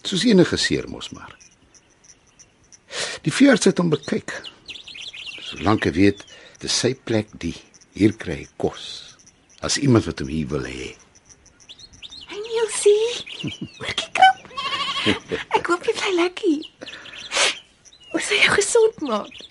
Soos 0.04 0.24
enige 0.24 0.58
seer 0.58 0.90
mos 0.90 1.10
maar. 1.10 1.38
Die 3.24 3.32
veearts 3.32 3.66
het 3.66 3.78
hom 3.78 3.90
bekyk. 3.90 4.34
Solank 5.40 5.86
ek 5.86 5.96
weet, 5.96 6.26
dis 6.60 6.80
sy 6.80 6.94
plek 6.94 7.32
die 7.40 7.56
hier 7.94 8.14
kry 8.20 8.36
hy 8.44 8.48
kos. 8.58 9.16
As 9.64 9.78
iemand 9.78 10.06
wat 10.10 10.20
hom 10.20 10.28
hier 10.28 10.48
wil 10.52 10.66
hê. 10.68 10.92
Hey 12.28 12.42
Nielsie. 12.44 14.03
Ek 15.58 15.68
hoop 15.68 15.84
jy 15.88 15.96
bly 15.98 16.12
lekker. 16.16 16.62
Ons 18.14 18.30
sal 18.30 18.40
jou 18.40 18.54
gesond 18.56 19.02
maak. 19.08 19.42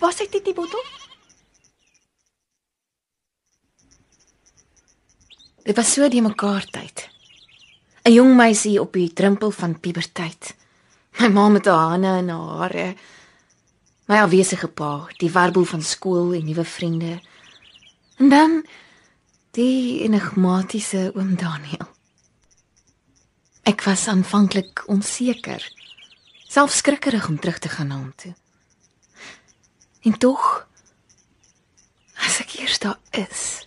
Waar 0.00 0.14
sit 0.16 0.32
dit 0.34 0.44
die 0.48 0.56
bottel? 0.56 0.82
Dit 5.62 5.78
was 5.78 5.92
so 5.94 6.08
die 6.10 6.22
mekaar 6.24 6.66
tyd. 6.74 7.06
'n 8.02 8.10
Jong 8.10 8.34
meisie 8.34 8.80
op 8.82 8.96
die 8.98 9.12
drempel 9.14 9.54
van 9.54 9.78
puberteit. 9.78 10.56
My 11.20 11.28
ma 11.28 11.48
met 11.48 11.66
haar 11.70 11.94
hande 11.94 12.18
in 12.18 12.28
haar 12.34 12.58
hare. 12.58 12.88
My 14.10 14.18
afwesige 14.24 14.68
pa, 14.68 15.06
die 15.22 15.30
warboel 15.30 15.64
van 15.64 15.82
skool 15.82 16.34
en 16.34 16.44
nuwe 16.44 16.64
vriende. 16.64 17.20
En 18.18 18.28
dan 18.28 18.66
die 19.54 20.02
enigmatiese 20.02 21.12
oom 21.14 21.36
Daniel. 21.36 21.91
Ek 23.62 23.84
was 23.86 24.08
aanvanklik 24.10 24.82
onseker, 24.90 25.62
selfs 26.50 26.80
skrikkerig 26.82 27.28
om 27.28 27.38
terug 27.38 27.58
te 27.62 27.70
gaan 27.70 27.92
na 27.92 27.98
hom 28.00 28.12
toe. 28.18 28.34
En 30.02 30.18
tog 30.18 30.66
as 32.26 32.40
ek 32.42 32.56
eers 32.58 32.80
daar 32.82 32.98
is, 33.14 33.62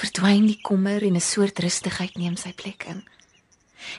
verdwyn 0.00 0.46
die 0.48 0.60
kommer 0.64 1.04
en 1.04 1.16
'n 1.16 1.20
soort 1.20 1.58
rustigheid 1.58 2.16
neem 2.16 2.36
sy 2.36 2.52
plek 2.52 2.84
in. 2.88 3.04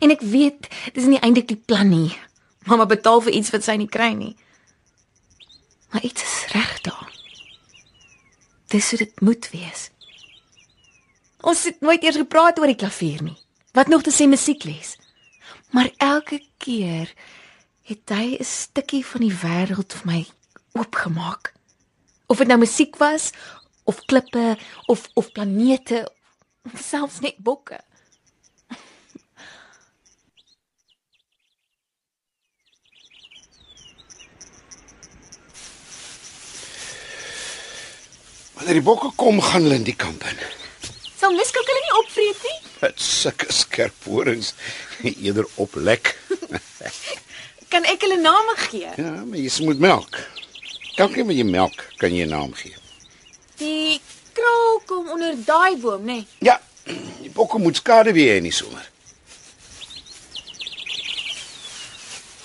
En 0.02 0.10
ek 0.12 0.22
weet, 0.22 0.68
dis 0.94 1.06
nie 1.06 1.20
eintlik 1.20 1.48
die 1.48 1.64
plan 1.66 1.90
nie. 1.90 2.18
Mamma 2.66 2.86
betaal 2.86 3.22
vir 3.22 3.34
iets 3.34 3.50
wat 3.50 3.64
sy 3.64 3.76
nie 3.76 3.90
kry 3.90 4.14
nie. 4.14 4.36
Maar 5.92 6.04
iets 6.04 6.24
is 6.24 6.54
reg 6.54 6.82
daar. 6.82 7.12
Dis 8.68 8.90
hoe 8.90 8.98
dit 8.98 9.22
moet 9.22 9.50
wees. 9.52 9.90
Ons 11.42 11.64
het 11.64 11.82
nooit 11.82 12.04
eers 12.04 12.16
gepraat 12.16 12.60
oor 12.60 12.68
die 12.68 12.76
klavier 12.76 13.22
nie. 13.22 13.38
Wat 13.74 13.88
nog 13.88 14.02
te 14.02 14.12
sê 14.12 14.28
musiekles. 14.28 14.98
Maar 15.72 15.92
elke 15.98 16.42
keer 16.58 17.14
het 17.82 18.10
hy 18.10 18.38
'n 18.40 18.44
stukkie 18.44 19.06
van 19.06 19.22
die 19.22 19.38
wêreld 19.44 19.94
vir 19.94 20.06
my 20.06 20.26
oopgemaak. 20.72 21.54
Of 22.28 22.38
dit 22.38 22.48
nou 22.48 22.60
musiek 22.60 22.96
was 22.96 23.32
of 23.84 24.06
klippe 24.06 24.58
of 24.86 25.08
of 25.14 25.32
planete 25.32 26.12
of 26.74 26.80
selfs 26.80 27.20
net 27.20 27.38
bokke. 27.38 27.80
Wanneer 38.54 38.74
die 38.74 38.86
bokke 38.86 39.12
kom, 39.16 39.42
gaan 39.42 39.62
hulle 39.62 39.76
in 39.76 39.84
die 39.84 39.96
kamp 39.96 40.24
in. 40.24 40.38
Sal 41.22 41.36
miskien 41.38 41.68
hulle 41.70 41.82
nie 41.86 41.98
opvreet 42.00 42.46
nie? 42.48 42.60
Dit 42.82 43.02
sulke 43.06 43.54
skerp 43.54 44.06
horings 44.10 44.56
eerder 45.12 45.46
oplek. 45.62 46.16
Kan 47.72 47.86
ek 47.86 48.02
hulle 48.08 48.18
name 48.18 48.56
gee? 48.66 48.90
Ja, 48.98 49.12
maar 49.22 49.38
jy 49.38 49.52
moet 49.68 49.84
melk. 49.84 50.18
Elkeen 50.98 51.30
met 51.30 51.38
jy 51.38 51.46
melk 51.46 51.86
kan 52.02 52.14
jy 52.14 52.26
'n 52.26 52.34
naam 52.34 52.52
gee. 52.58 52.74
Die 53.62 54.02
kraal 54.34 54.82
kom 54.90 55.10
onder 55.14 55.38
daai 55.46 55.78
boom, 55.78 56.02
nê? 56.02 56.18
Nee. 56.20 56.28
Ja, 56.50 56.58
die 57.22 57.30
bokke 57.30 57.62
moet 57.62 57.78
skade 57.78 58.14
weer 58.18 58.36
in 58.42 58.50
die 58.50 58.54
somer. 58.54 58.90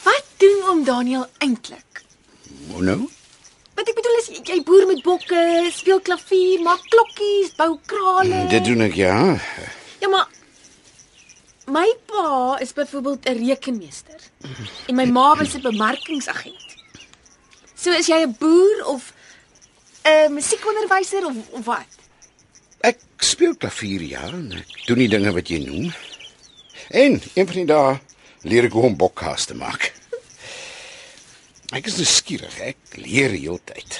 Wat 0.04 0.24
doen 0.36 0.62
oom 0.68 0.84
Daniel 0.84 1.26
eintlik? 1.38 2.04
Hoe 2.70 2.82
nou? 2.82 3.00
Wat 3.76 3.90
ek 3.90 3.96
bedoel 3.98 4.20
is 4.22 4.28
jy 4.48 4.56
boer 4.64 4.86
met 4.88 5.02
bokke, 5.04 5.40
speel 5.74 6.00
klavier, 6.00 6.62
maak 6.64 6.84
klokkies, 6.88 7.52
bou 7.58 7.74
krale. 7.90 8.46
Dit 8.48 8.64
doen 8.64 8.86
ek 8.86 8.96
ja. 8.96 9.16
Ja, 10.00 10.08
maar 10.08 10.30
my 11.68 11.84
pa 12.08 12.56
is 12.64 12.72
byvoorbeeld 12.72 13.28
'n 13.28 13.42
rekenmeester 13.44 14.20
en 14.88 14.94
my 14.94 15.04
ma 15.04 15.34
was 15.36 15.54
'n 15.54 15.60
bemarkingsagent. 15.60 16.64
So 17.74 17.92
is 17.92 18.06
jy 18.06 18.24
'n 18.24 18.36
boer 18.38 18.86
of 18.86 19.12
'n 20.04 20.32
musiekonderwyser 20.32 21.26
of 21.26 21.36
of 21.50 21.64
wat? 21.64 21.90
Ek 22.80 22.98
speel 23.18 23.56
klavier 23.56 24.00
ja, 24.00 24.24
en 24.28 24.52
ek 24.52 24.86
doen 24.86 24.98
die 24.98 25.08
dinge 25.08 25.32
wat 25.32 25.48
jy 25.48 25.58
noem. 25.64 25.92
En 26.88 27.20
een 27.34 27.46
van 27.46 27.56
die 27.56 27.66
dae 27.66 28.00
leer 28.42 28.64
ek 28.64 28.72
hoe 28.72 28.82
om 28.82 28.96
bokkaas 28.96 29.44
te 29.44 29.54
maak. 29.54 29.95
Ek 31.74 31.88
is 31.90 31.96
nuuskierig, 31.98 32.58
ek 32.62 32.98
leer 33.00 33.32
heeltyd. 33.34 33.98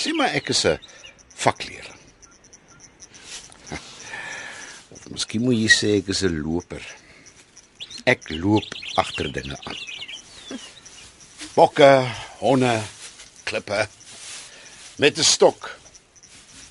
Sê 0.00 0.14
maar 0.16 0.32
ek 0.32 0.48
is 0.54 0.64
'n 0.64 0.78
vakleerling. 1.36 2.00
Of 4.92 5.04
miskien 5.12 5.44
moet 5.44 5.60
jy 5.60 5.68
sê 5.68 5.88
ek 6.00 6.08
is 6.08 6.22
'n 6.24 6.40
loper. 6.40 6.80
Ek 8.08 8.30
loop 8.30 8.64
agter 8.96 9.28
dinge 9.28 9.56
aan. 9.68 9.80
Bokke, 11.56 12.08
honde, 12.40 12.80
klippe 13.44 13.88
met 15.00 15.18
'n 15.18 15.24
stok. 15.24 15.76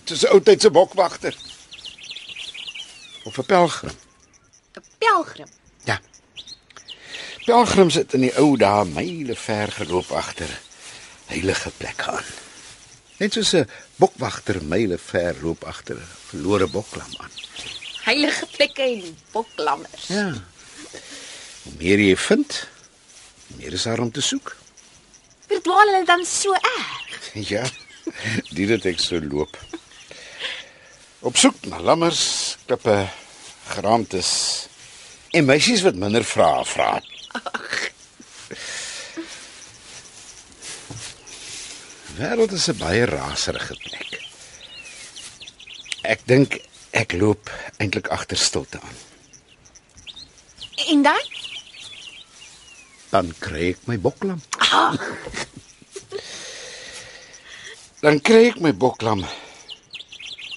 Dis 0.06 0.26
'n 0.26 0.34
ou 0.34 0.42
tydse 0.42 0.70
bokwagter. 0.70 1.36
Of 3.26 3.38
'n 3.38 3.46
pelgrim. 3.46 3.96
'n 4.74 4.84
Pelgrim. 4.98 5.50
Ja. 5.86 6.02
Pelgrims 7.50 7.96
het 7.98 8.12
in 8.14 8.28
die 8.28 8.36
ou 8.38 8.52
dae 8.62 8.84
myle 8.86 9.34
ver 9.34 9.72
geloop 9.74 10.12
agter 10.14 10.52
heilige 11.32 11.72
plekke 11.80 12.12
aan. 12.20 12.28
Net 13.18 13.34
soos 13.34 13.54
'n 13.58 13.66
bokwagter 13.98 14.60
myle 14.62 15.00
ver 15.02 15.34
loop 15.42 15.66
agter 15.66 15.98
'n 15.98 16.12
verlore 16.30 16.68
boklam 16.68 17.10
aan. 17.18 17.34
Heilige 18.06 18.46
plekke 18.54 18.84
en 18.84 19.18
boklammers. 19.32 20.08
Ja. 20.08 20.30
Hoe 21.64 21.74
meer 21.78 22.00
jy 22.00 22.16
vind, 22.16 22.68
hoe 23.48 23.58
meer 23.58 23.74
is 23.74 23.84
daar 23.84 24.00
om 24.00 24.12
te 24.12 24.22
soek. 24.22 24.56
Verdwaal 25.48 25.88
hulle 25.88 26.06
dan 26.06 26.26
so 26.26 26.54
erg? 26.54 27.34
Ja. 27.54 27.66
Dit 28.54 28.70
het 28.70 28.86
ek 28.86 29.00
so 29.00 29.20
loop. 29.22 29.58
Op 31.20 31.38
soek 31.38 31.66
na 31.66 31.82
lammers, 31.82 32.58
klippe, 32.66 33.10
geraamtes 33.68 34.68
en 35.32 35.46
meisies 35.46 35.82
wat 35.82 35.96
minder 35.96 36.24
vrae 36.24 36.66
vra. 36.66 37.02
Wêreld 42.20 42.52
is 42.52 42.68
'n 42.70 42.78
baie 42.78 43.06
raserige 43.06 43.76
plek. 43.84 44.12
Ek 46.04 46.22
dink 46.26 46.60
ek 46.92 47.14
loop 47.14 47.50
eintlik 47.80 48.08
agter 48.12 48.38
stilte 48.38 48.80
aan. 48.82 48.98
En 50.92 51.02
dan? 51.02 51.24
Dan 53.10 53.34
kry 53.40 53.70
ek 53.74 53.88
my 53.88 53.98
boklam. 53.98 54.42
Dan 58.04 58.20
kry 58.24 58.48
ek 58.50 58.60
my 58.64 58.74
boklam 58.74 59.24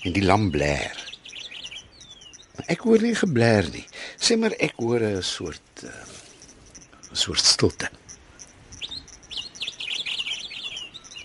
en 0.02 0.12
die 0.12 0.24
lam 0.26 0.50
blær. 0.50 0.98
Maar 2.56 2.66
ek 2.74 2.84
hoor 2.86 3.02
nie 3.02 3.14
geblær 3.18 3.70
nie. 3.70 3.86
Sê 4.18 4.36
maar 4.38 4.54
ek 4.58 4.74
hoor 4.82 5.02
'n 5.02 5.22
soort 5.22 5.86
uh, 5.86 5.90
soort 7.12 7.44
stilte. 7.44 7.90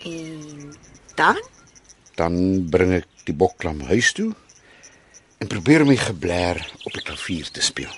En 0.03 0.75
dan? 1.15 1.41
Dan 2.15 2.69
bring 2.69 2.93
ek 3.01 3.07
die 3.27 3.35
boklam 3.35 3.81
huis 3.91 4.11
toe 4.17 4.31
en 5.37 5.47
probeer 5.51 5.85
my 5.85 5.97
geblær 5.99 6.61
op 6.83 6.93
die 6.95 7.03
klavier 7.05 7.49
te 7.51 7.61
speel. 7.61 7.91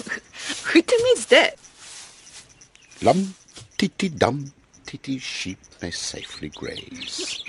Hoe 0.70 0.82
doen 0.84 1.04
mens 1.08 1.26
dit? 1.30 1.52
Lam 3.04 3.34
titi 3.76 4.08
dam 4.12 4.44
titi 4.88 5.18
sheep 5.18 5.80
may 5.80 5.90
safely 5.90 6.50
graze. 6.54 7.40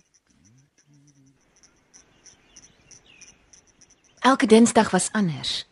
Elke 4.26 4.46
Dinsdag 4.46 4.90
was 4.90 5.08
anders. 5.12 5.68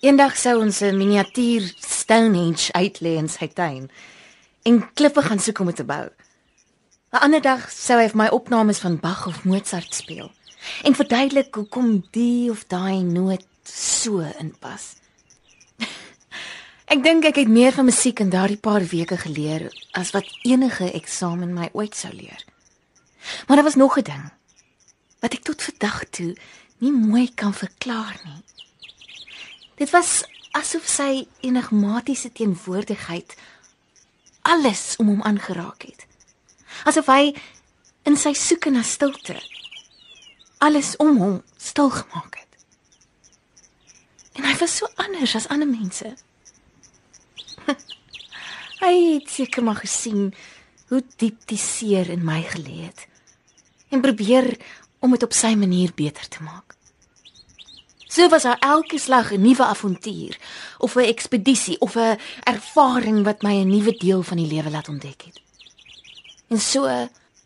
Eendag 0.00 0.36
sou 0.36 0.60
ons 0.64 0.80
'n 0.80 0.96
miniatuur 0.96 1.74
Stonehenge 1.76 2.72
uitlê 2.72 3.12
in 3.22 3.28
sy 3.28 3.48
tuin 3.48 3.90
en 4.62 4.92
klippe 4.94 5.22
gaan 5.22 5.38
soek 5.38 5.58
om 5.58 5.66
dit 5.66 5.76
te 5.76 5.84
bou. 5.84 6.08
'n 7.12 7.20
Ander 7.20 7.42
dag 7.42 7.70
sou 7.70 8.00
hy 8.00 8.08
vir 8.08 8.16
my 8.16 8.28
opnames 8.28 8.78
van 8.78 9.00
Bach 9.00 9.26
of 9.26 9.44
Mozart 9.44 9.94
speel 9.94 10.32
en 10.82 10.94
verduidelik 10.94 11.54
hoekom 11.54 12.06
die 12.10 12.50
of 12.50 12.64
daai 12.66 13.02
noot 13.02 13.46
so 13.64 14.20
inpas. 14.38 14.96
Ek 16.94 17.02
dink 17.02 17.24
ek 17.24 17.36
het 17.36 17.48
meer 17.48 17.72
van 17.72 17.84
musiek 17.84 18.20
in 18.20 18.30
daardie 18.30 18.60
paar 18.60 18.84
weke 18.84 19.16
geleer 19.16 19.68
as 19.92 20.10
wat 20.10 20.24
enige 20.42 20.92
eksamen 20.92 21.52
my 21.52 21.68
ooit 21.72 21.94
sou 21.96 22.12
leer. 22.12 22.44
Maar 23.46 23.56
daar 23.56 23.68
was 23.68 23.76
nog 23.76 23.98
'n 23.98 24.02
ding 24.02 24.32
wat 25.20 25.32
ek 25.32 25.42
tot 25.42 25.62
vandag 25.62 26.04
toe 26.10 26.36
nie 26.84 26.92
mooi 26.92 27.26
kan 27.34 27.54
verklaar 27.56 28.16
nie. 28.24 28.42
Dit 29.80 29.90
was 29.94 30.22
asof 30.54 30.86
sy 30.86 31.24
enigmatiese 31.42 32.30
teenwoordigheid 32.32 33.34
alles 34.44 34.94
om 35.02 35.10
hom 35.10 35.24
aangeraak 35.26 35.88
het. 35.88 36.06
Asof 36.84 37.08
hy 37.10 37.32
in 38.04 38.18
sy 38.20 38.34
soeke 38.36 38.70
na 38.70 38.84
stilte 38.84 39.40
alles 40.64 40.94
om 40.96 41.18
hom 41.20 41.40
stil 41.60 41.90
gemaak 41.92 42.38
het. 42.38 42.52
En 44.38 44.46
hy 44.48 44.54
was 44.60 44.76
so 44.80 44.88
anders 44.96 45.34
as 45.36 45.48
ander 45.52 45.68
mense. 45.68 46.14
hy 48.84 48.94
het 49.16 49.28
seker 49.32 49.64
maar 49.64 49.82
gesien 49.82 50.30
hoe 50.88 51.02
diep 51.20 51.44
die 51.50 51.60
seer 51.60 52.08
in 52.12 52.24
my 52.24 52.40
gelê 52.54 52.84
het 52.86 53.04
en 53.92 54.02
probeer 54.02 54.48
om 55.04 55.12
dit 55.12 55.22
op 55.22 55.36
sy 55.36 55.52
manier 55.54 55.92
beter 55.94 56.26
te 56.32 56.42
maak. 56.42 56.63
So 58.14 58.28
was 58.28 58.42
haar 58.42 58.58
elke 58.60 58.98
slag 58.98 59.32
'n 59.32 59.40
nuwe 59.40 59.64
avontuur 59.64 60.38
of 60.78 60.94
'n 60.94 61.10
ekspedisie 61.14 61.78
of 61.78 61.96
'n 61.96 62.18
ervaring 62.42 63.24
wat 63.24 63.42
my 63.42 63.54
'n 63.54 63.68
nuwe 63.68 63.92
deel 63.96 64.22
van 64.22 64.36
die 64.36 64.46
lewe 64.46 64.70
laat 64.70 64.88
ontdek 64.88 65.22
het. 65.22 65.40
En 66.48 66.60
so 66.60 66.84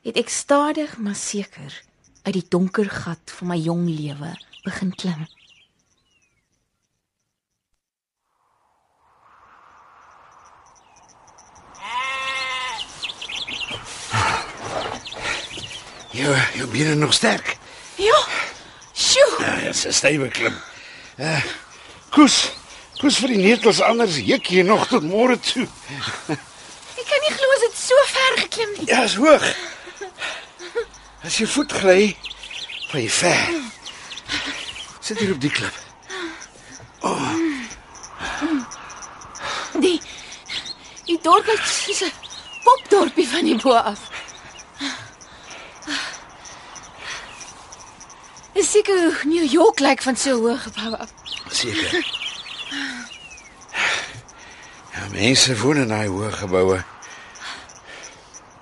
het 0.02 0.16
ek 0.16 0.28
stadig 0.28 0.98
maar 0.98 1.14
seker 1.14 1.82
uit 2.22 2.34
die 2.34 2.46
donker 2.48 2.90
gat 2.90 3.24
van 3.24 3.46
my 3.46 3.56
jong 3.56 3.88
lewe 3.88 4.36
begin 4.62 4.94
klim. 4.94 5.26
Jou 16.10 16.36
jou 16.54 16.68
bene 16.70 16.94
nog 16.94 17.12
sterk. 17.12 17.56
Ja. 17.96 18.37
Sjoe. 19.08 19.44
Ja, 19.44 19.54
dit 19.54 19.74
is 19.74 19.86
'n 19.86 19.92
stywe 19.92 20.28
klim. 20.28 20.56
Uh, 21.16 21.42
koes. 22.10 22.36
Koes 23.00 23.16
vir 23.22 23.28
die 23.28 23.42
netels 23.42 23.80
anders 23.80 24.16
juk 24.18 24.50
jy 24.50 24.62
nog 24.66 24.88
tot 24.90 25.02
môre 25.02 25.36
toe. 25.40 25.66
Ek 26.98 27.06
kan 27.10 27.20
nie 27.24 27.34
glo 27.38 27.58
dit 27.64 27.76
so 27.78 27.94
ver 28.12 28.38
geklim 28.42 28.70
nie. 28.78 28.86
Ja, 28.90 29.02
is 29.06 29.14
hoog. 29.14 29.44
As 31.22 31.38
jy 31.38 31.46
voet 31.46 31.72
gly, 31.72 32.16
van 32.90 33.00
jy 33.00 33.10
ver. 33.10 33.42
Sit 35.00 35.18
hier 35.18 35.32
op 35.32 35.40
die 35.40 35.50
klip. 35.50 35.78
Die 39.78 40.00
die 41.08 41.18
dorp 41.22 41.48
soos 41.64 42.02
'n 42.02 42.12
popdorpie 42.64 43.28
van 43.28 43.44
die 43.44 43.56
bo 43.56 43.72
af. 43.72 44.00
Dis 48.52 48.70
seker 48.70 49.02
hoe 49.02 49.28
New 49.28 49.44
York 49.52 49.80
lyk 49.80 50.02
van 50.02 50.16
so 50.16 50.38
hoë 50.40 50.56
geboue 50.64 50.96
af. 50.96 51.12
Seker. 51.50 51.98
Ja, 54.94 55.04
mense 55.12 55.56
woon 55.60 55.82
in 55.84 55.92
daai 55.92 56.08
hoë 56.08 56.30
geboue. 56.40 56.80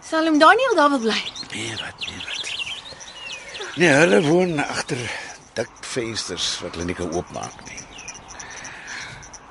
Sal 0.07 0.29
hom 0.29 0.39
Daniel 0.39 0.75
daar 0.79 0.91
wil 0.93 1.03
bly? 1.07 1.23
Nee, 1.55 1.73
wat 1.81 2.07
nee 2.07 2.21
wat. 2.27 2.53
Nee, 3.77 3.91
hulle 3.91 4.21
woon 4.27 4.59
agter 4.63 5.01
dik 5.57 5.73
vensters 5.81 6.53
wat 6.63 6.77
hulle 6.77 6.87
nie 6.91 6.97
kan 6.99 7.11
oopmaak 7.13 7.57
nie. 7.71 7.83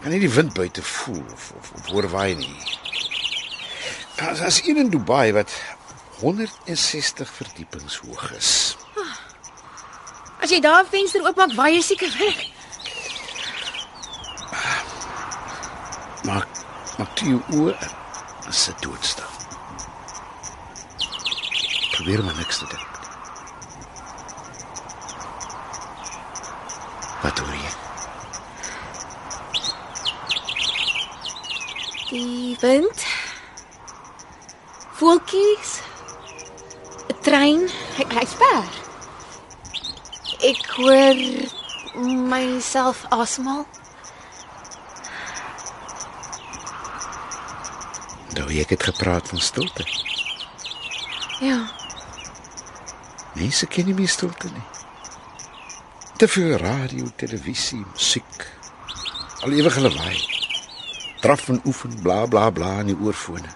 Kan 0.01 0.13
nie 0.13 0.21
die 0.23 0.31
wind 0.31 0.53
buite 0.53 0.83
voel 0.85 1.23
of 1.33 1.51
of, 1.57 1.71
of 1.75 1.91
hoor 1.91 2.07
waai 2.13 2.35
nie. 2.39 2.55
As 4.23 4.41
as 4.41 4.61
een 4.63 4.79
in 4.85 4.89
Dubai 4.93 5.33
wat 5.35 5.53
160 6.21 7.29
verdiepings 7.29 7.99
hoog 8.05 8.31
is. 8.37 8.64
As 10.45 10.51
jy 10.53 10.59
daar 10.61 10.83
'n 10.83 10.89
venster 10.93 11.25
oopmaak, 11.25 11.53
waai 11.57 11.73
jy 11.73 11.81
seker 11.81 12.11
weg. 12.21 12.37
Maak 16.27 16.47
maak 16.97 17.15
toe 17.17 17.29
jou 17.29 17.41
oë. 17.57 17.87
As 18.47 18.65
dit 18.65 18.81
doodstil. 18.81 19.31
Probeer 21.95 22.23
maar 22.23 22.37
niks 22.37 22.57
te 22.57 22.65
dink. 22.69 22.93
Wat 27.23 27.39
hoor 27.39 27.57
jy? 27.65 27.73
Die 32.09 32.57
wind. 32.61 33.05
Voeltjies. 34.93 35.81
'n 37.09 37.21
Trein. 37.21 37.69
Hy 37.97 38.05
hy's 38.13 38.37
ver. 38.37 38.84
Ek 40.43 40.65
hoor 40.75 41.15
myself 42.27 43.05
asemhaal. 43.09 43.65
Nou 48.35 48.51
ek 48.59 48.69
het 48.69 48.83
gepraat 48.83 49.27
van 49.31 49.39
stilte. 49.39 49.85
Ja. 51.39 51.71
Mense 53.33 53.67
ken 53.67 53.85
nie 53.85 53.95
meer 53.95 54.11
stilte 54.11 54.51
nie. 54.51 54.67
Te 56.17 56.27
veel 56.27 56.57
radio, 56.57 57.07
televisie, 57.15 57.85
musiek. 57.93 58.47
Al 59.43 59.51
ewig 59.51 59.77
lawaai. 59.77 60.19
Draf 61.21 61.49
en 61.49 61.61
oefen, 61.65 62.01
bla 62.01 62.25
bla 62.25 62.49
bla 62.51 62.79
in 62.79 62.91
die 62.91 62.99
oorfone. 62.99 63.51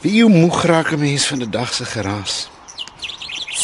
Wie 0.00 0.24
moeg 0.24 0.62
raak 0.62 0.92
'n 0.92 0.98
mens 0.98 1.26
van 1.26 1.38
die 1.38 1.48
dag 1.48 1.74
se 1.74 1.84
geraas. 1.84 2.48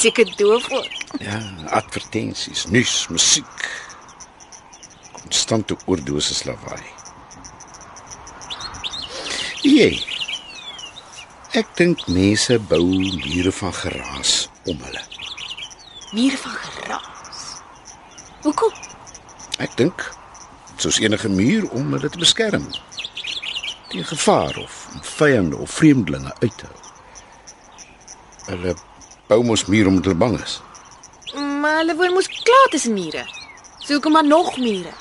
Seker 0.02 0.36
doof 0.36 0.70
ook. 0.70 0.86
Ja, 1.22 1.38
advertensies, 1.70 2.66
nuus, 2.66 3.06
musiek. 3.08 3.68
Konstante 5.12 5.76
oordosis 5.86 6.42
lawaai. 6.44 6.82
Jy. 9.62 9.92
Ek 11.54 11.70
dink 11.78 12.02
mense 12.10 12.58
bou 12.66 12.82
mure 12.82 13.52
van 13.60 13.78
geraas 13.78 14.34
om 14.66 14.82
hulle. 14.88 15.06
Mure 16.10 16.40
van 16.48 16.58
geraas. 16.66 17.46
Hoekom? 18.42 18.74
Ek 19.62 19.78
dink 19.78 20.08
soos 20.82 20.98
enige 20.98 21.30
muur 21.30 21.70
om 21.78 21.94
hulle 21.94 22.10
te 22.10 22.18
beskerm 22.18 22.66
teen 23.92 24.08
gevaar 24.08 24.56
of 24.58 24.88
vyande 25.14 25.62
of 25.62 25.70
vreemdelinge 25.78 26.34
uit 26.40 26.56
te 26.58 26.66
hou. 26.66 26.80
Hulle 28.50 28.74
bou 29.28 29.42
mos 29.44 29.66
muur 29.66 29.86
omdat 29.86 30.04
hulle 30.04 30.18
bang 30.18 30.40
is. 30.40 30.60
Maar 31.34 31.76
hulle 31.82 31.96
woon 31.96 32.16
mos 32.16 32.28
klaar 32.28 32.68
tussen 32.70 32.94
mure. 32.94 33.24
So 33.78 33.92
hoekom 33.92 34.12
maar 34.12 34.26
nog 34.26 34.56
mure? 34.56 34.92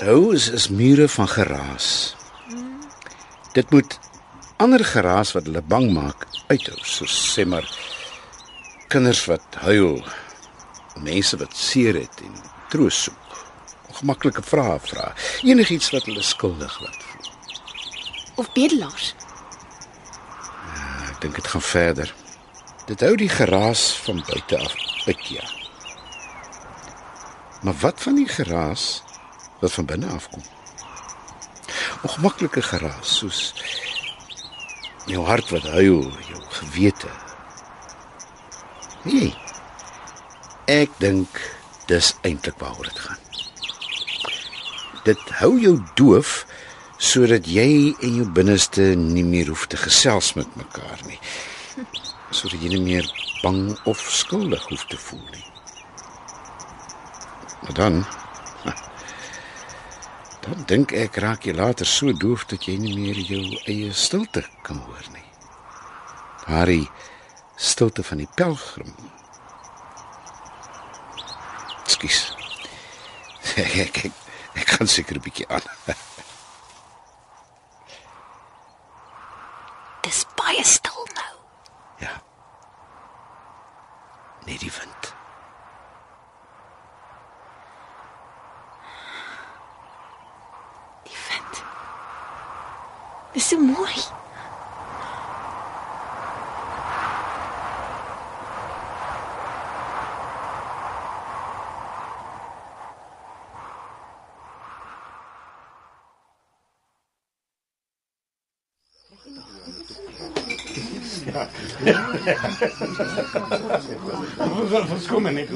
Nou 0.00 0.34
is 0.34 0.48
is 0.48 0.68
mure 0.68 1.08
van 1.08 1.28
geraas. 1.28 2.16
Dit 3.52 3.70
moet 3.70 3.98
ander 4.56 4.84
geraas 4.84 5.32
wat 5.32 5.44
hulle 5.48 5.62
bang 5.62 5.90
maak 5.92 6.26
uithou, 6.50 6.76
soos 6.84 7.14
sê 7.34 7.46
maar 7.46 7.66
kinders 8.90 9.24
wat 9.30 9.56
huil, 9.64 10.00
mense 11.00 11.38
wat 11.40 11.56
seer 11.56 11.96
het 12.00 12.22
en 12.26 12.34
troos 12.72 13.02
soek, 13.06 13.38
ongemaklike 13.88 14.42
vrae 14.42 14.78
vra, 14.84 15.12
enigiets 15.46 15.92
wat 15.94 16.08
hulle 16.10 16.22
skuldig 16.26 16.76
laat 16.82 17.02
voel. 17.10 17.30
Of 18.42 18.52
bedelaars? 18.56 19.12
Ek 21.08 21.20
dink 21.22 21.38
dit 21.40 21.52
gaan 21.54 21.64
verder. 21.64 22.14
Dit 22.90 23.04
hou 23.06 23.12
die 23.14 23.28
geraas 23.30 23.82
van 24.02 24.18
buite 24.26 24.58
af 24.58 24.72
uit 25.06 25.26
ja. 25.30 25.44
Maar 27.62 27.74
wat 27.80 28.02
van 28.02 28.14
die 28.18 28.28
geraas 28.28 29.02
wat 29.60 29.72
van 29.72 29.86
binne 29.86 30.08
afkom? 30.10 30.42
Ongemaklike 32.02 32.62
geraas 32.62 33.12
soos 33.20 33.54
jou 35.06 35.22
hart 35.26 35.52
wat 35.54 35.68
huil, 35.70 36.02
jou 36.32 36.42
gewete. 36.58 37.12
Nee. 39.06 39.30
Ek 40.66 40.90
dink 40.98 41.38
dis 41.86 42.14
eintlik 42.26 42.58
waaroor 42.58 42.90
dit 42.90 43.02
gaan. 43.06 43.22
Dit 45.06 45.34
hou 45.38 45.54
jou 45.62 45.76
doof 45.94 46.40
sodat 46.98 47.46
jy 47.46 47.94
en 48.02 48.18
jou 48.18 48.26
binneste 48.34 48.96
nie 48.98 49.24
meer 49.24 49.54
hoef 49.54 49.70
te 49.70 49.78
gesels 49.78 50.34
met 50.34 50.58
mekaar 50.58 51.06
nie. 51.06 51.22
Sodat 52.30 52.62
jy 52.62 52.68
nie 52.74 52.82
meer 52.82 53.06
bang 53.42 53.78
of 53.90 53.98
skuldig 53.98 54.62
hoef 54.70 54.84
te 54.86 54.98
voel 54.98 55.24
nie. 55.34 55.46
Maar 57.62 57.74
dan 57.74 58.04
dan 60.44 60.64
dink 60.66 60.92
ek 60.92 61.18
raak 61.22 61.44
jy 61.44 61.54
later 61.58 61.86
so 61.86 62.12
doof 62.12 62.46
dat 62.52 62.66
jy 62.68 62.76
nie 62.80 62.96
meer 62.98 63.18
jou 63.18 63.42
eie 63.66 63.92
stilte 63.92 64.44
kan 64.66 64.78
hoor 64.86 65.06
nie. 65.14 65.26
Daardie 66.46 66.88
stilte 67.56 68.02
van 68.02 68.18
die 68.18 68.28
pelgrim. 68.34 68.94
Skus. 71.86 72.32
Ek 73.60 73.74
ek, 73.82 73.96
ek, 74.06 74.12
ek 74.62 74.66
kan 74.78 74.86
seker 74.88 75.16
'n 75.18 75.24
bietjie 75.24 75.48
aan. 75.50 75.64
Dis 80.06 80.24
baie 80.38 80.64
stil 80.64 81.02
nou. 81.18 81.29
net 84.50 84.60
die 84.60 84.72
wind. 84.72 85.14
Die 91.04 91.18
wind. 91.28 91.62
Dis 93.32 93.48
so 93.48 93.58
mooi. 93.58 94.19
Verskom 114.90 115.22
my 115.22 115.32
net. 115.32 115.48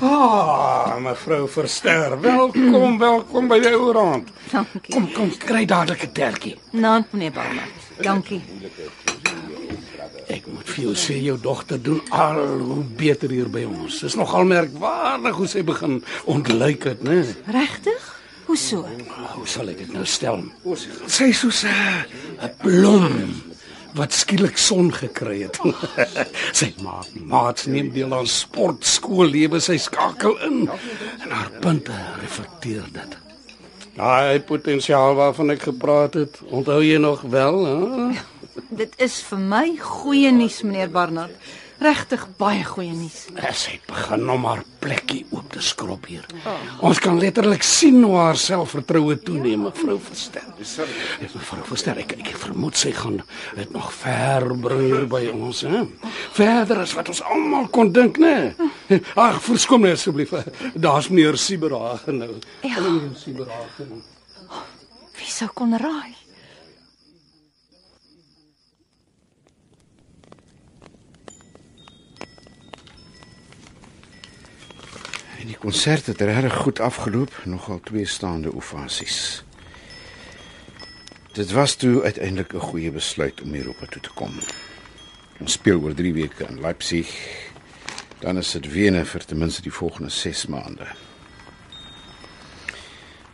Ah, 0.00 0.96
mevrou 1.02 1.48
Verster, 1.48 2.20
welkom, 2.20 2.98
welkom 2.98 3.48
by 3.50 3.58
die 3.62 3.74
ou 3.76 3.92
rand. 3.94 4.28
Dankie. 4.50 4.92
Kom, 4.94 5.08
kom, 5.12 5.30
kry 5.38 5.64
dadelik 5.68 6.02
'n 6.08 6.12
tertjie. 6.12 6.56
Nou, 6.70 7.02
meneer 7.10 7.32
Barnard. 7.32 7.70
Dankie. 8.00 8.42
Ek 10.28 10.46
moet 10.46 10.68
vir 10.68 10.84
jou 10.84 10.94
sê 10.94 11.20
jou 11.22 11.38
dogter 11.40 11.82
doen 11.82 12.00
al 12.10 12.58
hoe 12.58 12.84
beter 12.84 13.30
hier 13.30 13.50
by 13.50 13.64
ons. 13.64 14.00
Dis 14.00 14.14
nogal 14.14 14.44
merkwaardig 14.44 15.36
hoe 15.36 15.46
sy 15.46 15.62
begin 15.62 16.04
ontluik 16.24 16.84
het, 16.84 17.02
né? 17.02 17.24
Regtig? 17.46 18.20
Hoe 18.46 18.56
so? 18.56 18.88
Hoe 19.34 19.46
sal 19.46 19.68
ek 19.68 19.78
dit 19.78 19.92
nou 19.92 20.04
stel? 20.04 20.44
Sy 21.06 21.24
is 21.24 21.38
soos 21.38 21.64
'n 21.64 22.50
blom 22.62 23.51
wat 23.98 24.14
skielik 24.16 24.58
son 24.58 24.92
gekry 24.94 25.42
het. 25.42 25.58
sy 26.58 26.72
maak 26.82 27.08
maats 27.28 27.66
neem 27.70 27.90
deel 27.94 28.14
aan 28.16 28.28
sport, 28.30 28.84
skoollewe, 28.86 29.60
sy 29.60 29.76
skakel 29.80 30.38
in 30.46 30.64
en 30.68 31.30
haar 31.30 31.50
punte 31.64 31.96
reflekteer 32.22 32.88
dit. 32.94 33.18
Daai 33.96 34.40
potensiaal 34.48 35.14
waarvan 35.18 35.52
ek 35.52 35.66
gepraat 35.68 36.16
het, 36.16 36.38
onthou 36.48 36.80
jy 36.80 36.96
nog 37.02 37.26
wel, 37.28 37.64
hè? 37.66 38.22
Dit 38.82 38.94
is 39.00 39.18
vir 39.28 39.40
my 39.40 39.66
goeie 39.80 40.32
nuus, 40.32 40.62
meneer 40.64 40.90
Barnard. 40.92 41.36
Regtig 41.82 42.22
baie 42.38 42.62
goeie 42.62 42.92
nuus. 42.94 43.24
Sy 43.58 43.72
het 43.74 43.86
begin 43.88 44.28
om 44.30 44.44
haar 44.46 44.60
plekkie 44.82 45.24
oop 45.34 45.48
te 45.50 45.62
skrob 45.64 46.06
hier. 46.06 46.26
Ons 46.84 47.00
kan 47.02 47.18
letterlik 47.18 47.64
sien 47.66 47.98
hoe 48.04 48.14
haar 48.20 48.38
selfvertroue 48.38 49.16
toeneem, 49.24 49.64
mevrou 49.66 49.96
Verster. 50.02 50.46
Ek 50.62 51.34
mevrou 51.34 51.64
Verster, 51.72 51.98
ek, 52.04 52.14
ek 52.20 52.38
vermoed 52.44 52.78
sy 52.78 52.92
gaan 52.94 53.18
dit 53.58 53.74
nog 53.74 53.90
ver 53.98 54.46
bring 54.62 54.84
hier 54.84 55.08
by 55.10 55.24
ons, 55.32 55.64
hè. 55.66 55.82
Verder 56.38 56.84
as 56.84 56.94
wat 56.98 57.10
ons 57.10 57.24
almal 57.26 57.66
kon 57.74 57.90
dink, 57.94 58.22
né? 58.22 58.54
Ag, 59.18 59.42
verskoon 59.42 59.82
my 59.82 59.94
asseblief. 59.96 60.36
Daar's 60.78 61.10
meneer 61.10 61.40
Sieberhagen 61.40 62.22
nou. 62.22 62.34
Ja. 62.62 62.78
Meneer 62.78 63.14
Sieberhagen. 63.18 64.02
Wie 65.18 65.30
sou 65.30 65.50
kon 65.54 65.74
raai? 65.78 66.21
En 75.42 75.48
die 75.48 75.58
konsert 75.58 76.06
het 76.06 76.20
regtig 76.20 76.54
goed 76.54 76.80
afgeloop, 76.80 77.32
nogal 77.44 77.80
twee 77.82 78.06
staande 78.06 78.52
ovasies. 78.54 79.42
Dit 81.34 81.50
was 81.50 81.74
toe 81.74 82.02
uiteindelik 82.02 82.54
'n 82.54 82.58
goeie 82.58 82.90
besluit 82.90 83.42
om 83.42 83.54
Europa 83.54 83.86
toe 83.86 84.02
te 84.02 84.10
kom. 84.14 84.38
Ons 85.40 85.52
speel 85.52 85.80
oor 85.80 85.94
3 85.94 86.12
weke 86.12 86.44
in 86.44 86.60
Leipzig. 86.60 87.08
Dan 88.18 88.38
is 88.38 88.50
dit 88.50 88.72
Wene 88.72 89.04
vir 89.04 89.24
ten 89.24 89.38
minste 89.38 89.62
die 89.62 89.72
volgende 89.72 90.10
6 90.10 90.46
maande. 90.46 90.86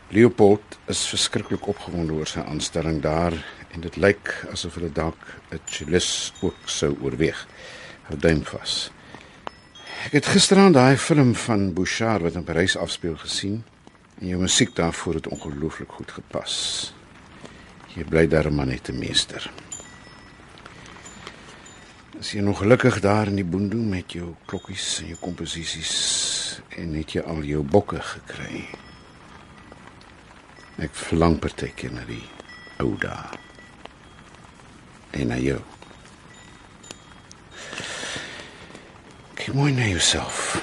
Leopold 0.08 0.78
is 0.86 1.06
verskriklik 1.06 1.66
opgewonde 1.66 2.12
oor 2.12 2.26
sy 2.26 2.40
aanstelling 2.40 3.02
daar 3.02 3.32
en 3.70 3.80
dit 3.80 3.96
lyk 3.96 4.46
asof 4.50 4.74
hulle 4.74 4.92
dalk 4.92 5.36
'n 5.50 5.60
cellist 5.64 6.32
ook 6.40 6.56
sou 6.64 6.96
oorweeg. 7.02 7.46
Hou 8.02 8.18
duim 8.18 8.44
vas. 8.44 8.90
Ek 10.08 10.14
het 10.14 10.28
gisteraan 10.32 10.72
daai 10.72 10.96
film 10.96 11.34
van 11.36 11.66
Bouchard 11.76 12.22
wat 12.24 12.36
in 12.38 12.44
Parys 12.48 12.78
afspeel 12.80 13.18
gesien 13.20 13.58
en 14.16 14.30
jou 14.30 14.38
musiek 14.40 14.70
daarvoor 14.72 15.18
het 15.18 15.28
ongelooflik 15.28 15.92
goed 15.92 16.14
gepas. 16.16 16.54
Jy 17.92 18.06
bly 18.08 18.22
daar 18.32 18.48
maar 18.52 18.66
net 18.66 18.88
'n 18.88 18.98
meester. 18.98 19.50
As 22.18 22.32
jy 22.32 22.40
nog 22.40 22.58
gelukkig 22.58 23.00
daar 23.00 23.26
in 23.26 23.36
die 23.36 23.44
boondoe 23.44 23.84
met 23.84 24.12
jou 24.12 24.34
klokkies 24.46 24.98
en 25.00 25.06
jou 25.06 25.18
komposisies 25.20 25.92
en 26.68 26.94
het 26.94 27.12
jy 27.12 27.20
al 27.20 27.42
jou 27.42 27.62
bokke 27.62 28.00
gekry. 28.00 28.64
Ek 30.78 30.94
verlang 30.94 31.38
partykeer 31.38 31.92
na 31.92 32.04
die 32.04 32.24
ou 32.78 32.96
dae. 32.96 33.28
En 35.10 35.26
na 35.26 35.36
jou. 35.36 35.60
Kyk 39.38 39.54
mooi 39.54 39.72
na 39.72 39.86
jouself. 39.86 40.58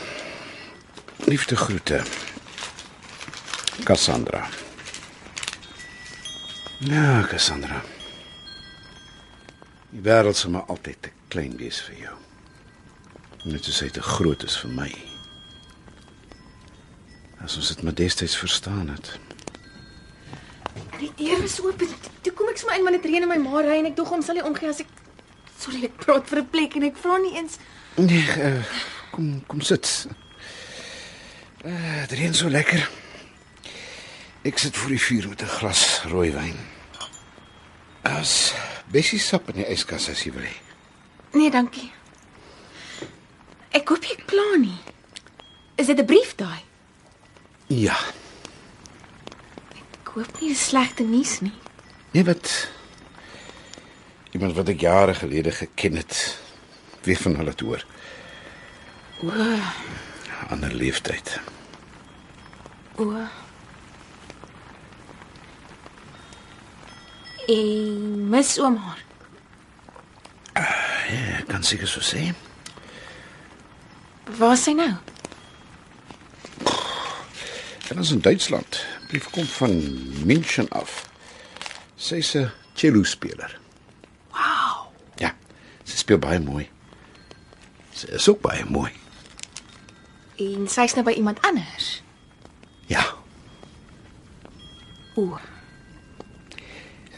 Liefde 1.25 1.55
groete. 1.55 2.01
Cassandra. 3.83 4.47
Ja, 6.83 7.23
Cassandra. 7.29 7.81
Die 9.95 10.03
wêreld 10.03 10.35
sal 10.35 10.51
maar 10.51 10.67
altyd 10.67 10.97
te 11.01 11.11
klein 11.31 11.55
wees 11.57 11.79
vir 11.87 12.01
jou. 12.01 12.15
Net 13.47 13.63
soos 13.63 13.79
hy 13.85 13.87
te 13.95 14.03
groot 14.03 14.43
is 14.43 14.57
vir 14.59 14.73
my. 14.75 14.89
As 17.45 17.55
ons 17.55 17.71
dit 17.71 17.83
maar 17.85 17.95
destyds 17.95 18.35
verstaan 18.35 18.89
het. 18.91 19.13
Die 20.99 21.13
deur 21.15 21.47
is 21.47 21.61
oop. 21.63 21.79
Toe 22.25 22.35
kom 22.35 22.51
ek 22.51 22.59
sommer 22.59 22.75
in 22.75 22.83
want 22.89 22.99
dit 22.99 23.07
reën 23.07 23.23
in 23.23 23.31
my 23.31 23.39
ma 23.39 23.63
ry 23.63 23.79
en 23.79 23.87
ek 23.87 23.95
dog 23.95 24.11
hom 24.11 24.25
sal 24.25 24.35
nie 24.35 24.43
omgee 24.43 24.71
as 24.73 24.83
ek 24.83 24.91
Sorry, 25.55 25.85
ek 25.87 25.95
praat 26.03 26.27
vir 26.27 26.41
'n 26.41 26.49
plek 26.51 26.75
en 26.75 26.83
ek 26.83 26.97
vra 26.99 27.15
nie 27.17 27.37
eens. 27.39 27.55
Nee, 27.95 28.25
uh, 28.37 28.63
kom 29.11 29.43
kom 29.47 29.61
sit. 29.61 30.07
Uh, 31.65 31.99
dit 32.07 32.17
reën 32.19 32.33
so 32.35 32.49
lekker. 32.49 32.89
Ek 34.45 34.57
sit 34.61 34.77
voor 34.77 34.89
die 34.93 35.01
vuur 35.01 35.27
met 35.29 35.41
'n 35.41 35.45
glas 35.57 36.01
rooiwyn. 36.11 36.57
As 38.01 38.53
Bessie 38.91 39.19
sap 39.19 39.49
in 39.49 39.55
die 39.55 39.65
yskas 39.71 40.09
as 40.09 40.23
jy 40.23 40.31
wil 40.31 40.43
hê. 40.43 40.53
Nee, 41.33 41.49
dankie. 41.51 41.91
Ek 43.71 43.87
hoop 43.89 44.03
jy 44.03 44.15
kla 44.25 44.55
nie. 44.59 44.77
Is 45.75 45.87
dit 45.87 45.99
'n 45.99 46.05
brief 46.05 46.35
daai? 46.35 46.61
Ja, 47.67 47.97
Ek 50.03 50.07
hoop 50.13 50.39
nie 50.41 50.49
dis 50.49 50.67
slegte 50.67 51.03
nuus 51.03 51.39
nie. 51.41 51.53
nee 52.13 52.23
wat 52.23 52.69
iemand 54.31 54.53
wat 54.55 54.69
ek 54.69 54.79
jare 54.79 55.13
gelede 55.13 55.51
geken 55.51 55.95
het, 55.95 56.37
weer 57.05 57.17
van 57.21 57.35
hulle 57.35 57.53
te 57.55 57.65
hoor. 57.65 57.85
O, 59.23 59.31
Ander 60.49 60.73
leeftyd. 60.73 61.39
o. 62.97 63.13
En 67.47 68.29
mis 68.29 68.57
oom 68.59 68.75
haar. 68.81 69.03
Ja, 71.09 71.41
kan 71.47 71.63
seker 71.63 71.87
so 71.87 72.01
sê. 72.01 72.31
Waar 74.39 74.55
is 74.57 74.63
sy 74.65 74.73
nou? 74.73 74.89
En 77.91 77.99
ons 78.01 78.11
in 78.11 78.21
Duitsland. 78.25 78.79
Brief 79.11 79.29
kom 79.29 79.45
van 79.45 79.75
München 80.25 80.69
af. 80.73 81.03
Sy's 81.95 82.33
'n 82.35 82.49
cello 82.73 83.03
speler. 83.03 83.59
Wow. 84.31 84.89
Ja, 85.21 85.35
sy 85.83 85.97
speel 85.97 86.17
baie 86.19 86.39
mooi. 86.39 86.69
Sy 87.95 88.11
is 88.17 88.29
ook 88.29 88.41
baie 88.43 88.65
mooi. 88.67 88.91
En 90.41 90.67
sy's 90.67 90.97
nou 90.97 91.05
by 91.07 91.15
iemand 91.15 91.39
anders. 91.47 92.01
Ja. 92.91 93.05
O, 95.15 95.37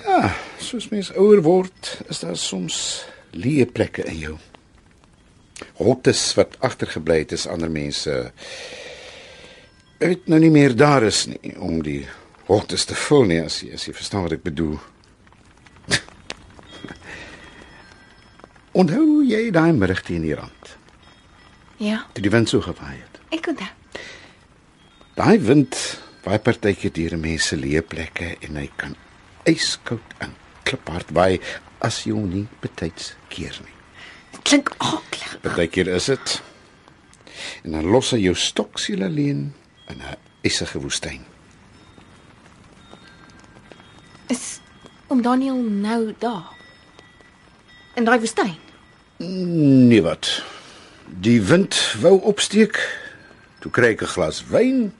Ja, 0.07 0.29
soos 0.63 0.85
mens 0.87 1.09
ouer 1.19 1.41
word, 1.43 1.97
is 2.07 2.21
daar 2.23 2.37
soms 2.39 2.77
leë 3.35 3.65
plekke 3.75 4.05
in 4.07 4.19
jou. 4.21 4.35
Hotes 5.81 6.21
wat 6.37 6.55
agtergebly 6.63 7.17
het 7.25 7.33
is 7.35 7.47
ander 7.49 7.71
mense 7.71 8.13
uit 9.99 10.29
nou 10.29 10.39
nie 10.39 10.51
meer 10.53 10.75
daar 10.77 11.03
is 11.03 11.25
nie 11.27 11.55
om 11.57 11.81
die 11.83 12.05
hotes 12.47 12.85
te 12.87 12.95
vul 12.95 13.25
nie 13.27 13.39
as 13.41 13.59
jy 13.65 13.73
as 13.75 13.87
jy 13.89 13.95
verstaan 13.97 14.23
wat 14.27 14.37
ek 14.37 14.45
bedoel. 14.45 14.77
Onthou 18.77 19.23
jy 19.25 19.47
daai 19.53 19.73
middag 19.73 20.03
teen 20.05 20.25
die 20.25 20.35
rand, 20.37 20.73
ja, 21.81 22.03
toe 22.13 22.23
die 22.25 22.33
wind 22.33 22.49
so 22.51 22.61
gewaai 22.61 22.97
het? 22.99 23.17
ek 23.33 23.49
onthou. 23.51 23.71
Daai 25.17 25.39
wind 25.41 25.77
waai 26.25 26.37
partykeer 26.43 26.93
deur 26.93 27.15
mense 27.17 27.57
leë 27.57 27.81
plekke 27.89 28.35
en 28.45 28.59
hy 28.59 28.67
kan 28.77 28.93
yskoud 29.49 30.13
en 30.21 30.35
kliphard 30.67 31.09
waai 31.15 31.39
as 31.85 32.03
jy 32.05 32.13
hom 32.13 32.27
nie 32.29 32.45
betyds 32.61 33.15
keer 33.33 33.55
nie. 33.63 33.73
Dit 34.35 34.43
klink 34.51 34.69
aklig. 34.77 35.39
Partykeer 35.41 35.89
is 35.95 36.11
dit. 36.11 36.37
En 37.63 37.77
dan 37.77 37.89
los 37.89 38.11
hy 38.13 38.21
jou 38.25 38.35
stoksiel 38.37 39.05
alleen 39.07 39.53
in 39.89 40.01
'n 40.01 40.17
ysige 40.43 40.79
woestyn. 40.79 41.25
Is 44.29 44.59
Oom 45.07 45.21
Daniel 45.21 45.55
nou 45.55 46.13
daar. 46.19 46.51
In 47.95 48.03
daai 48.03 48.19
woestyn. 48.19 48.66
Nee 49.17 50.01
wat. 50.01 50.43
Die 51.05 51.41
wind 51.41 51.95
wou 52.01 52.21
opsteek. 52.21 52.77
Toe 53.59 53.71
kry 53.71 53.95
ek 53.97 54.01
'n 54.01 54.13
glas 54.13 54.45
wyn. 54.45 54.93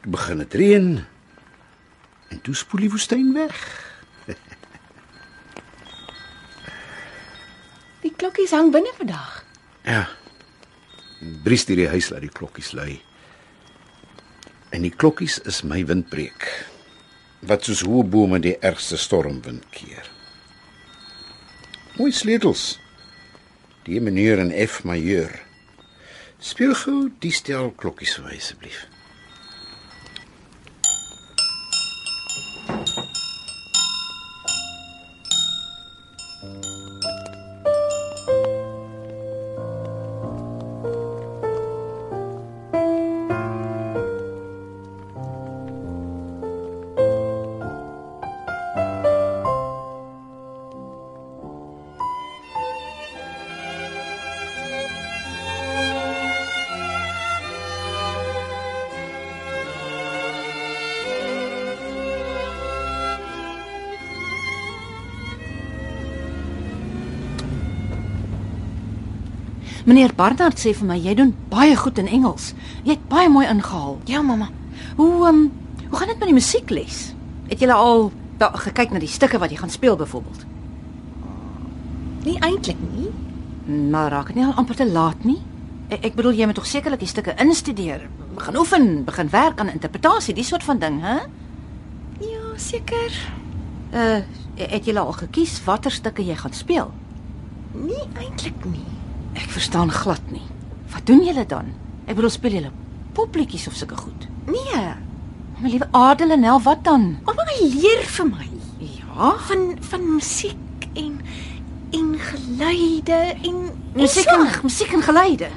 Toe 0.00 0.10
begin 0.10 0.38
dit 0.38 0.54
reën. 0.54 1.04
En 2.28 2.40
toe 2.40 2.54
spoel 2.54 2.80
die 2.80 2.90
woestyn 2.90 3.32
weg. 3.34 3.56
Die 8.02 8.14
klokkies 8.16 8.50
hang 8.50 8.72
binne 8.72 8.92
vandag. 8.96 9.44
Ja. 9.86 10.08
Bries 11.42 11.64
deur 11.64 11.76
die 11.76 11.88
huis 11.88 12.08
laat 12.10 12.20
die 12.20 12.30
klokkies 12.34 12.72
lui. 12.72 13.02
En 14.70 14.82
die 14.82 14.90
klokkies 14.90 15.38
is 15.38 15.62
my 15.62 15.84
windbreek. 15.86 16.66
Wat 17.46 17.64
soos 17.64 17.82
hoë 17.86 18.02
bome 18.02 18.40
die 18.42 18.58
ergste 18.58 18.96
stormwind 18.96 19.66
keer. 19.70 20.10
Mooi 21.94 22.10
sleutels. 22.12 22.81
Die 23.82 24.00
meneer 24.00 24.38
in 24.38 24.52
F 24.54 24.84
majeur. 24.86 25.32
Speel 26.38 26.74
gou 26.84 26.98
die 27.22 27.32
stel 27.34 27.72
klokkies 27.74 28.14
vir 28.18 28.28
my 28.28 28.36
asseblief. 28.38 28.84
Meneer 69.84 70.12
Barnard 70.14 70.60
sê 70.62 70.70
vir 70.78 70.86
my 70.86 70.96
jy 71.02 71.14
doen 71.18 71.32
baie 71.50 71.74
goed 71.76 71.98
in 71.98 72.06
Engels. 72.06 72.52
Jy 72.86 72.94
het 72.94 73.08
baie 73.10 73.28
mooi 73.28 73.48
ingehaal. 73.50 73.98
Ja, 74.06 74.22
mamma. 74.22 74.48
Hoe 74.96 75.26
ehm 75.26 75.34
um, 75.34 75.50
hoe 75.90 75.98
gaan 75.98 76.08
dit 76.08 76.18
met 76.18 76.30
die 76.30 76.36
musiekles? 76.38 77.00
Het 77.50 77.60
jy 77.60 77.68
al 77.74 78.12
daar 78.38 78.54
gekyk 78.56 78.94
na 78.94 78.98
die 79.02 79.10
stukke 79.10 79.38
wat 79.38 79.50
jy 79.50 79.58
gaan 79.60 79.70
speel 79.70 79.96
byvoorbeeld? 79.96 80.44
Nie 82.24 82.38
eintlik 82.38 82.78
nie. 82.94 83.10
Maar 83.90 84.10
raak 84.10 84.30
dit 84.30 84.36
nie 84.36 84.46
al 84.46 84.54
amper 84.56 84.78
te 84.78 84.86
laat 84.86 85.24
nie? 85.24 85.40
Ek, 85.90 86.06
ek 86.12 86.14
bedoel 86.14 86.38
jy 86.38 86.46
moet 86.46 86.56
tog 86.56 86.66
sekerlik 86.66 87.02
die 87.02 87.10
stukke 87.10 87.34
instudeer, 87.42 88.06
begin 88.38 88.56
oefen, 88.56 88.88
begin 89.04 89.28
werk 89.34 89.60
aan 89.60 89.74
interpretasie, 89.74 90.34
die 90.34 90.46
soort 90.46 90.64
van 90.64 90.78
ding, 90.78 91.00
hè? 91.02 91.18
Ja, 92.22 92.54
seker. 92.56 93.18
Uh 93.92 94.22
het 94.62 94.84
jy 94.86 94.92
al 95.00 95.14
gekies 95.16 95.56
watter 95.64 95.90
stukke 95.90 96.22
jy 96.22 96.36
gaan 96.36 96.52
speel? 96.52 96.90
Nie 97.72 98.04
eintlik 98.20 98.64
nie. 98.68 99.01
Ek 99.34 99.48
verstaan 99.50 99.90
glad 99.90 100.20
nie. 100.30 100.42
Wat 100.92 101.06
doen 101.06 101.22
julle 101.24 101.46
dan? 101.48 101.72
Ek 102.06 102.14
bedoel 102.18 102.30
speel 102.34 102.58
julle 102.58 102.72
popliedjies 103.12 103.66
of 103.68 103.74
sulke 103.76 103.96
goed? 103.96 104.26
Nee. 104.48 104.84
My 105.60 105.68
liewe 105.68 105.88
Adelenel, 105.92 106.60
wat 106.64 106.80
dan? 106.84 107.18
Ouma 107.28 107.44
leer 107.60 108.02
vir 108.08 108.26
my 108.30 108.48
Ja, 108.82 109.34
van 109.46 109.76
van 109.80 110.06
musiek 110.14 110.86
en 110.98 111.18
en 111.92 112.14
geluide 112.18 113.18
en 113.44 113.58
musiek 113.94 114.26
en 114.32 114.46
musiek 114.64 114.92
en 114.96 115.02
geluide. 115.04 115.48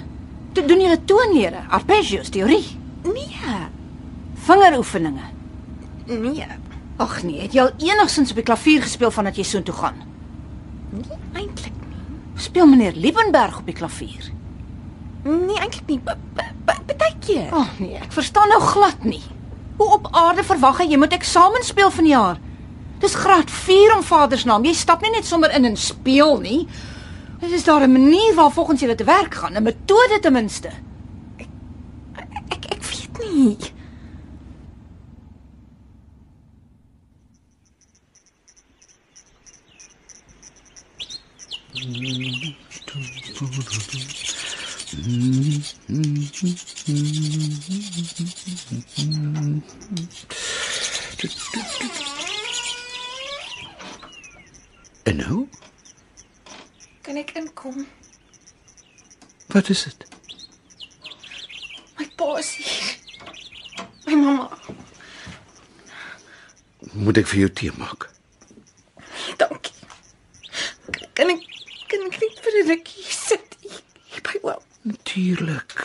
Toe 0.53 0.65
doen 0.67 0.82
julle 0.84 0.99
toonlere, 1.07 1.63
arpeggios, 1.69 2.30
teorie, 2.30 2.65
Nee. 3.03 3.39
vingeroefeninge. 4.45 5.26
Nee. 6.05 6.45
Ag 6.97 7.23
nee, 7.23 7.41
het 7.41 7.53
jy 7.55 7.61
al 7.65 7.71
enigsins 7.82 8.30
op 8.32 8.38
die 8.39 8.45
klavier 8.47 8.82
gespeel 8.86 9.11
vandat 9.11 9.36
jy 9.39 9.43
soontoe 9.43 9.73
gaan? 9.76 9.97
Eintlik 10.95 11.24
Speel 12.45 12.67
meneer 12.69 12.93
Liebenberg 12.93 13.57
op 13.59 13.65
die 13.65 13.75
klavier? 13.75 14.31
Nee, 15.23 15.57
eintlik 15.57 15.87
nie. 15.89 15.99
Partykeer. 16.65 17.49
Ag 17.49 17.57
oh, 17.57 17.79
nee, 17.81 17.97
ek 17.97 18.11
verstaan 18.13 18.51
nou 18.53 18.59
glad 18.61 19.05
nie. 19.07 19.23
Hoe 19.79 19.87
op 19.97 20.11
aarde 20.13 20.45
verwag 20.45 20.83
jy 20.83 20.91
jy 20.93 20.99
moet 21.01 21.15
eksamen 21.17 21.65
speel 21.65 21.89
vanjaar? 21.91 22.37
Dis 23.01 23.17
graad 23.17 23.49
4 23.51 23.95
om 23.97 24.03
Vader 24.05 24.39
se 24.39 24.47
naam. 24.47 24.65
Jy 24.65 24.75
stap 24.77 25.01
nie 25.01 25.11
net 25.15 25.25
sommer 25.25 25.53
in 25.57 25.65
en 25.71 25.77
speel 25.79 26.37
nie. 26.43 26.61
Dit 27.41 27.51
is 27.51 27.65
daar 27.65 27.83
'n 27.87 27.91
manier 27.91 28.35
waar 28.35 28.51
volgens 28.51 28.81
julle 28.81 28.95
te 28.95 29.03
werk 29.03 29.33
gaan, 29.33 29.57
'n 29.57 29.63
metode 29.63 30.19
ten 30.21 30.33
minste. 30.33 30.69
Ek 32.49 32.65
ek 32.69 32.83
weet 32.83 33.33
nie. 33.33 33.57
En 41.86 41.93
nou? 55.15 55.47
Kan 57.01 57.15
ek 57.15 57.31
inkom? 57.38 57.88
Wat 59.47 59.69
is 59.69 59.83
dit? 59.83 60.07
My 61.97 62.09
pa 62.15 62.38
is 62.38 62.55
hier. 62.55 62.97
My 64.05 64.15
mamma. 64.15 64.49
Moet 66.97 67.21
ek 67.21 67.29
vir 67.29 67.45
jou 67.45 67.53
tee 67.61 67.77
maak? 67.77 68.09
Dankie. 69.38 69.74
Kan 71.95 72.09
ek 72.11 72.17
net 72.19 72.39
vir 72.43 72.55
'n 72.59 72.67
rukkie 72.67 73.03
sit 73.07 73.53
hier, 73.63 73.79
hier 74.11 74.23
by 74.27 74.39
oom? 74.43 74.63
Natuurlik. 74.83 75.75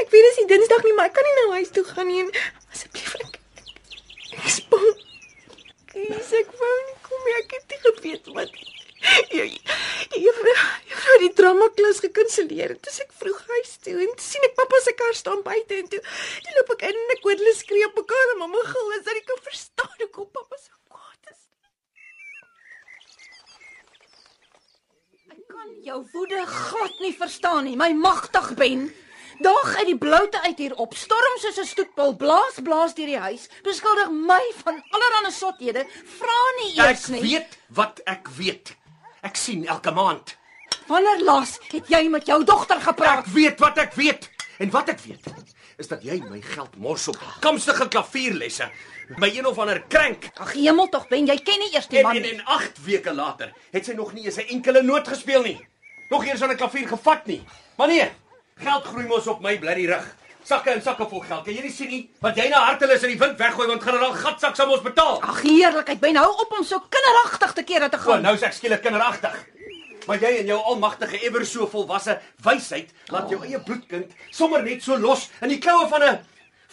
Ek 0.00 0.08
weet 0.08 0.24
dis 0.26 0.38
die 0.40 0.46
Dinsdag 0.54 0.82
nie, 0.86 0.94
maar 0.96 1.10
ek 1.10 1.14
kan 1.18 1.26
nie 1.28 1.36
nou 1.38 1.48
huis 1.58 1.68
toe 1.74 1.84
gaan 1.84 2.08
nie. 2.08 2.20
en 2.24 2.30
Asseblief 2.72 3.12
ek. 3.20 3.36
Ek 4.38 4.46
is 4.48 4.56
bang. 4.72 4.88
Kies 5.92 6.32
ek 6.40 6.48
wou 6.62 6.76
nie 6.86 6.96
kom 7.04 7.20
nie. 7.28 7.36
Ek 7.42 7.52
het 7.58 7.74
nie 7.74 7.80
geweet 7.84 8.32
wat 8.38 8.50
jy 9.36 9.46
jy 10.16 10.22
juffrou 10.24 11.18
die 11.26 11.32
drama 11.36 11.68
klas 11.76 12.00
gekanselleer 12.04 12.74
het. 12.74 12.82
Dis 12.88 13.00
ek 13.04 13.12
vroeg 13.20 13.40
huis 13.52 13.76
toe 13.84 13.96
en 14.06 14.16
sien 14.30 14.48
ek 14.48 14.56
pappa 14.58 14.80
se 14.80 14.96
kar 14.96 15.14
staan 15.18 15.44
buite 15.46 15.76
en 15.82 15.88
toe 15.92 16.00
toe 16.00 16.56
loop 16.56 16.72
ek 16.76 16.88
in 16.88 16.96
en 17.04 17.14
ek 17.16 17.24
hoor 17.28 17.36
hulle 17.42 17.54
skree 17.60 17.84
op 17.90 18.00
mekaar 18.00 18.34
en 18.34 18.42
mamma 18.46 18.64
gil 18.72 18.92
en 18.96 19.04
sy 19.04 19.20
kan 19.28 19.44
verstaan 19.50 19.96
hoekom 20.04 20.32
pappa 20.38 20.56
so 20.64 20.72
kwaad 20.88 21.32
is. 21.34 21.42
Ek 25.36 25.49
kan 25.60 25.72
jou 25.84 26.00
woede 26.12 26.40
glad 26.46 26.98
nie 27.00 27.12
verstaan 27.16 27.64
nie. 27.68 27.76
My 27.76 27.92
magtig 27.96 28.54
ben. 28.56 28.88
Daag 29.40 29.70
uit 29.80 29.86
die 29.88 29.98
bloute 29.98 30.40
uit 30.44 30.58
hier 30.60 30.74
op. 30.76 30.94
Storm 30.96 31.36
soos 31.40 31.58
'n 31.58 31.66
stoetpil, 31.66 32.16
blaas 32.16 32.60
blaas 32.62 32.94
deur 32.94 33.06
die 33.06 33.18
huis. 33.18 33.48
Beskuldig 33.62 34.10
my 34.10 34.42
van 34.64 34.82
allerlei 34.90 35.32
sothede. 35.32 35.86
Vra 36.18 36.40
nie 36.60 36.74
eers 36.76 37.04
Ek 37.04 37.08
nie. 37.08 37.20
weet 37.20 37.58
wat 37.68 38.00
ek 38.04 38.28
weet. 38.36 38.76
Ek 39.22 39.36
sien 39.36 39.66
elke 39.66 39.90
maand. 39.90 40.36
Wanneer 40.86 41.22
laas 41.24 41.58
het 41.72 41.88
jy 41.88 42.08
met 42.08 42.26
jou 42.26 42.44
dogter 42.44 42.80
gepraat? 42.80 43.18
Ek 43.26 43.32
weet 43.32 43.58
wat 43.60 43.78
ek 43.78 43.92
weet. 43.94 44.30
En 44.58 44.70
wat 44.70 44.88
ek 44.88 45.00
weet 45.00 45.20
is 45.80 45.88
dat 45.88 46.02
jy 46.04 46.18
my 46.28 46.40
geld 46.44 46.76
mors 46.76 47.08
op 47.08 47.18
kamstige 47.40 47.88
klavierlesse. 47.88 48.68
My 49.18 49.30
een 49.32 49.46
of 49.48 49.58
ander 49.58 49.80
krank. 49.88 50.28
Ag 50.38 50.52
hemel 50.54 50.88
tog, 50.92 51.08
Ben, 51.10 51.26
jy 51.26 51.36
ken 51.42 51.58
nie 51.58 51.72
eers 51.74 51.88
die 51.90 51.98
En, 51.98 52.04
man 52.06 52.20
nie. 52.20 52.34
en 52.36 52.44
8 52.44 52.78
weke 52.84 53.12
later 53.14 53.52
het 53.72 53.84
sy 53.88 53.92
nog 53.98 54.12
nie 54.12 54.24
eens 54.28 54.36
'n 54.38 54.46
enkele 54.56 54.82
noot 54.82 55.08
gespeel 55.08 55.42
nie. 55.42 55.58
Nog 56.10 56.24
eers 56.26 56.42
aan 56.42 56.50
'n 56.52 56.56
klavier 56.56 56.88
gevat 56.88 57.26
nie. 57.26 57.42
Maar 57.76 57.88
nee, 57.88 58.10
geld 58.56 58.84
groei 58.84 59.06
mos 59.06 59.26
op 59.26 59.40
my 59.40 59.58
blerrie 59.58 59.86
rug. 59.86 60.16
Sakke 60.44 60.70
en 60.70 60.82
sakke 60.82 61.06
vol 61.08 61.20
geld. 61.20 61.44
Kan 61.44 61.54
jy 61.54 61.62
nie 61.62 61.70
sien 61.72 61.88
nie 61.88 62.10
wat 62.20 62.36
jy 62.36 62.48
na 62.48 62.64
hartelus 62.64 63.02
in 63.02 63.08
die 63.10 63.18
wind 63.18 63.38
weggooi 63.38 63.66
want 63.66 63.82
generaal 63.82 64.12
Gatsak 64.12 64.56
sal 64.56 64.70
ons 64.70 64.82
betaal. 64.82 65.20
Ag 65.22 65.42
heerlikheid, 65.42 66.00
Ben, 66.00 66.16
hou 66.16 66.30
op 66.40 66.52
om 66.58 66.64
so 66.64 66.80
kinderagtig 66.88 67.52
te 67.52 67.62
kere 67.62 67.88
te 67.88 67.96
O, 67.96 68.00
gaan. 68.00 68.22
nou 68.22 68.34
is 68.34 68.42
ek 68.42 68.52
skielik 68.52 68.82
kinderagtig. 68.82 69.46
Maar 70.10 70.24
jy 70.26 70.40
en 70.40 70.48
jou 70.50 70.56
almagtige 70.72 71.20
ewer 71.22 71.44
so 71.46 71.68
volwasse 71.70 72.16
wysheid 72.42 72.88
laat 73.14 73.30
jou 73.30 73.36
eie 73.46 73.60
bloedkind 73.62 74.10
sommer 74.34 74.64
net 74.66 74.82
so 74.82 74.96
los 74.98 75.28
in 75.38 75.52
die 75.52 75.60
kloue 75.62 75.86
van 75.92 76.02
'n 76.02 76.16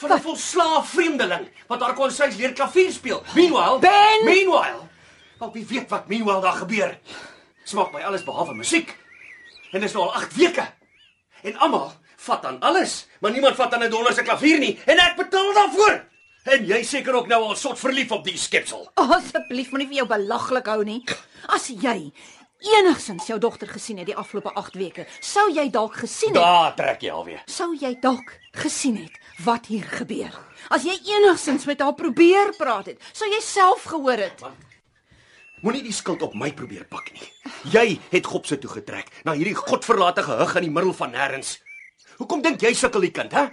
van 0.02 0.14
'n 0.14 0.24
volslaaf 0.26 0.90
vreemdeling 0.90 1.46
wat 1.70 1.82
haar 1.82 1.94
kon 1.94 2.12
sy 2.12 2.32
leer 2.34 2.54
klavier 2.54 2.92
speel. 2.92 3.22
Meanwhile, 3.36 3.78
Ben! 3.80 4.26
meanwhile, 4.26 4.90
wel 5.40 5.54
wie 5.54 5.66
weet 5.66 5.90
wat 5.90 6.08
meanwhile 6.08 6.42
daar 6.42 6.58
gebeur. 6.66 6.98
Smaak 7.64 7.94
my 7.94 8.02
alles 8.02 8.24
behalwe 8.24 8.54
musiek. 8.56 8.98
En 9.72 9.82
dis 9.82 9.94
nou 9.94 10.06
al 10.06 10.14
8 10.14 10.36
weke. 10.36 10.68
En 11.44 11.58
almal 11.58 11.94
vat 12.16 12.46
aan 12.46 12.60
alles, 12.60 13.08
maar 13.20 13.32
niemand 13.32 13.56
vat 13.56 13.74
aan 13.74 13.84
'n 13.84 13.90
donderse 13.90 14.24
klavier 14.24 14.60
nie 14.60 14.80
en 14.86 14.98
ek 14.98 15.16
betaal 15.16 15.54
daarvoor. 15.54 16.06
En 16.48 16.66
jy 16.66 16.84
seker 16.84 17.14
ook 17.14 17.28
nou 17.28 17.42
al 17.44 17.56
sot 17.56 17.80
verlief 17.80 18.12
op 18.12 18.24
die 18.24 18.38
skepsel. 18.38 18.86
Oh, 18.96 19.12
asseblief 19.12 19.72
moenie 19.74 19.88
vir 19.88 19.96
jou 19.96 20.08
belaglik 20.08 20.66
hou 20.66 20.84
nie. 20.84 21.04
As 21.48 21.68
jy 21.68 22.12
enigsins 22.60 23.28
jou 23.28 23.38
dogter 23.40 23.68
gesien 23.68 23.98
het 24.02 24.06
die 24.10 24.16
afgelope 24.18 24.54
8 24.58 24.76
weke, 24.76 25.06
sou 25.22 25.48
jy 25.54 25.70
dalk 25.70 25.96
gesien 26.02 26.34
het. 26.34 26.42
Daar 26.42 26.74
trek 26.76 27.02
jy 27.02 27.12
alweer. 27.12 27.42
Sou 27.46 27.76
jy 27.78 27.94
dalk 28.02 28.34
gesien 28.58 28.98
het 28.98 29.12
wat 29.46 29.66
hier 29.70 29.84
gebeur. 29.84 30.34
As 30.70 30.84
jy 30.84 30.96
enigsins 31.06 31.66
met 31.70 31.82
haar 31.82 31.94
probeer 31.94 32.54
praat 32.58 32.86
het, 32.94 33.04
sou 33.14 33.30
jy 33.30 33.40
self 33.42 33.84
gehoor 33.84 34.18
het. 34.18 34.42
Moenie 35.62 35.84
die 35.84 35.94
skuld 35.94 36.22
op 36.22 36.36
my 36.38 36.52
probeer 36.54 36.86
pak 36.86 37.12
nie. 37.14 37.24
Jy 37.74 38.00
het 38.12 38.26
Gopse 38.30 38.58
toe 38.62 38.70
getrek 38.70 39.08
na 39.26 39.34
hierdie 39.34 39.56
godverlate 39.58 40.24
gehug 40.24 40.56
in 40.60 40.68
die 40.68 40.74
middel 40.74 40.94
van 40.94 41.12
nêrens. 41.16 41.56
Hoekom 42.18 42.42
dink 42.46 42.62
jy 42.62 42.74
sukkel 42.78 43.02
die 43.08 43.12
kind, 43.14 43.32
hè? 43.34 43.48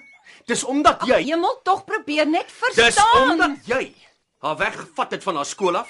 Dis 0.48 0.64
omdat 0.68 1.04
jy 1.08 1.22
Jy 1.30 1.36
moet 1.40 1.62
tog 1.64 1.84
probeer 1.88 2.26
net 2.28 2.46
Dis 2.74 2.76
verstaan. 2.76 3.30
omdat 3.30 3.56
jy 3.68 3.94
haar 4.44 4.56
weggevat 4.60 5.10
het 5.16 5.22
van 5.24 5.36
haar 5.36 5.46
skool 5.48 5.76
af, 5.76 5.88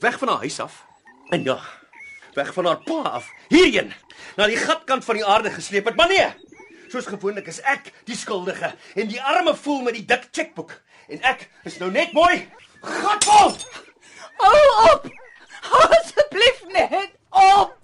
weg 0.00 0.18
van 0.18 0.28
haar 0.28 0.38
huis 0.44 0.60
af. 0.60 0.84
En 1.30 1.42
ja, 1.44 1.56
weg 2.38 2.52
van 2.54 2.66
haar 2.70 2.82
pa 2.86 3.00
af. 3.18 3.30
Hierheen, 3.48 3.92
na 4.36 4.46
die 4.50 4.60
gatkant 4.60 5.04
van 5.04 5.18
die 5.18 5.26
aarde 5.26 5.50
gesleep 5.50 5.90
het. 5.90 5.96
Maar 5.98 6.08
nee. 6.12 6.28
Soos 6.88 7.08
gewoonlik 7.10 7.50
is 7.50 7.60
ek 7.68 7.90
die 8.08 8.16
skuldige 8.16 8.72
en 8.96 9.10
die 9.10 9.20
arme 9.20 9.52
voel 9.56 9.82
met 9.88 9.98
die 9.98 10.06
dik 10.08 10.28
chequeboek. 10.32 10.72
En 11.08 11.20
ek 11.28 11.48
is 11.68 11.78
nou 11.82 11.90
net 11.92 12.14
mooi 12.16 12.46
gatvol. 12.80 13.56
Hou 14.38 14.62
op. 14.92 15.08
Hou 15.68 15.84
asseblief 15.98 16.62
net 16.72 17.10
op. 17.28 17.74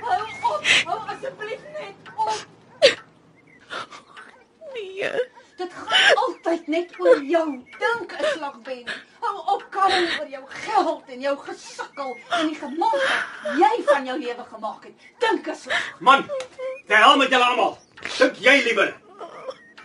Hou 0.00 0.22
op. 0.52 0.70
Hou 0.84 0.98
asseblief 1.14 1.66
net 1.76 2.14
op. 2.16 2.46
Nee. 4.74 5.39
Dit 5.60 5.72
gaan 5.76 6.16
altyd 6.24 6.66
net 6.66 6.94
oor 6.98 7.22
jou. 7.22 7.46
Dink 7.78 8.12
'n 8.18 8.24
slag 8.34 8.56
ben. 8.62 8.84
Hou 9.20 9.36
op 9.54 9.64
kalm 9.70 10.06
oor 10.20 10.28
jou 10.28 10.44
geld 10.48 11.02
en 11.06 11.20
jou 11.20 11.36
gesukkel 11.38 12.16
en 12.38 12.46
die 12.46 12.56
gemaak 12.56 13.02
wat 13.44 13.58
jy 13.62 13.74
van 13.92 14.04
jou 14.04 14.18
lewe 14.18 14.44
gemaak 14.52 14.84
het. 14.84 14.96
Dink 15.18 15.46
'n 15.48 15.54
slag. 15.54 16.00
Man, 16.00 16.24
te 16.86 16.94
hel 16.94 17.16
met 17.16 17.30
julle 17.30 17.44
almal. 17.44 17.78
Dink 18.18 18.36
jy 18.36 18.56
liewer. 18.64 18.96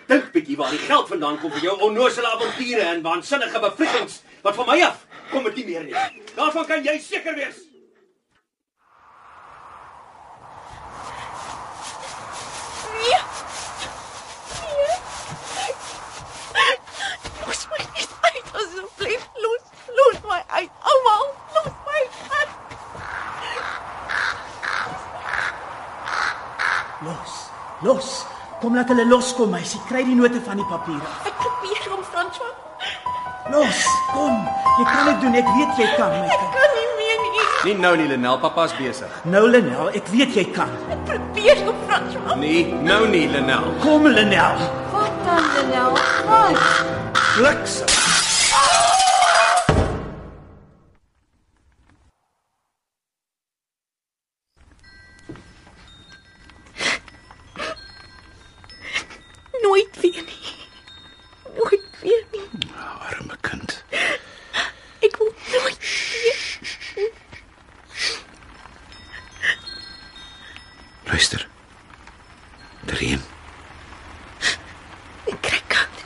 Dink 0.07 0.31
bietjie 0.31 0.57
waar 0.57 0.69
die 0.69 0.85
geld 0.85 1.07
vandaan 1.07 1.39
kom 1.39 1.51
vir 1.51 1.61
jou 1.61 1.79
onnoosele 1.81 2.27
avonture 2.27 2.81
en 2.81 3.01
waansinnige 3.01 3.59
bevliegings 3.59 4.21
wat 4.41 4.55
van 4.55 4.65
my 4.65 4.81
af 4.81 5.05
kom 5.31 5.43
dit 5.43 5.55
nie 5.55 5.65
meer 5.65 5.83
nie. 5.83 5.95
Daarvan 6.35 6.65
kan 6.65 6.83
jy 6.83 6.99
seker 6.99 7.35
wees. 7.35 7.57
Nee. 12.93 13.19
Nee. 16.53 16.77
Los 17.45 17.67
my 17.71 17.81
net 17.95 18.09
uit 18.21 18.53
asseblief. 18.61 19.27
Los, 19.45 19.63
los 19.99 20.21
my 20.29 20.41
uit. 20.59 20.71
Almal, 20.91 21.25
los 21.55 21.71
my 21.87 22.01
uit. 22.39 22.51
Los. 27.07 27.33
Los. 27.87 28.07
Kom 28.61 28.75
laat 28.75 28.89
hulle 28.89 29.05
loskom, 29.05 29.51
meisie. 29.51 29.79
Kry 29.89 30.03
die 30.07 30.15
note 30.17 30.41
van 30.45 30.57
die 30.61 30.67
papiere. 30.69 31.05
Ek 31.27 31.35
probeer 31.41 31.89
om 31.97 32.03
François. 32.11 32.53
Los. 33.53 33.81
Kom. 34.13 34.39
Jy 34.79 34.85
kan 34.89 35.05
dit 35.11 35.21
doen. 35.25 35.35
Ek 35.41 35.49
weet 35.57 35.81
jy 35.83 35.89
kan, 35.99 36.15
my 36.21 36.29
kind. 36.31 36.55
Kan 36.55 36.71
nie 36.79 36.87
meer 37.01 37.19
nie. 37.25 37.43
Nie 37.65 37.75
nou 37.81 37.93
nie, 37.99 38.07
Lenel, 38.09 38.39
papa's 38.41 38.73
besig. 38.79 39.19
Nou 39.35 39.43
Lenel, 39.49 39.91
ek 39.97 40.09
weet 40.13 40.35
jy 40.39 40.45
kan. 40.55 40.71
Ek 40.93 41.03
probeer 41.11 41.61
om 41.69 41.77
François. 41.89 42.35
Nee, 42.41 42.65
nou 42.85 43.03
nie, 43.11 43.25
Lenel. 43.31 43.69
Kom 43.83 44.07
Lenel. 44.07 44.65
Wat 44.95 45.21
dan, 45.27 45.51
Lenel? 45.59 45.99
Wat? 46.31 46.57
Bliksem. 47.35 47.93
Nooit 59.61 59.99
weer 60.01 60.23
nie. 60.23 60.55
Nooit 61.55 61.81
weer 62.01 62.25
nie. 62.31 62.41
Arme 63.09 63.37
kind. 63.41 63.83
Ek 64.99 65.17
wil 65.17 65.33
nooit 65.51 65.77
weer. 66.11 67.11
Luister. 71.03 71.47
Die 72.85 72.95
reën. 72.99 73.21
Ek 75.25 75.41
kry 75.41 75.61
koud. 75.71 76.03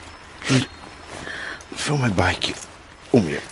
Vul 1.84 2.00
my 2.00 2.10
baadjie 2.16 2.54
om 3.10 3.28
jou. 3.28 3.42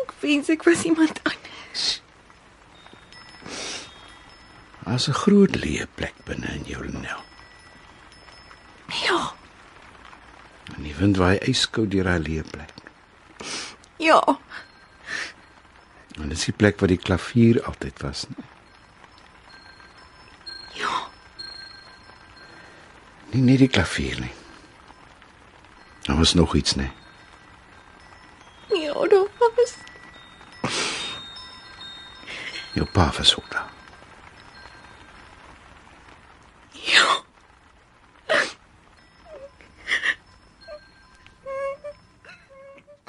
Ek 0.00 0.16
wens 0.24 0.48
ek 0.48 0.64
was 0.64 0.82
iemand 0.88 1.20
anders. 1.22 1.84
Daar's 5.04 5.18
'n 5.18 5.22
groot 5.22 5.56
leë 5.56 5.86
plek 5.94 6.14
binne 6.24 6.48
in 6.54 6.64
jou 6.64 6.84
Lenel. 6.84 7.24
Ja. 8.86 9.34
En 10.76 10.82
die 10.82 10.94
wind 10.96 11.16
waai 11.16 11.38
ijskoud 11.38 11.90
deur 11.90 12.04
daai 12.04 12.20
leë 12.20 12.44
plek. 12.50 12.72
Ja. 13.96 14.38
En 16.16 16.28
dis 16.28 16.44
die 16.44 16.54
plek 16.54 16.80
waar 16.80 16.88
die 16.88 16.96
klavier 16.96 17.62
altyd 17.64 18.00
was. 18.00 18.24
Nee? 18.28 18.46
Ja. 20.72 21.08
Nie 23.30 23.42
net 23.42 23.58
die 23.58 23.68
klavier 23.68 24.20
nie. 24.20 24.34
Daar 26.02 26.16
was 26.16 26.34
nog 26.34 26.54
iets, 26.54 26.74
nee. 26.74 26.92
Ja, 28.68 28.92
daar 28.92 29.52
was. 29.56 29.74
Jou 32.72 32.88
pa 32.92 33.12
was 33.16 33.36
ook 33.36 33.50
daar. 33.50 33.83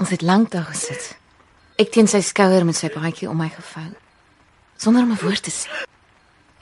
Ons 0.06 0.14
het 0.14 0.22
lank 0.22 0.52
daar 0.54 0.68
gesit. 0.70 1.16
Ek 1.82 1.90
teen 1.90 2.06
sy 2.06 2.20
skouer 2.22 2.62
met 2.62 2.78
sy 2.78 2.92
baadjie 2.94 3.26
om 3.26 3.40
my 3.42 3.48
gevou, 3.50 3.88
sonder 4.78 5.02
om 5.02 5.16
'n 5.16 5.18
woord 5.18 5.44
te 5.44 5.50
sê. 5.50 5.72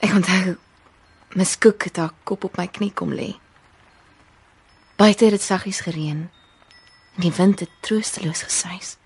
Ek 0.00 0.14
onthou 0.16 0.56
Miss 1.36 1.58
Cook 1.58 1.84
het 1.84 1.96
haar 1.96 2.14
kop 2.24 2.44
op 2.44 2.56
my 2.56 2.66
knie 2.66 2.92
kom 2.92 3.12
lê. 3.12 3.36
Buite 4.96 5.24
het 5.24 5.34
dit 5.36 5.42
saggies 5.42 5.80
gereën 5.80 6.30
en 7.16 7.20
die 7.20 7.32
wind 7.32 7.60
het 7.60 7.68
troosteloos 7.80 8.42
gesuis. 8.42 8.96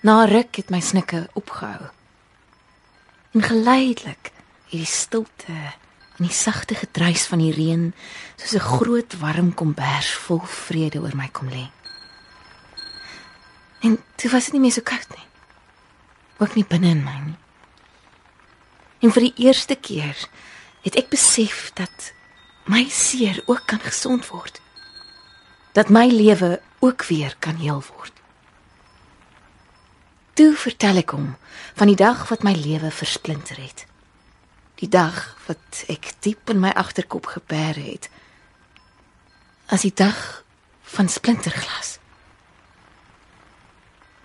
Na 0.00 0.24
ruk 0.24 0.56
het 0.56 0.70
my 0.70 0.80
snikke 0.80 1.28
opgehou. 1.34 1.90
En 3.34 3.42
geleidelik 3.42 4.32
het 4.70 4.80
die 4.80 4.84
stilte 4.84 5.52
en 6.16 6.24
die 6.24 6.32
sagte 6.32 6.74
gedruis 6.74 7.26
van 7.26 7.38
die 7.38 7.52
reën 7.52 7.94
soos 8.36 8.54
'n 8.54 8.68
groot 8.78 9.18
warm 9.18 9.54
kombers 9.54 10.14
vol 10.14 10.40
vrede 10.40 10.98
oor 10.98 11.16
my 11.16 11.28
kom 11.28 11.48
lê. 11.48 11.68
En 13.82 13.98
toe 14.14 14.30
was 14.30 14.44
dit 14.44 14.56
nie 14.56 14.62
meer 14.62 14.74
so 14.74 14.86
koud 14.86 15.08
nie. 15.16 15.26
Ook 16.38 16.54
nie 16.54 16.66
binne 16.66 16.94
in 16.94 17.02
my 17.02 17.18
nie. 17.24 17.38
En 19.02 19.10
vir 19.10 19.26
die 19.28 19.46
eerste 19.48 19.74
keer 19.74 20.18
het 20.84 20.98
ek 20.98 21.10
besef 21.10 21.70
dat 21.78 22.12
my 22.70 22.84
seer 22.90 23.42
ook 23.50 23.66
kan 23.66 23.82
gesond 23.82 24.28
word. 24.30 24.60
Dat 25.74 25.90
my 25.90 26.06
lewe 26.06 26.60
ook 26.78 27.06
weer 27.10 27.34
kan 27.38 27.58
heel 27.58 27.82
word. 27.82 28.14
Toe 30.38 30.52
vertel 30.56 31.02
ek 31.02 31.14
hom 31.16 31.32
van 31.74 31.90
die 31.90 31.98
dag 31.98 32.28
wat 32.30 32.46
my 32.46 32.54
lewe 32.56 32.92
versplinter 32.94 33.58
het. 33.58 33.86
Die 34.78 34.88
dag 34.88 35.34
wat 35.48 35.82
ek 35.92 36.12
diep 36.24 36.54
in 36.54 36.62
my 36.62 36.70
agterkop 36.78 37.26
gebeer 37.34 37.78
het. 37.82 38.08
As 39.66 39.82
die 39.86 39.94
dag 39.94 40.42
van 40.94 41.10
splinterglas. 41.10 41.98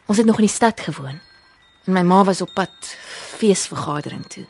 Ons 0.07 0.17
het 0.17 0.25
nog 0.25 0.39
in 0.39 0.47
die 0.47 0.53
stad 0.53 0.79
gewoon. 0.79 1.19
En 1.85 1.93
my 1.93 2.01
ma 2.01 2.23
was 2.23 2.41
op 2.41 2.53
pad 2.53 2.95
feesvergadering 3.37 4.25
toe. 4.27 4.45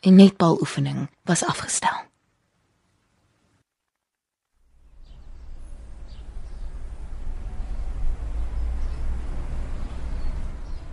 En 0.00 0.14
netbaloefening 0.14 1.10
was 1.22 1.44
afgestel. 1.44 2.02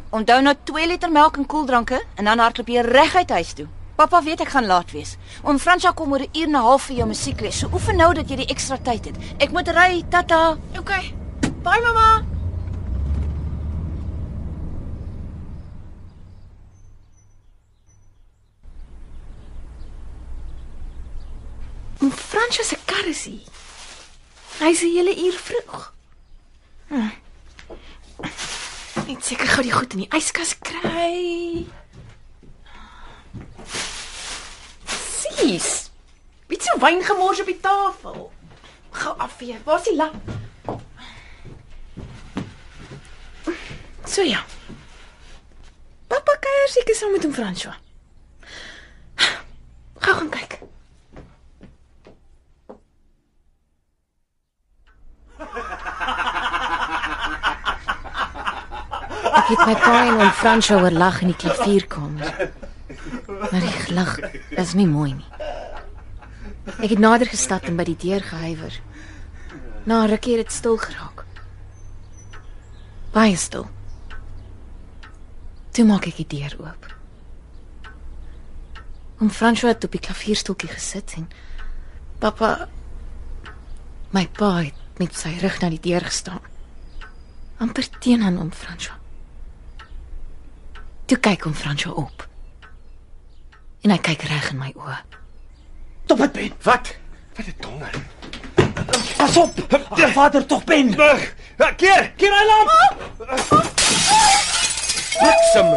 Onthou 0.10 0.42
nou 0.42 0.56
2 0.64 0.88
liter 0.88 1.12
melk 1.12 1.38
en 1.38 1.46
koeldranke 1.46 2.04
en 2.16 2.26
dan 2.26 2.40
hardloop 2.40 2.68
jy 2.68 2.82
reguit 2.82 3.30
huis 3.30 3.54
toe. 3.54 3.68
Pappa 3.96 4.24
weet 4.24 4.42
ek 4.42 4.52
gaan 4.52 4.66
laat 4.66 4.92
wees. 4.92 5.16
Oom 5.44 5.60
Fransja 5.60 5.94
kom 5.96 6.12
oor 6.12 6.26
'n 6.26 6.30
uur 6.34 6.48
en 6.48 6.52
'n 6.52 6.66
half 6.68 6.84
vir 6.84 6.96
jou 6.96 7.08
musiekles. 7.08 7.60
So 7.60 7.70
oefen 7.74 7.96
nou 7.96 8.14
dat 8.14 8.30
jy 8.30 8.36
die 8.36 8.52
ekstra 8.52 8.78
tyd 8.78 9.06
het. 9.06 9.16
Ek 9.38 9.52
moet 9.52 9.68
ry, 9.68 10.04
tata. 10.10 10.58
Okay. 10.80 11.14
Bye 11.64 11.82
mamma. 11.82 12.41
Om 22.02 22.12
Fransjo 22.12 22.64
se 22.64 22.78
kar 22.86 23.06
is 23.06 23.24
hier. 23.24 23.46
Hy's 24.60 24.82
'n 24.82 24.94
hele 24.96 25.14
uur 25.26 25.38
vroeg. 25.48 25.94
Hm. 26.88 27.12
Net 29.08 29.26
seker 29.26 29.48
gou 29.48 29.62
die 29.62 29.72
goed 29.72 29.94
in 29.94 30.04
die 30.04 30.14
yskas 30.18 30.56
kry. 30.60 31.66
Sies. 34.86 35.92
Wie 36.48 36.62
se 36.62 36.74
wyn 36.80 37.04
gemors 37.04 37.40
op 37.40 37.46
die 37.46 37.60
tafel? 37.60 38.32
Gou 38.92 39.14
afvee. 39.18 39.58
Waar's 39.64 39.84
die 39.84 39.96
lap? 39.96 40.16
So 44.06 44.22
ja. 44.22 44.42
Pappa 46.08 46.36
kuier 46.40 46.68
seker 46.68 46.96
saam 46.96 47.12
met 47.12 47.24
hom 47.24 47.34
François. 47.34 47.78
Gou 50.02 50.16
gaan 50.18 50.30
kyk. 50.30 50.61
Ek 59.32 59.48
het 59.54 59.62
my 59.66 59.76
pa 59.80 59.98
en 60.08 60.20
oom 60.20 60.32
François 60.36 60.82
oor 60.84 60.92
lag 60.92 61.22
in 61.24 61.32
die 61.32 61.40
klavierkamer. 61.40 62.50
Maar 63.40 63.64
die 63.64 63.76
gelag 63.86 64.18
is 64.60 64.74
nie 64.76 64.88
mooi 64.88 65.14
nie. 65.14 65.30
Ek 66.82 66.92
het 66.92 67.00
nader 67.00 67.30
gestap 67.32 67.66
en 67.70 67.80
by 67.80 67.86
die 67.88 67.98
deur 68.00 68.24
gehuiwer. 68.24 68.76
Na 69.86 70.04
'n 70.04 70.10
rukkie 70.12 70.38
het 70.38 70.48
dit 70.48 70.56
stil 70.56 70.78
geraak. 70.78 71.26
Baie 73.12 73.38
stil. 73.38 73.68
Toe 75.72 75.86
maak 75.86 76.06
ek 76.08 76.16
die 76.16 76.38
deur 76.38 76.56
oop. 76.60 76.86
Oom 79.22 79.30
François 79.30 79.74
het 79.74 79.84
op 79.84 79.92
die 79.92 80.06
klavierstoeltjie 80.08 80.70
gesit 80.70 81.14
en 81.18 81.30
pappa 82.20 82.68
my 84.12 84.28
pa 84.28 84.56
het 84.58 84.74
met 84.98 85.16
sy 85.16 85.38
rug 85.42 85.62
na 85.62 85.70
die 85.70 85.80
deur 85.80 86.02
gestaan. 86.02 86.42
amper 87.62 87.86
teen 88.00 88.24
aan 88.24 88.40
oom 88.40 88.52
François. 88.52 89.01
Toe 91.12 91.20
kyk 91.20 91.46
oom 91.46 91.54
François 91.54 91.96
op. 92.00 92.28
En 93.84 93.92
hy 93.92 93.98
kyk 94.00 94.22
reg 94.30 94.46
in 94.54 94.60
my 94.62 94.70
oë. 94.80 94.94
Stop 96.06 96.22
dit, 96.24 96.32
Ben. 96.38 96.54
Wat? 96.64 96.94
Wat 97.36 97.50
'n 97.52 97.56
donder. 97.60 97.92
Pas 99.18 99.38
op. 99.38 99.60
Ag, 99.90 100.14
Vader, 100.14 100.46
tog 100.46 100.64
Ben. 100.64 100.96
Bug. 100.96 101.36
Keer. 101.76 102.14
Keer 102.16 102.32
hy 102.32 102.46
lamp. 102.48 102.72
Bliksem. 105.20 105.70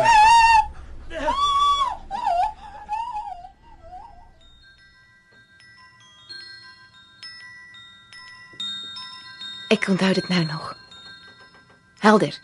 Ek 9.68 9.88
onthou 9.88 10.12
dit 10.12 10.28
nou 10.28 10.44
nog. 10.44 10.76
Helder. 11.98 12.38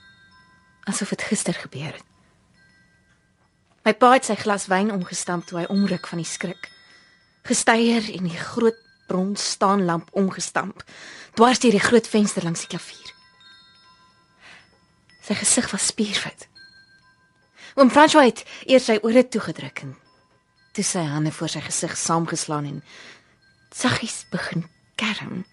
Asof 0.82 1.08
dit 1.08 1.22
gister 1.22 1.54
gebeur 1.54 1.92
het. 1.94 2.09
My 3.84 3.94
pa 3.96 4.12
het 4.12 4.28
sy 4.28 4.36
glas 4.36 4.66
wyn 4.68 4.92
omgestamp 4.92 5.46
toe 5.48 5.62
hy 5.62 5.66
omruk 5.72 6.06
van 6.10 6.20
die 6.20 6.28
skrik. 6.28 6.68
Gesteier 7.48 8.04
en 8.12 8.28
die 8.28 8.36
groot 8.36 8.76
brons 9.08 9.42
staanlamp 9.56 10.10
omgestamp. 10.12 10.84
Dwars 11.38 11.62
deur 11.62 11.74
die 11.74 11.82
groot 11.82 12.06
venster 12.06 12.44
langs 12.44 12.66
die 12.66 12.70
klavier. 12.74 13.14
Sy 15.24 15.34
gesig 15.40 15.70
was 15.72 15.88
spierwit. 15.90 16.46
Oom 17.78 17.90
François 17.90 18.26
het 18.28 18.44
eers 18.66 18.90
sy 18.90 18.98
ore 19.06 19.24
toegedruk 19.28 19.84
en 19.86 19.96
toe 20.76 20.84
sy 20.86 21.02
hande 21.06 21.32
voor 21.34 21.50
sy 21.50 21.62
gesig 21.64 21.96
saamgeslaan 21.98 22.68
en 22.68 22.78
saggies 23.74 24.24
begin 24.30 24.66
kerm 25.00 25.44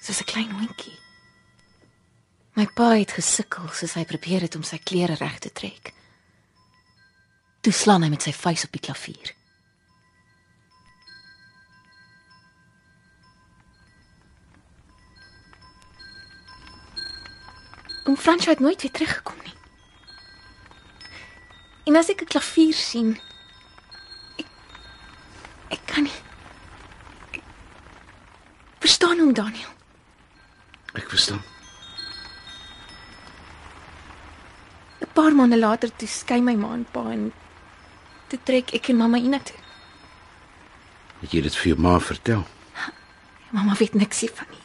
soos 0.00 0.20
'n 0.22 0.30
klein 0.32 0.50
hondjie. 0.50 0.98
My 2.56 2.66
pa 2.66 2.94
het 2.96 3.12
gesukkel 3.12 3.68
soos 3.68 3.94
hy 3.94 4.04
probeer 4.04 4.40
het 4.40 4.56
om 4.56 4.62
sy 4.62 4.78
klere 4.78 5.14
reg 5.14 5.38
te 5.38 5.52
trek. 5.52 5.94
Toe 7.60 7.72
slaan 7.72 8.02
hy 8.02 8.08
met 8.08 8.24
sy 8.24 8.32
vuis 8.32 8.64
op 8.64 8.72
die 8.72 8.80
klavier. 8.80 9.34
Oom 18.08 18.16
Frans 18.16 18.48
het 18.48 18.60
nooit 18.64 18.80
weer 18.82 18.90
teruggekom 18.90 19.36
nie. 19.44 19.56
En 21.84 21.96
as 22.00 22.08
ek 22.08 22.22
'n 22.22 22.32
klavier 22.32 22.74
sien, 22.74 23.20
ek 24.38 24.48
ek 25.68 25.82
kan 25.86 26.02
nie. 26.02 26.18
Ek, 27.32 27.42
verstaan 28.80 29.18
hom 29.18 29.32
Daniel. 29.32 29.72
Ek 30.94 31.08
verstaan. 31.08 31.42
'n 35.00 35.12
Paar 35.12 35.34
maande 35.34 35.58
later 35.58 35.96
toe 35.96 36.08
skei 36.08 36.40
my 36.40 36.54
ma 36.54 36.72
en 36.72 36.84
pa 36.84 37.10
en 37.10 37.32
toe 38.30 38.38
trek 38.46 38.72
ek 38.76 38.92
en 38.92 39.00
mamma 39.00 39.18
hiernatoe. 39.20 39.58
Het 41.20 41.36
jy 41.36 41.42
dit 41.48 41.56
vir 41.60 41.72
jou 41.72 41.78
ma 41.82 41.98
vertel? 42.00 42.44
Mamma 43.50 43.74
weet 43.78 43.96
niks 43.98 44.22
hiervan 44.24 44.46
nie. 44.52 44.62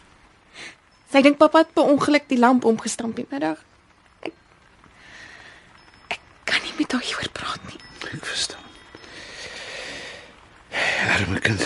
Sy 1.11 1.22
dink 1.26 1.39
pappa 1.41 1.63
het 1.63 1.74
per 1.74 1.89
ongeluk 1.89 2.28
die 2.30 2.39
lamp 2.39 2.66
omgestamp 2.70 3.18
die 3.18 3.26
middag. 3.32 3.61
Ek 4.22 4.34
Ek 6.13 6.22
kan 6.45 6.61
nie 6.66 6.76
met 6.78 6.93
haar 6.93 7.01
hieroor 7.01 7.32
praat 7.34 7.66
nie. 7.72 7.82
Ek 8.11 8.26
verstaan. 8.26 8.61
Arme 11.16 11.39
kind, 11.39 11.63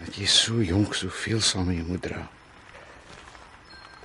dat 0.00 0.16
jy 0.16 0.26
so 0.30 0.62
jonk 0.64 0.94
soveel 0.96 1.40
saam 1.44 1.68
met 1.70 1.78
jou 1.78 1.86
moet 1.92 2.02
dra. 2.02 2.24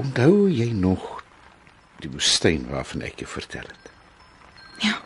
Onthou 0.01 0.49
jy 0.51 0.69
nog 0.75 1.23
die 2.03 2.11
woestyn 2.11 2.67
waarvan 2.69 3.05
ek 3.07 3.23
jou 3.23 3.29
vertel 3.31 3.65
het? 3.65 3.91
Ja. 4.83 4.99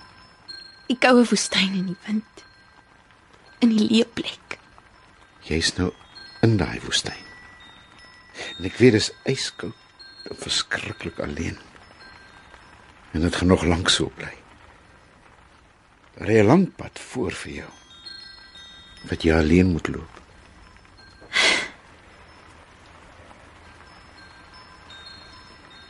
Die 0.90 0.98
koue 0.98 1.22
woestyn 1.30 1.76
in 1.78 1.92
die 1.92 2.00
wind. 2.08 2.46
In 3.62 3.70
die 3.76 3.86
leë 3.86 4.08
plek. 4.18 4.58
Jy's 5.46 5.76
nou 5.78 5.92
in 6.46 6.58
daai 6.58 6.80
woestyn. 6.82 7.26
En 8.58 8.66
ek 8.66 8.80
weet 8.82 8.96
dis 8.98 9.12
yskoud 9.30 10.30
en 10.30 10.40
verskriklik 10.42 11.20
alleen. 11.22 11.60
En 13.14 13.22
dit 13.22 13.36
gaan 13.36 13.52
nog 13.54 13.66
lank 13.70 13.90
so 13.94 14.10
bly. 14.18 14.34
Daar 16.18 16.30
is 16.30 16.42
'n 16.42 16.46
lang 16.46 16.66
pad 16.76 17.00
voor 17.00 17.32
vir 17.32 17.52
jou. 17.52 17.72
Wat 19.10 19.24
jy 19.24 19.34
alleen 19.34 19.72
moet 19.72 19.88
loop. 19.88 20.16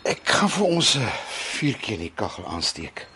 Ek 0.04 0.22
gaan 0.24 0.50
vir 0.50 0.66
ons 0.66 0.95
'n 0.95 1.10
vuurtjie 1.28 1.93
in 1.93 2.00
die 2.02 2.14
kaggel 2.16 2.47
aansteek. 2.47 3.08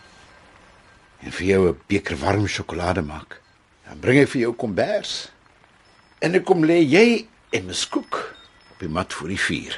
En 1.24 1.32
vir 1.36 1.46
jou 1.46 1.62
'n 1.68 1.80
beker 1.90 2.16
warm 2.24 2.46
sjokolade 2.54 3.02
maak. 3.02 3.40
Dan 3.86 4.00
bring 4.00 4.18
ek 4.22 4.28
vir 4.28 4.40
jou 4.40 4.52
kombers. 4.62 5.12
En 6.24 6.34
ek 6.34 6.44
kom 6.44 6.64
lê 6.64 6.78
jy 6.96 7.26
en 7.56 7.66
Miskoek 7.66 8.14
op 8.70 8.78
die 8.78 8.88
mat 8.88 9.12
voor 9.12 9.28
die 9.28 9.40
vuur. 9.46 9.74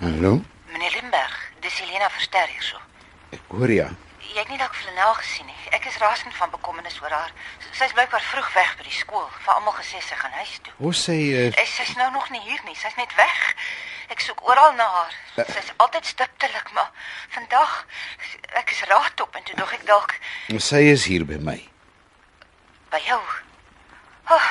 Hallo, 0.00 0.42
Meneer 0.72 0.92
Limberg, 1.00 1.34
dis 1.60 1.78
Helena 1.80 2.08
Verster 2.10 2.48
hierso. 2.52 2.78
ek 3.32 3.40
hoor 3.48 3.70
ja. 3.72 3.86
Jy 4.20 4.42
het 4.42 4.50
nie 4.52 4.58
dalk 4.60 4.74
Flanel 4.76 5.14
gesien 5.20 5.46
nie. 5.48 5.56
Ek 5.76 5.86
is 5.88 5.96
rasend 6.02 6.34
van 6.36 6.50
bekommernis 6.52 6.98
oor 7.00 7.14
haar. 7.14 7.32
Sy's 7.76 7.92
blykbaar 7.92 8.24
vroeg 8.24 8.48
weg 8.54 8.72
by 8.78 8.86
die 8.86 8.96
skool. 8.96 9.26
Vir 9.44 9.52
almal 9.54 9.76
gesê 9.76 10.00
sy 10.00 10.16
gaan 10.16 10.32
huis 10.40 10.56
toe. 10.64 10.72
Hoe 10.80 10.94
sê 10.96 11.16
uh, 11.36 11.50
Sy 11.58 11.66
sy's 11.74 11.94
nou 12.00 12.08
nog 12.14 12.30
nie 12.32 12.40
hier 12.46 12.62
nie. 12.64 12.76
Sy's 12.78 12.96
net 12.96 13.12
weg. 13.20 13.38
Ek 14.14 14.22
soek 14.24 14.40
oral 14.48 14.72
na 14.78 14.86
haar. 14.96 15.14
Sy's 15.50 15.72
altyd 15.76 16.08
stiptelik, 16.08 16.72
maar 16.72 16.92
vandag 17.34 17.80
ek 18.62 18.70
is 18.72 18.84
raadop 18.88 19.34
en 19.36 19.44
toe 19.44 19.56
dog 19.58 19.72
ek 19.76 19.88
dalk 19.88 20.14
sy 20.62 20.86
is 20.88 21.04
hier 21.10 21.26
by 21.26 21.36
my. 21.42 21.58
by 22.90 23.00
jou. 23.04 23.20
Oh, 24.30 24.48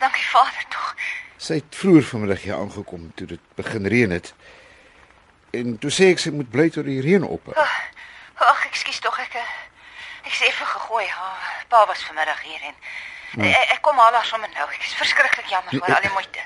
dankie 0.00 0.24
Vader 0.24 0.64
tog. 0.68 0.94
Sy 1.40 1.60
het 1.60 1.76
vroeër 1.76 2.04
vanmiddag 2.04 2.42
hier 2.44 2.58
aangekom 2.58 3.12
toe 3.16 3.26
dit 3.26 3.46
begin 3.56 3.86
reën 3.86 4.10
het. 4.10 4.34
En 5.56 5.78
toe 5.78 5.90
sê 5.94 6.10
ek 6.12 6.20
sy 6.22 6.34
moet 6.34 6.50
bly 6.52 6.68
tot 6.74 6.84
die 6.86 7.00
reën 7.04 7.24
ophou. 7.26 7.56
Ag, 7.56 8.66
ekskuus 8.68 9.00
tog 9.04 9.16
ek 9.24 9.38
eh, 9.40 9.54
ek 10.30 10.36
is 10.38 10.46
effe 10.48 10.64
gegooi. 10.70 11.06
Ha, 11.10 11.28
pa 11.68 11.84
was 11.90 12.02
vanmiddag 12.06 12.40
hier 12.46 12.62
en 12.70 12.74
ek, 13.46 13.72
ek 13.76 13.80
kom 13.82 13.98
al 13.98 14.14
haar 14.14 14.26
sommer 14.26 14.50
nou. 14.54 14.66
Ek 14.70 14.84
is 14.86 14.94
verskriklik 14.98 15.50
jammer 15.50 15.74
oor 15.80 15.94
al 15.96 16.04
die 16.06 16.12
moeite. 16.14 16.44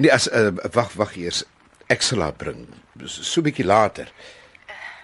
Nee, 0.00 0.12
as 0.12 0.28
uh, 0.32 0.48
wag 0.72 0.92
wag 0.96 1.12
eers. 1.20 1.42
Ek 1.92 2.02
sal 2.04 2.24
haar 2.24 2.32
bring 2.32 2.64
so, 3.06 3.40
'n 3.40 3.44
bietjie 3.44 3.64
later. 3.68 4.08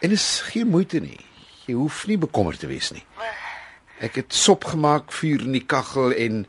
En 0.00 0.10
is 0.14 0.40
geen 0.48 0.68
moeite 0.72 1.00
nie. 1.00 1.18
Jy 1.66 1.74
hoef 1.74 2.06
nie 2.06 2.16
bekommerd 2.18 2.60
te 2.60 2.66
wees 2.70 2.90
nie. 2.94 3.04
Ek 4.00 4.14
het 4.14 4.32
sop 4.32 4.64
gemaak, 4.64 5.10
vuur 5.12 5.40
in 5.42 5.52
die 5.52 5.64
kaggel 5.66 6.12
en 6.14 6.46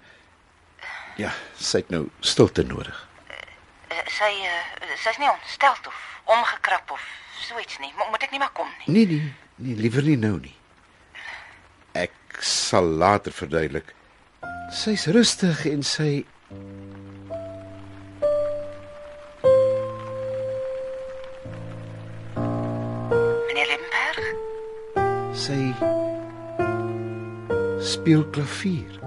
ja, 1.18 1.32
sy 1.58 1.82
het 1.82 1.90
nou 1.90 2.06
stilte 2.22 2.64
nodig. 2.64 2.96
Eh, 3.90 3.98
Sy 4.08 4.30
sy's 5.04 5.18
nie 5.18 5.30
ontsteld 5.32 5.88
of 5.88 5.98
omgekrap 6.26 6.92
of 6.92 7.02
so 7.42 7.58
iets 7.60 7.80
nie. 7.80 7.92
Mo 7.98 8.06
moet 8.12 8.24
ek 8.24 8.32
nie 8.32 8.40
maar 8.40 8.54
kom 8.54 8.70
nie. 8.86 8.94
Nee 8.94 9.06
nee, 9.08 9.34
nee, 9.56 9.76
liewer 9.76 10.04
nie 10.04 10.16
nou 10.18 10.38
nie. 10.40 10.56
Ek 11.94 12.14
sal 12.42 12.86
later 13.02 13.32
verduidelik. 13.32 13.94
Sy's 14.74 15.08
rustig 15.10 15.66
en 15.66 15.84
sy 15.84 16.26
Meneer 23.50 23.70
Limberg? 23.74 24.30
sy 25.34 25.74
speel 27.82 28.26
klavier. 28.36 29.00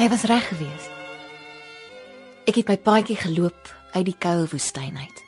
Hy 0.00 0.08
was 0.08 0.22
reg 0.24 0.46
gewees. 0.48 0.84
Ek 2.48 2.56
het 2.56 2.70
my 2.72 2.78
paadjie 2.80 3.18
geloop 3.20 3.68
uit 3.92 4.06
die 4.06 4.14
koue 4.16 4.46
woestyn 4.48 4.96
uit. 4.96 5.18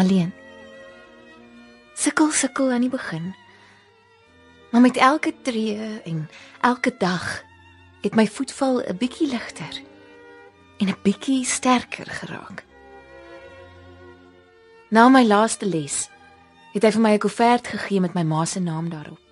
Alleen. 0.00 0.30
Sukkel 1.92 2.30
sukkel 2.32 2.72
aan 2.72 2.86
die 2.86 2.90
begin. 2.94 3.34
Maar 4.72 4.80
met 4.80 4.96
elke 4.96 5.34
tree 5.44 5.76
en 6.08 6.24
elke 6.64 6.94
dag 6.96 7.42
het 8.00 8.16
my 8.16 8.24
voetval 8.24 8.80
'n 8.80 8.96
bietjie 8.96 9.28
ligter 9.28 9.82
en 10.80 10.88
'n 10.88 11.02
bietjie 11.02 11.44
sterker 11.44 12.08
geraak. 12.08 12.64
Na 14.88 15.08
my 15.08 15.24
laaste 15.24 15.66
les 15.66 16.08
het 16.72 16.82
hy 16.82 16.90
vir 16.90 17.00
my 17.00 17.12
'n 17.12 17.18
koevert 17.18 17.66
gegee 17.68 18.00
met 18.00 18.14
my 18.14 18.22
ma 18.22 18.44
se 18.44 18.60
naam 18.60 18.88
daarop. 18.88 19.25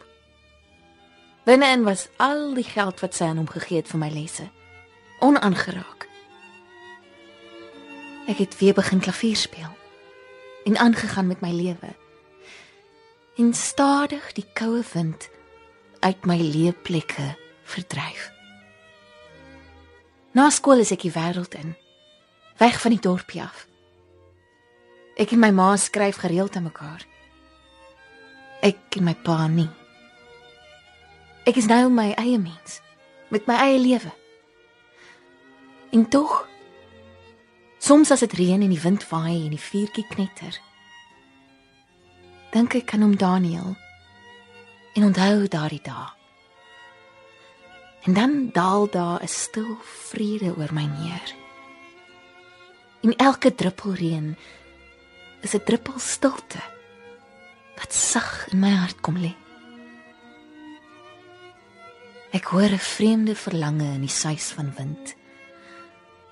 Binne-in 1.44 1.84
was 1.84 2.08
al 2.16 2.54
die 2.56 2.64
geld 2.64 3.00
wat 3.04 3.14
sy 3.14 3.28
aan 3.28 3.42
hom 3.42 3.48
gegee 3.50 3.82
het 3.82 3.90
vir 3.92 4.00
my 4.00 4.08
lesse, 4.08 4.46
onaangeraak. 5.20 6.06
Ek 8.32 8.40
het 8.40 8.56
weer 8.58 8.72
begin 8.72 9.04
klavier 9.04 9.36
speel 9.36 9.74
en 10.64 10.80
aangegaan 10.80 11.28
met 11.28 11.44
my 11.44 11.52
lewe. 11.52 11.92
En 13.36 13.52
stadig 13.54 14.32
die 14.32 14.46
koue 14.56 14.80
wind 14.94 15.28
uit 16.00 16.24
my 16.24 16.38
leeplekke 16.40 17.34
verdryf. 17.62 18.30
Na 20.32 20.48
skool 20.50 20.80
is 20.80 20.94
ek 20.96 21.04
die 21.04 21.12
wêreld 21.12 21.52
in, 21.60 21.76
weg 22.56 22.80
van 22.80 22.96
die 22.96 23.04
dorpie 23.04 23.44
af. 23.44 23.66
Ek 25.20 25.36
en 25.36 25.44
my 25.44 25.52
ma 25.52 25.74
skryf 25.76 26.24
gereeld 26.24 26.56
aan 26.56 26.70
mekaar. 26.72 27.04
Ek 28.64 28.96
en 28.96 29.10
my 29.12 29.14
pa 29.14 29.44
nie. 29.46 29.68
Ek 31.44 31.58
is 31.60 31.66
nou 31.68 31.90
my 31.92 32.14
eie 32.16 32.38
mens 32.40 32.80
met 33.28 33.44
my 33.44 33.56
eie 33.66 33.76
lewe. 33.76 34.10
En 35.92 36.06
tog 36.08 36.46
soms 37.84 38.12
as 38.14 38.24
dit 38.24 38.36
reën 38.38 38.64
en 38.64 38.72
die 38.72 38.80
wind 38.80 39.04
waai 39.10 39.44
en 39.44 39.52
die 39.52 39.60
vuurtjie 39.60 40.06
knetter, 40.08 40.56
dink 42.54 42.78
ek 42.80 42.94
aan 42.96 43.04
hom 43.04 43.16
Daniel 43.20 43.74
en 44.96 45.08
onthou 45.10 45.44
daardie 45.52 45.82
dae. 45.84 46.08
En 48.08 48.16
dan 48.16 48.34
daal 48.56 48.88
daar 48.88 49.20
'n 49.20 49.28
stil 49.28 49.76
vrede 50.08 50.56
oor 50.56 50.72
my 50.72 50.88
neer. 50.88 51.28
En 53.04 53.16
elke 53.16 53.54
druppel 53.54 53.94
reën 53.94 54.36
is 55.42 55.54
'n 55.54 55.64
druppel 55.64 55.98
stilte 55.98 56.62
wat 57.76 57.92
sag 57.92 58.48
in 58.48 58.58
my 58.58 58.70
hart 58.70 59.00
kom 59.00 59.18
lê. 59.18 59.43
Ek 62.34 62.48
hoor 62.50 62.72
'n 62.74 62.78
vreemde 62.78 63.34
verlange 63.38 63.86
in 63.94 64.00
die 64.02 64.10
suis 64.10 64.50
van 64.56 64.72
wind 64.74 65.14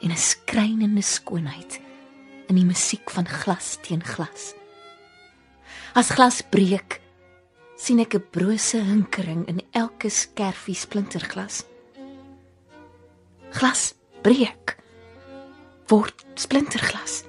en 0.03 0.11
'n 0.11 0.17
skrynende 0.17 1.03
skoonheid 1.03 1.81
in 2.49 2.55
die 2.59 2.65
musiek 2.65 3.11
van 3.11 3.29
glas 3.29 3.79
teen 3.81 4.03
glas. 4.03 4.55
As 5.95 6.11
glas 6.11 6.43
breek, 6.43 7.01
sien 7.77 8.01
ek 8.01 8.15
'n 8.15 8.27
brose 8.31 8.83
hinkering 8.83 9.47
in 9.47 9.63
elke 9.71 10.09
skerfie 10.09 10.75
splinterglas. 10.75 11.65
Glas 13.51 13.95
breek 14.23 14.77
word 15.87 16.25
splinterglas. 16.35 17.23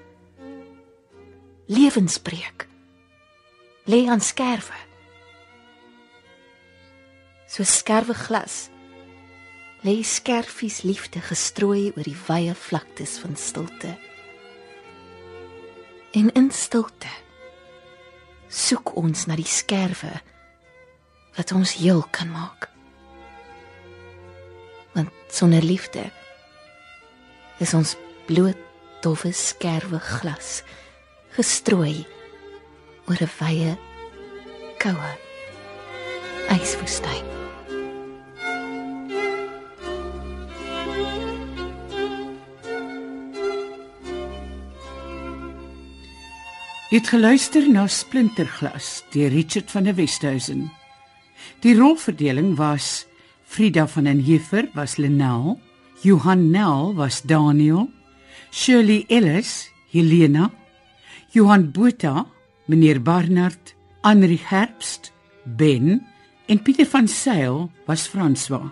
Lewensbreek 1.67 2.67
lê 3.86 4.07
aan 4.09 4.21
skerwe 4.21 4.92
so 7.54 7.62
skerwe 7.64 8.16
glas 8.18 8.72
lê 9.86 9.99
skerfies 10.01 10.82
liefde 10.82 11.22
gestrooi 11.22 11.91
oor 11.93 12.08
die 12.08 12.18
wye 12.26 12.56
vlaktes 12.58 13.20
van 13.22 13.36
stilte. 13.38 13.91
En 16.18 16.32
in 16.34 16.49
stilte 16.49 17.12
soek 18.49 18.95
ons 18.97 19.28
na 19.30 19.38
die 19.38 19.45
skerwe 19.45 20.16
wat 21.38 21.54
ons 21.54 21.76
heel 21.78 22.01
kan 22.16 22.32
maak. 22.34 22.70
Want 24.97 25.14
sonder 25.30 25.62
liefde 25.62 26.08
is 27.62 27.76
ons 27.78 27.93
bloot 28.26 28.58
dowwe 29.06 29.30
skerwe 29.30 29.99
glas 29.99 30.64
gestrooi 31.38 32.01
oor 33.06 33.22
'n 33.22 33.34
wye 33.38 33.78
koue 34.82 35.14
yswoestyn 36.58 37.42
Jy 46.93 46.99
het 46.99 47.09
geluister 47.09 47.63
na 47.73 47.87
Splinterglas 47.89 48.99
deur 49.09 49.31
Richard 49.33 49.71
van 49.73 49.87
der 49.87 49.95
Westhuizen. 49.97 50.67
Die 51.65 51.73
rolverdeling 51.73 52.51
was 52.59 53.07
Frida 53.49 53.87
van 53.89 54.05
den 54.05 54.19
Heever 54.21 54.67
was 54.75 54.99
Lenel, 55.01 55.57
Johan 56.05 56.51
Nel 56.51 56.93
was 56.93 57.23
Daniel, 57.25 57.87
Shirley 58.51 59.07
Ellis 59.09 59.71
Helena, 59.89 60.51
Johan 61.33 61.71
Botha 61.73 62.27
meneer 62.69 63.01
Barnard, 63.01 63.73
Henri 64.03 64.37
Herbst 64.37 65.09
Ben 65.45 66.05
en 66.45 66.61
Pieter 66.61 66.85
van 66.85 67.07
Sail 67.07 67.71
was 67.87 68.05
François. 68.05 68.69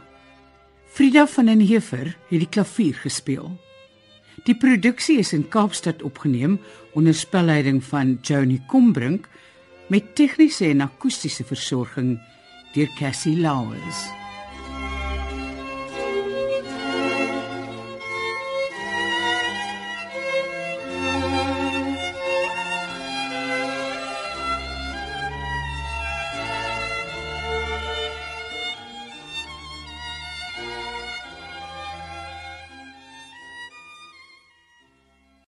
Frida 0.93 1.26
van 1.26 1.49
den 1.49 1.65
Heever 1.65 2.13
het 2.30 2.39
die 2.45 2.53
klavier 2.53 3.01
gespeel. 3.01 3.49
Die 4.44 4.56
produksie 4.58 5.20
is 5.20 5.34
in 5.34 5.48
Kaapstad 5.50 6.02
opgeneem 6.02 6.60
onder 6.94 7.14
spelleiding 7.14 7.84
van 7.84 8.18
Joni 8.22 8.62
Combrink 8.68 9.28
met 9.88 10.16
tegniese 10.16 10.66
en 10.72 10.82
akoestiese 10.82 11.44
versorging 11.44 12.18
deur 12.74 12.90
Cassie 12.98 13.38
Lauers. 13.38 14.20